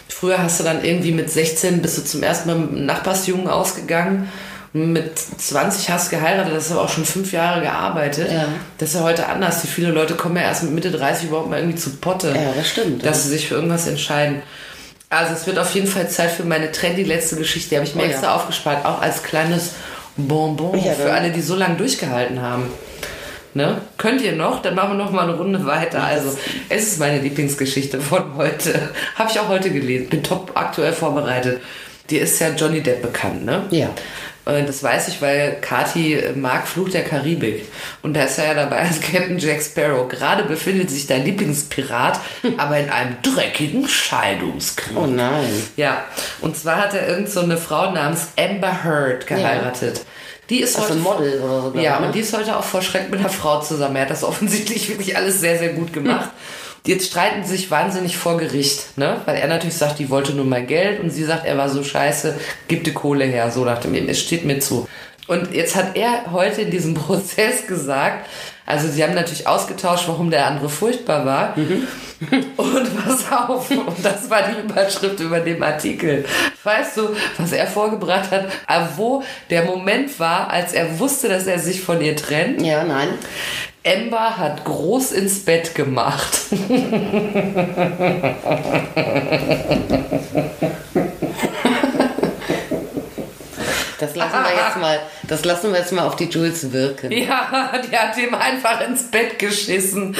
Früher 0.09 0.43
hast 0.43 0.59
du 0.59 0.65
dann 0.65 0.83
irgendwie 0.83 1.13
mit 1.13 1.29
16 1.31 1.81
bist 1.81 1.97
du 1.97 2.03
zum 2.03 2.21
ersten 2.21 2.49
Mal 2.49 2.57
mit 2.57 2.71
einem 2.71 2.85
Nachbarsjungen 2.85 3.47
ausgegangen 3.47 4.29
mit 4.73 5.17
20 5.17 5.89
hast 5.89 6.09
geheiratet, 6.09 6.53
das 6.53 6.65
ist 6.67 6.71
aber 6.71 6.81
auch 6.83 6.89
schon 6.89 7.05
fünf 7.05 7.31
Jahre 7.31 7.61
gearbeitet. 7.61 8.31
Ja. 8.31 8.47
Das 8.77 8.89
ist 8.89 8.95
ja 8.95 9.01
heute 9.01 9.27
anders. 9.27 9.61
Die 9.61 9.67
viele 9.67 9.91
Leute 9.91 10.15
kommen 10.15 10.35
ja 10.35 10.43
erst 10.43 10.63
mit 10.63 10.73
Mitte 10.73 10.91
30 10.91 11.29
überhaupt 11.29 11.49
mal 11.49 11.59
irgendwie 11.59 11.77
zu 11.77 11.97
Potte. 11.97 12.29
Ja, 12.29 12.51
das 12.55 12.69
stimmt, 12.69 13.05
Dass 13.05 13.17
ja. 13.17 13.23
sie 13.23 13.29
sich 13.29 13.47
für 13.47 13.55
irgendwas 13.55 13.87
entscheiden. 13.87 14.41
Also 15.09 15.33
es 15.33 15.47
wird 15.47 15.57
auf 15.57 15.73
jeden 15.73 15.87
Fall 15.87 16.09
Zeit 16.09 16.31
für 16.31 16.43
meine 16.43 16.71
trendy 16.71 17.03
letzte 17.03 17.37
Geschichte. 17.37 17.69
Die 17.69 17.75
habe 17.77 17.87
ich 17.87 17.95
mir 17.95 18.01
Oh 18.01 18.05
ja. 18.05 18.11
extra 18.11 18.35
aufgespart, 18.35 18.85
auch 18.85 19.01
als 19.01 19.23
kleines 19.23 19.71
Bonbon 20.17 20.77
Ja, 20.83 20.93
für 20.93 21.13
alle, 21.13 21.31
die 21.31 21.41
so 21.41 21.55
lange 21.55 21.75
durchgehalten 21.75 22.41
haben. 22.41 22.65
Ne? 23.53 23.81
Könnt 23.97 24.21
ihr 24.21 24.33
noch? 24.33 24.61
Dann 24.61 24.75
machen 24.75 24.97
wir 24.97 25.03
noch 25.03 25.11
mal 25.11 25.23
eine 25.23 25.37
Runde 25.37 25.65
weiter. 25.65 26.03
Also, 26.03 26.37
es 26.69 26.83
ist 26.89 26.99
meine 26.99 27.19
Lieblingsgeschichte 27.19 27.99
von 28.01 28.35
heute. 28.35 28.89
Habe 29.15 29.31
ich 29.31 29.39
auch 29.39 29.47
heute 29.47 29.71
gelesen. 29.71 30.09
Bin 30.09 30.21
top 30.23 30.51
aktuell 30.55 30.93
vorbereitet. 30.93 31.61
Die 32.09 32.17
ist 32.17 32.39
ja 32.39 32.49
Johnny 32.49 32.81
Depp 32.81 33.01
bekannt, 33.01 33.45
ne? 33.45 33.63
Ja. 33.71 33.89
Äh, 34.47 34.63
Das 34.65 34.81
weiß 34.81 35.09
ich, 35.09 35.21
weil 35.21 35.57
Kati 35.61 36.21
mag 36.35 36.67
Fluch 36.67 36.89
der 36.89 37.03
Karibik. 37.03 37.65
Und 38.01 38.15
da 38.15 38.23
ist 38.23 38.37
er 38.39 38.47
ja 38.47 38.53
dabei 38.53 38.79
als 38.79 39.01
Captain 39.01 39.37
Jack 39.37 39.61
Sparrow. 39.61 40.07
Gerade 40.07 40.43
befindet 40.43 40.89
sich 40.89 41.05
dein 41.07 41.25
Lieblingspirat 41.25 42.19
aber 42.57 42.77
in 42.79 42.89
einem 42.89 43.17
dreckigen 43.21 43.87
Scheidungskrieg. 43.87 44.97
Oh 44.97 45.05
nein. 45.05 45.49
Ja, 45.75 46.03
und 46.41 46.55
zwar 46.57 46.77
hat 46.77 46.93
er 46.93 47.07
irgend 47.07 47.29
so 47.29 47.41
eine 47.41 47.57
Frau 47.57 47.91
namens 47.91 48.29
Amber 48.37 48.83
Heard 48.83 49.27
geheiratet. 49.27 50.01
Die 50.49 50.61
ist 50.61 50.77
Also 50.77 50.87
heute 50.89 50.99
ein 50.99 51.03
Model 51.03 51.41
oder 51.41 51.61
so. 51.61 51.77
ja, 51.77 51.99
ne? 51.99 52.05
und 52.07 52.15
die 52.15 52.21
ist 52.21 52.35
heute 52.35 52.55
auch 52.55 52.63
vor 52.63 52.81
Schreck 52.81 53.09
mit 53.11 53.19
einer 53.19 53.27
Frau 53.29 53.59
zusammen. 53.59 53.97
Er 53.97 54.03
hat 54.03 54.11
das 54.11 54.23
offensichtlich 54.23 54.87
wirklich 54.87 55.17
alles 55.17 55.41
sehr, 55.41 55.57
sehr 55.59 55.69
gut 55.73 55.91
gemacht. 55.91 56.29
Jetzt 56.87 57.07
streiten 57.07 57.43
sie 57.43 57.57
sich 57.57 57.69
wahnsinnig 57.69 58.15
vor 58.15 58.37
Gericht, 58.37 58.97
ne? 58.97 59.21
Weil 59.25 59.35
er 59.35 59.49
natürlich 59.49 59.75
sagt, 59.75 59.99
die 59.99 60.09
wollte 60.09 60.31
nur 60.31 60.45
mal 60.45 60.65
Geld 60.65 61.01
und 61.01 61.09
sie 61.09 61.25
sagt, 61.25 61.45
er 61.45 61.57
war 61.57 61.67
so 61.67 61.83
scheiße, 61.83 62.39
gib 62.69 62.85
die 62.85 62.93
Kohle 62.93 63.25
her, 63.25 63.51
so 63.51 63.65
nach 63.65 63.81
dem, 63.81 63.93
es 64.07 64.21
steht 64.21 64.45
mir 64.45 64.59
zu. 64.59 64.87
Und 65.27 65.53
jetzt 65.53 65.75
hat 65.75 65.95
er 65.95 66.31
heute 66.31 66.61
in 66.61 66.71
diesem 66.71 66.93
Prozess 66.93 67.67
gesagt, 67.67 68.27
also 68.65 68.87
sie 68.89 69.03
haben 69.03 69.13
natürlich 69.13 69.47
ausgetauscht, 69.47 70.05
warum 70.07 70.29
der 70.29 70.45
andere 70.45 70.67
furchtbar 70.67 71.25
war. 71.25 71.55
Und 72.57 73.05
pass 73.05 73.31
auf, 73.31 73.71
und 73.71 74.03
das 74.03 74.29
war 74.29 74.41
die 74.43 74.59
Überschrift 74.59 75.21
über 75.21 75.39
dem 75.39 75.63
Artikel. 75.63 76.25
Weißt 76.63 76.97
du, 76.97 77.15
was 77.37 77.53
er 77.53 77.67
vorgebracht 77.67 78.31
hat, 78.31 78.47
äh, 78.67 78.81
wo 78.97 79.23
der 79.49 79.63
Moment 79.63 80.19
war, 80.19 80.49
als 80.49 80.73
er 80.73 80.99
wusste, 80.99 81.29
dass 81.29 81.47
er 81.47 81.59
sich 81.59 81.81
von 81.81 82.01
ihr 82.01 82.17
trennt? 82.17 82.61
Ja, 82.61 82.83
nein. 82.83 83.07
Amber 83.85 84.37
hat 84.37 84.65
groß 84.65 85.13
ins 85.13 85.45
Bett 85.45 85.73
gemacht. 85.73 86.37
Das 93.99 94.15
lassen 94.15 94.43
wir 94.43 94.51
jetzt 94.51 94.77
mal, 94.77 94.99
das 95.23 95.45
lassen 95.45 95.71
wir 95.71 95.79
jetzt 95.79 95.91
mal 95.91 96.05
auf 96.05 96.15
die 96.15 96.25
Jules 96.25 96.71
wirken. 96.71 97.11
Ja, 97.11 97.73
die 97.77 97.97
hat 97.97 98.17
ihm 98.17 98.35
einfach 98.35 98.81
ins 98.81 99.09
Bett 99.09 99.39
geschissen. 99.39 100.15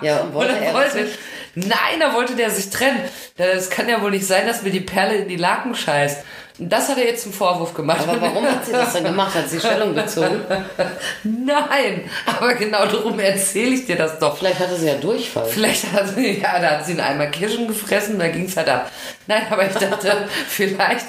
Ja, 0.00 0.20
und 0.20 0.34
wollte 0.34 0.54
dann 0.54 0.62
er 0.62 0.94
nicht? 0.94 1.18
Nein, 1.54 2.00
da 2.00 2.14
wollte 2.14 2.34
der 2.34 2.50
sich 2.50 2.70
trennen. 2.70 3.00
Das 3.36 3.70
kann 3.70 3.88
ja 3.88 4.00
wohl 4.00 4.10
nicht 4.10 4.26
sein, 4.26 4.46
dass 4.46 4.62
mir 4.62 4.70
die 4.70 4.80
Perle 4.80 5.16
in 5.16 5.28
die 5.28 5.36
Laken 5.36 5.74
scheißt. 5.74 6.24
Das 6.68 6.88
hat 6.88 6.98
er 6.98 7.06
jetzt 7.06 7.22
zum 7.22 7.32
Vorwurf 7.32 7.74
gemacht. 7.74 8.00
Aber 8.06 8.20
warum 8.20 8.44
hat 8.44 8.64
sie 8.64 8.72
das 8.72 8.92
denn 8.92 9.04
gemacht? 9.04 9.34
Hat 9.34 9.48
sie 9.48 9.58
Stellung 9.58 9.94
bezogen? 9.94 10.40
Nein, 11.24 12.02
aber 12.26 12.54
genau 12.54 12.86
darum 12.86 13.18
erzähle 13.18 13.74
ich 13.74 13.86
dir 13.86 13.96
das 13.96 14.18
doch. 14.18 14.36
Vielleicht 14.36 14.58
hatte 14.58 14.76
sie 14.76 14.86
ja 14.86 14.94
Durchfall. 14.94 15.46
Vielleicht 15.46 15.92
hat 15.92 16.14
sie, 16.14 16.40
ja, 16.40 16.58
da 16.58 16.70
hat 16.72 16.86
sie 16.86 16.92
einen 16.92 17.00
Eimer 17.00 17.26
Kirschen 17.26 17.66
gefressen, 17.66 18.18
da 18.18 18.28
ging 18.28 18.46
es 18.46 18.56
halt 18.56 18.68
ab. 18.68 18.90
Nein, 19.26 19.42
aber 19.50 19.66
ich 19.66 19.72
dachte, 19.72 20.28
vielleicht 20.48 21.06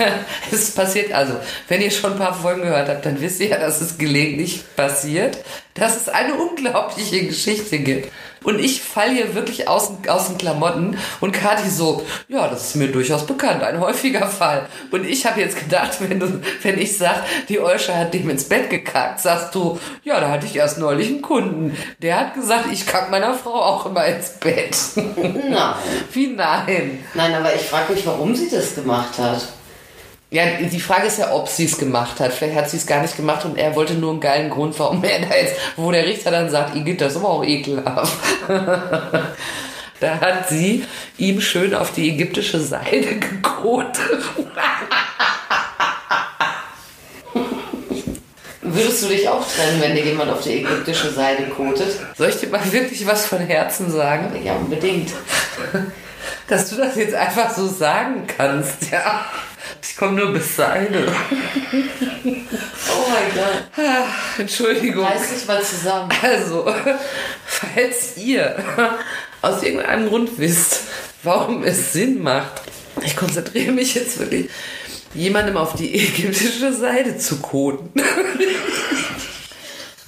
es 0.52 0.70
passiert, 0.72 1.12
also, 1.12 1.34
wenn 1.68 1.80
ihr 1.80 1.90
schon 1.90 2.12
ein 2.12 2.18
paar 2.18 2.34
Folgen 2.34 2.62
gehört 2.62 2.88
habt, 2.88 3.04
dann 3.04 3.20
wisst 3.20 3.40
ihr 3.40 3.48
ja, 3.48 3.58
dass 3.58 3.80
es 3.80 3.98
gelegentlich 3.98 4.62
passiert, 4.76 5.38
dass 5.76 5.96
es 5.96 6.08
eine 6.08 6.34
unglaubliche 6.34 7.26
Geschichte 7.26 7.78
gibt. 7.78 8.10
Und 8.46 8.60
ich 8.60 8.80
falle 8.80 9.12
hier 9.12 9.34
wirklich 9.34 9.66
aus, 9.66 9.90
aus 10.06 10.28
den 10.28 10.38
Klamotten 10.38 10.96
und 11.20 11.32
Kathi 11.32 11.68
so, 11.68 12.06
ja, 12.28 12.46
das 12.46 12.68
ist 12.68 12.76
mir 12.76 12.86
durchaus 12.92 13.26
bekannt, 13.26 13.64
ein 13.64 13.80
häufiger 13.80 14.28
Fall. 14.28 14.68
Und 14.92 15.04
ich 15.04 15.26
habe 15.26 15.40
jetzt 15.40 15.58
gedacht, 15.58 15.96
wenn, 16.08 16.20
du, 16.20 16.40
wenn 16.62 16.78
ich 16.78 16.96
sag, 16.96 17.24
die 17.48 17.58
Eusche 17.58 17.96
hat 17.96 18.14
dem 18.14 18.30
ins 18.30 18.44
Bett 18.44 18.70
gekackt, 18.70 19.20
sagst 19.20 19.54
du, 19.54 19.80
ja, 20.04 20.20
da 20.20 20.30
hatte 20.30 20.46
ich 20.46 20.54
erst 20.54 20.78
neulich 20.78 21.08
einen 21.08 21.22
Kunden. 21.22 21.76
Der 22.00 22.20
hat 22.20 22.34
gesagt, 22.34 22.66
ich 22.70 22.86
kack 22.86 23.10
meiner 23.10 23.34
Frau 23.34 23.54
auch 23.54 23.86
immer 23.86 24.04
ins 24.06 24.30
Bett. 24.34 24.76
Nein. 25.16 25.74
Wie 26.12 26.28
nein? 26.28 27.04
Nein, 27.14 27.34
aber 27.34 27.54
ich 27.54 27.62
frage 27.62 27.94
mich, 27.94 28.06
warum 28.06 28.34
sie 28.34 28.48
das 28.48 28.74
gemacht 28.74 29.18
hat. 29.18 29.42
Ja, 30.30 30.42
die 30.60 30.80
Frage 30.80 31.06
ist 31.06 31.20
ja, 31.20 31.32
ob 31.32 31.48
sie 31.48 31.66
es 31.66 31.78
gemacht 31.78 32.18
hat. 32.18 32.32
Vielleicht 32.32 32.56
hat 32.56 32.68
sie 32.68 32.78
es 32.78 32.86
gar 32.86 33.00
nicht 33.00 33.16
gemacht 33.16 33.44
und 33.44 33.56
er 33.56 33.76
wollte 33.76 33.94
nur 33.94 34.10
einen 34.10 34.18
geilen 34.20 34.50
Grund, 34.50 34.76
warum 34.78 35.04
er 35.04 35.20
da 35.20 35.36
jetzt, 35.36 35.54
wo 35.76 35.92
der 35.92 36.04
Richter 36.04 36.32
dann 36.32 36.50
sagt, 36.50 36.74
Igitt, 36.74 37.00
das 37.00 37.12
ist 37.12 37.18
aber 37.18 37.28
auch 37.28 37.44
ekelhaft. 37.44 38.18
da 40.00 40.20
hat 40.20 40.48
sie 40.48 40.84
ihm 41.16 41.40
schön 41.40 41.74
auf 41.74 41.92
die 41.92 42.10
ägyptische 42.10 42.58
Seide 42.58 43.20
gekotet. 43.20 44.00
Würdest 48.62 49.04
du 49.04 49.08
dich 49.08 49.28
auch 49.28 49.46
trennen, 49.46 49.80
wenn 49.80 49.94
dir 49.94 50.04
jemand 50.04 50.32
auf 50.32 50.42
die 50.42 50.58
ägyptische 50.58 51.10
Seite 51.10 51.44
kotet? 51.44 52.00
Soll 52.18 52.30
ich 52.30 52.36
dir 52.36 52.48
mal 52.48 52.72
wirklich 52.72 53.06
was 53.06 53.26
von 53.26 53.38
Herzen 53.38 53.92
sagen? 53.92 54.44
Ja, 54.44 54.54
unbedingt. 54.56 55.12
Dass 56.48 56.70
du 56.70 56.76
das 56.76 56.96
jetzt 56.96 57.14
einfach 57.14 57.54
so 57.54 57.68
sagen 57.68 58.26
kannst, 58.26 58.90
ja. 58.90 59.24
Ich 59.88 59.96
komme 59.96 60.20
nur 60.20 60.32
bis 60.32 60.56
Seide. 60.56 61.06
Oh 61.06 62.24
mein 62.24 63.34
Gott. 63.34 63.84
Entschuldigung. 64.38 65.04
Reiß 65.04 65.34
dich 65.34 65.46
mal 65.46 65.62
zusammen. 65.62 66.10
Also, 66.22 66.66
falls 67.46 68.16
ihr 68.16 68.56
aus 69.42 69.62
irgendeinem 69.62 70.08
Grund 70.08 70.38
wisst, 70.38 70.80
warum 71.22 71.62
es 71.64 71.92
Sinn 71.92 72.22
macht, 72.22 72.62
ich 73.04 73.16
konzentriere 73.16 73.72
mich 73.72 73.94
jetzt 73.94 74.18
wirklich, 74.18 74.48
jemandem 75.14 75.56
auf 75.56 75.74
die 75.74 75.94
ägyptische 75.94 76.72
Seite 76.72 77.16
zu 77.18 77.36
koten. 77.38 77.90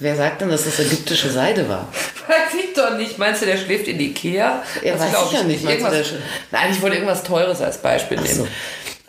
Wer 0.01 0.15
sagt 0.15 0.39
denn, 0.41 0.49
dass 0.49 0.63
das 0.63 0.79
ägyptische 0.79 1.29
Seide 1.29 1.67
war? 1.67 1.87
Weiß 2.27 2.53
ich 2.57 2.73
doch 2.73 2.95
nicht. 2.95 3.17
Meinst 3.17 3.41
du, 3.41 3.45
der 3.45 3.57
schläft 3.57 3.87
in 3.87 3.99
Ikea? 3.99 4.63
Ja, 4.81 4.93
Das 4.93 5.01
weiß 5.01 5.25
ich 5.25 5.31
ja 5.33 5.43
nicht. 5.43 5.63
Meinst 5.63 5.85
du, 5.85 5.91
der 5.91 6.05
nein, 6.51 6.71
ich 6.71 6.81
wollte 6.81 6.95
irgendwas 6.95 7.23
Teures 7.23 7.61
als 7.61 7.79
Beispiel 7.79 8.17
nehmen. 8.17 8.33
so. 8.35 8.47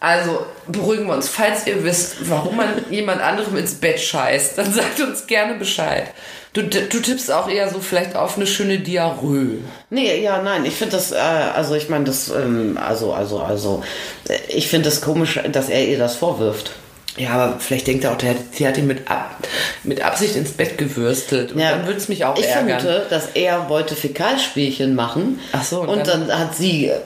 Also, 0.00 0.46
beruhigen 0.66 1.06
wir 1.06 1.14
uns. 1.14 1.28
Falls 1.28 1.66
ihr 1.66 1.84
wisst, 1.84 2.28
warum 2.28 2.56
man 2.56 2.68
jemand 2.90 3.20
anderem 3.20 3.56
ins 3.56 3.74
Bett 3.74 4.00
scheißt, 4.00 4.56
dann 4.56 4.72
sagt 4.72 5.00
uns 5.00 5.26
gerne 5.26 5.54
Bescheid. 5.54 6.12
Du, 6.52 6.62
du 6.62 7.00
tippst 7.00 7.30
auch 7.30 7.48
eher 7.48 7.70
so 7.70 7.78
vielleicht 7.78 8.16
auf 8.16 8.36
eine 8.36 8.46
schöne 8.46 8.80
Diarrhoe. 8.80 9.58
Nee, 9.88 10.20
ja, 10.20 10.42
nein, 10.42 10.64
ich 10.64 10.74
finde 10.74 10.96
das, 10.96 11.12
äh, 11.12 11.16
also 11.16 11.76
ich 11.76 11.88
meine, 11.88 12.06
das, 12.06 12.28
ähm, 12.28 12.76
also, 12.82 13.12
also, 13.12 13.38
also, 13.40 13.84
äh, 14.28 14.38
ich 14.48 14.66
finde 14.66 14.86
das 14.86 15.00
komisch, 15.00 15.38
dass 15.52 15.68
er 15.68 15.86
ihr 15.86 15.98
das 15.98 16.16
vorwirft. 16.16 16.72
Ja, 17.16 17.30
aber 17.30 17.58
vielleicht 17.58 17.86
denkt 17.88 18.04
er 18.04 18.12
auch, 18.12 18.16
der, 18.18 18.34
die 18.58 18.66
hat 18.66 18.78
ihn 18.78 18.86
mit, 18.86 19.10
ab, 19.10 19.36
mit 19.82 20.00
Absicht 20.00 20.36
ins 20.36 20.52
Bett 20.52 20.78
gewürstelt. 20.78 21.52
Und 21.52 21.58
Ja, 21.60 21.72
dann 21.72 21.84
würde 21.86 21.98
es 21.98 22.08
mich 22.08 22.24
auch 22.24 22.38
ich 22.38 22.46
ärgern. 22.46 22.80
vermute, 22.80 23.06
dass 23.10 23.30
er 23.34 23.68
wollte 23.68 23.96
Fäkalspielchen 23.96 24.94
machen. 24.94 25.40
Ach 25.52 25.64
so, 25.64 25.80
und 25.80 25.88
Und, 25.88 26.06
dann- 26.06 26.28
dann, 26.28 26.38
hat 26.38 26.54
sie 26.54 26.86
äh, 26.88 27.00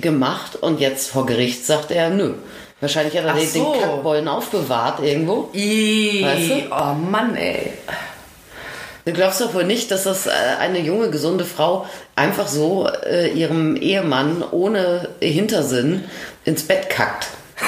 gemacht 0.00 0.56
und 0.56 0.80
jetzt 0.80 1.08
vor 1.10 1.24
Gericht 1.24 1.64
sagt 1.64 1.90
er, 1.92 2.10
nö. 2.10 2.34
Wahrscheinlich 2.80 3.16
hat 3.16 3.24
er 3.24 3.34
den, 3.34 3.48
so. 3.48 3.72
den 3.72 3.80
Kackbollen 3.80 4.28
aufbewahrt 4.28 5.00
irgendwo. 5.02 5.48
Ih, 5.54 6.22
Weißt 6.24 6.50
du? 6.50 6.54
Oh 6.72 6.94
Mann, 6.94 7.36
ey. 7.36 7.72
Du 9.06 9.12
glaubst 9.12 9.40
doch 9.40 9.54
wohl 9.54 9.64
nicht, 9.64 9.90
dass 9.90 10.02
das 10.04 10.26
äh, 10.26 10.30
eine 10.60 10.80
junge, 10.80 11.10
gesunde 11.10 11.44
Frau 11.44 11.86
einfach 12.16 12.48
so 12.48 12.88
äh, 13.06 13.28
ihrem 13.32 13.76
Ehemann 13.76 14.42
ohne 14.50 15.10
Hintersinn 15.20 16.04
ins 16.44 16.64
Bett 16.64 16.90
kackt. 16.90 17.28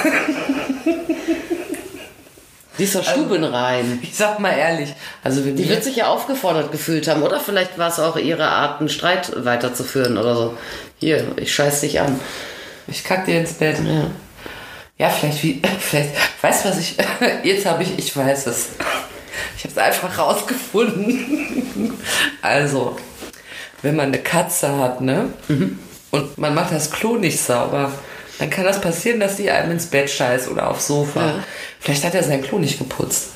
Die 2.79 2.85
ist 2.85 2.95
doch 2.95 3.05
stubenrein. 3.05 3.99
Ich 4.03 4.17
sag 4.17 4.39
mal 4.39 4.57
ehrlich, 4.57 4.95
also 5.25 5.41
Die 5.43 5.57
wir 5.57 5.69
wird 5.69 5.85
sich 5.85 5.97
ja 5.97 6.09
aufgefordert 6.09 6.73
gefühlt 6.73 7.09
haben. 7.09 7.23
Oder 7.23 7.41
vielleicht 7.41 7.79
war 7.79 7.89
es 7.89 7.99
auch 7.99 8.17
ihre 8.17 8.47
Art, 8.47 8.81
einen 8.81 8.89
Streit 8.89 9.33
weiterzuführen 9.45 10.19
oder 10.19 10.37
so. 10.37 10.59
Hier, 10.99 11.25
ich 11.37 11.55
scheiß 11.55 11.81
dich 11.81 12.01
an. 12.01 12.21
Ich 12.87 13.05
kack 13.05 13.25
dir 13.25 13.41
ins 13.41 13.55
Bett. 13.55 13.79
Ja. 13.85 14.11
Ja, 14.99 15.11
vielleicht 15.11 15.43
wie, 15.43 15.61
vielleicht, 15.81 16.11
weißt 16.41 16.65
du 16.65 16.69
was 16.71 16.79
ich, 16.79 16.97
jetzt 17.43 17.67
habe 17.67 17.83
ich, 17.83 17.99
ich 17.99 18.17
weiß 18.17 18.47
es. 18.47 18.69
Ich 19.57 19.65
habe 19.65 19.73
es 19.73 19.79
einfach 19.79 20.19
rausgefunden. 20.19 21.93
Also, 22.41 22.97
wenn 23.83 23.97
man 23.97 24.07
eine 24.07 24.19
Katze 24.19 24.79
hat, 24.79 25.01
ne? 25.03 25.31
Und 26.11 26.39
man 26.39 26.55
macht 26.55 26.73
das 26.73 26.91
Klo 26.91 27.17
nicht 27.17 27.39
sauber, 27.39 27.93
dann 28.39 28.51
kann 28.51 28.65
das 28.65 28.81
passieren, 28.81 29.21
dass 29.21 29.37
die 29.37 29.51
einem 29.51 29.71
ins 29.73 29.87
Bett 29.87 30.11
scheißt 30.11 30.49
oder 30.49 30.71
aufs 30.71 30.87
Sofa. 30.89 31.27
Ja. 31.27 31.45
Vielleicht 31.81 32.05
hat 32.05 32.15
er 32.15 32.23
sein 32.23 32.43
Klo 32.43 32.59
nicht 32.59 32.79
geputzt. 32.79 33.31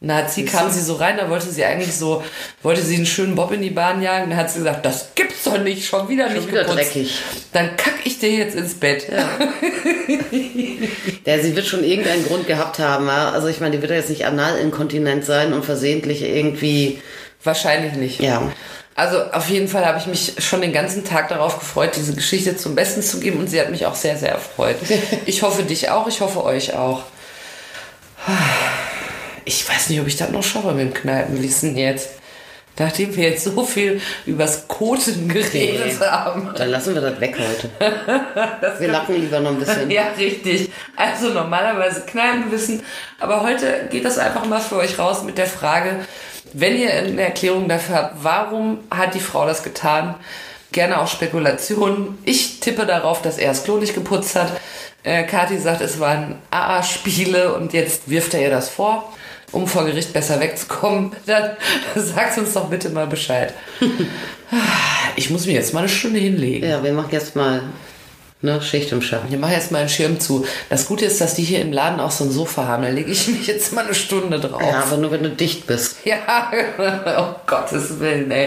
Und 0.00 0.06
da 0.08 0.18
hat 0.18 0.30
sie, 0.30 0.44
kam 0.44 0.70
sie 0.70 0.80
so 0.80 0.94
rein, 0.94 1.16
da 1.16 1.28
wollte 1.28 1.50
sie 1.50 1.64
eigentlich 1.64 1.92
so, 1.92 2.22
wollte 2.62 2.82
sie 2.82 2.94
einen 2.94 3.06
schönen 3.06 3.34
Bob 3.34 3.50
in 3.50 3.62
die 3.62 3.70
Bahn 3.70 4.00
jagen. 4.00 4.30
Dann 4.30 4.38
hat 4.38 4.48
sie 4.48 4.58
gesagt, 4.60 4.86
das 4.86 5.08
gibt's 5.16 5.42
doch 5.42 5.58
nicht, 5.58 5.88
schon 5.88 6.08
wieder 6.08 6.28
nicht 6.28 6.46
wieder 6.46 6.62
geputzt. 6.62 6.94
dreckig. 6.94 7.18
Dann 7.52 7.76
kack 7.76 7.94
ich 8.04 8.20
dir 8.20 8.30
jetzt 8.30 8.54
ins 8.54 8.74
Bett. 8.74 9.08
Ja, 9.10 9.28
sie 11.42 11.56
wird 11.56 11.66
schon 11.66 11.82
irgendeinen 11.82 12.24
Grund 12.24 12.46
gehabt 12.46 12.78
haben. 12.78 13.08
ja. 13.08 13.30
Also 13.30 13.48
ich 13.48 13.58
meine, 13.60 13.74
die 13.76 13.82
wird 13.82 13.90
ja 13.90 13.96
jetzt 13.98 14.10
nicht 14.10 14.24
analinkontinent 14.26 15.24
sein 15.24 15.52
und 15.52 15.64
versehentlich 15.64 16.22
irgendwie, 16.22 17.02
Wahrscheinlich 17.42 17.94
nicht. 17.94 18.20
ja. 18.20 18.42
Also 18.98 19.22
auf 19.30 19.48
jeden 19.48 19.68
Fall 19.68 19.86
habe 19.86 19.96
ich 19.98 20.06
mich 20.08 20.34
schon 20.40 20.60
den 20.60 20.72
ganzen 20.72 21.04
Tag 21.04 21.28
darauf 21.28 21.60
gefreut, 21.60 21.92
diese 21.94 22.16
Geschichte 22.16 22.56
zum 22.56 22.74
Besten 22.74 23.00
zu 23.00 23.20
geben 23.20 23.38
und 23.38 23.48
sie 23.48 23.60
hat 23.60 23.70
mich 23.70 23.86
auch 23.86 23.94
sehr, 23.94 24.16
sehr 24.16 24.32
erfreut. 24.32 24.74
Ich 25.26 25.42
hoffe 25.42 25.62
dich 25.62 25.88
auch, 25.88 26.08
ich 26.08 26.20
hoffe 26.20 26.42
euch 26.42 26.74
auch. 26.74 27.04
Ich 29.44 29.68
weiß 29.68 29.90
nicht, 29.90 30.00
ob 30.00 30.08
ich 30.08 30.16
das 30.16 30.30
noch 30.30 30.42
schaffe 30.42 30.72
mit 30.72 30.88
dem 30.88 30.94
Kneipenwissen 30.94 31.76
jetzt. 31.76 32.08
Nachdem 32.76 33.14
wir 33.14 33.30
jetzt 33.30 33.44
so 33.44 33.64
viel 33.64 34.00
übers 34.26 34.66
Koten 34.66 35.28
geredet 35.28 36.00
haben. 36.00 36.50
Dann 36.56 36.68
lassen 36.68 36.94
wir 36.94 37.00
das 37.00 37.20
weg 37.20 37.36
heute. 37.38 37.70
wir 38.80 38.88
lachen 38.88 39.20
lieber 39.20 39.38
noch 39.38 39.50
ein 39.50 39.60
bisschen. 39.60 39.92
Ja, 39.92 40.08
richtig. 40.18 40.72
Also 40.96 41.28
normalerweise 41.28 42.00
Kneipenwissen. 42.00 42.82
Aber 43.20 43.42
heute 43.42 43.88
geht 43.90 44.04
das 44.04 44.18
einfach 44.18 44.44
mal 44.44 44.60
für 44.60 44.76
euch 44.76 44.98
raus 44.98 45.22
mit 45.22 45.38
der 45.38 45.46
Frage, 45.46 46.00
wenn 46.52 46.78
ihr 46.78 46.92
eine 46.92 47.22
Erklärung 47.22 47.68
dafür 47.68 47.96
habt, 47.96 48.16
warum 48.22 48.78
hat 48.90 49.14
die 49.14 49.20
Frau 49.20 49.46
das 49.46 49.62
getan? 49.62 50.14
Gerne 50.72 51.00
auch 51.00 51.08
Spekulationen. 51.08 52.18
Ich 52.24 52.60
tippe 52.60 52.84
darauf, 52.84 53.22
dass 53.22 53.38
er 53.38 53.48
das 53.48 53.64
Klo 53.64 53.78
nicht 53.78 53.94
geputzt 53.94 54.36
hat. 54.36 54.52
Äh, 55.02 55.24
Kathi 55.24 55.58
sagt, 55.58 55.80
es 55.80 56.00
waren 56.00 56.36
AA-Spiele 56.50 57.54
und 57.54 57.72
jetzt 57.72 58.10
wirft 58.10 58.34
er 58.34 58.42
ihr 58.42 58.50
das 58.50 58.68
vor, 58.68 59.12
um 59.52 59.66
vor 59.66 59.84
Gericht 59.86 60.12
besser 60.12 60.40
wegzukommen. 60.40 61.12
Dann 61.26 61.56
sagt 61.94 62.36
uns 62.36 62.52
doch 62.52 62.68
bitte 62.68 62.90
mal 62.90 63.06
Bescheid. 63.06 63.54
Ich 65.16 65.28
muss 65.28 65.44
mir 65.44 65.52
jetzt 65.52 65.74
mal 65.74 65.80
eine 65.80 65.88
Stunde 65.90 66.20
hinlegen. 66.20 66.66
Ja, 66.66 66.82
wir 66.82 66.92
machen 66.92 67.10
jetzt 67.10 67.36
mal 67.36 67.60
ne, 68.42 68.60
Schicht 68.62 68.92
im 68.92 69.02
Schatten. 69.02 69.32
Ich 69.32 69.38
mache 69.38 69.52
jetzt 69.52 69.72
mal 69.72 69.80
einen 69.80 69.88
Schirm 69.88 70.20
zu. 70.20 70.44
Das 70.70 70.86
Gute 70.86 71.04
ist, 71.04 71.20
dass 71.20 71.34
die 71.34 71.42
hier 71.42 71.60
im 71.60 71.72
Laden 71.72 72.00
auch 72.00 72.10
so 72.10 72.24
ein 72.24 72.30
Sofa 72.30 72.66
haben. 72.66 72.82
Da 72.82 72.88
lege 72.88 73.10
ich 73.10 73.28
mich 73.28 73.46
jetzt 73.46 73.72
mal 73.72 73.84
eine 73.84 73.94
Stunde 73.94 74.40
drauf. 74.40 74.62
Ja, 74.62 74.84
aber 74.84 74.96
nur 74.96 75.10
wenn 75.10 75.22
du 75.22 75.30
dicht 75.30 75.66
bist. 75.66 75.96
Ja, 76.04 76.50
oh 77.18 77.34
Gottes 77.46 77.98
Willen, 78.00 78.30
ey. 78.30 78.46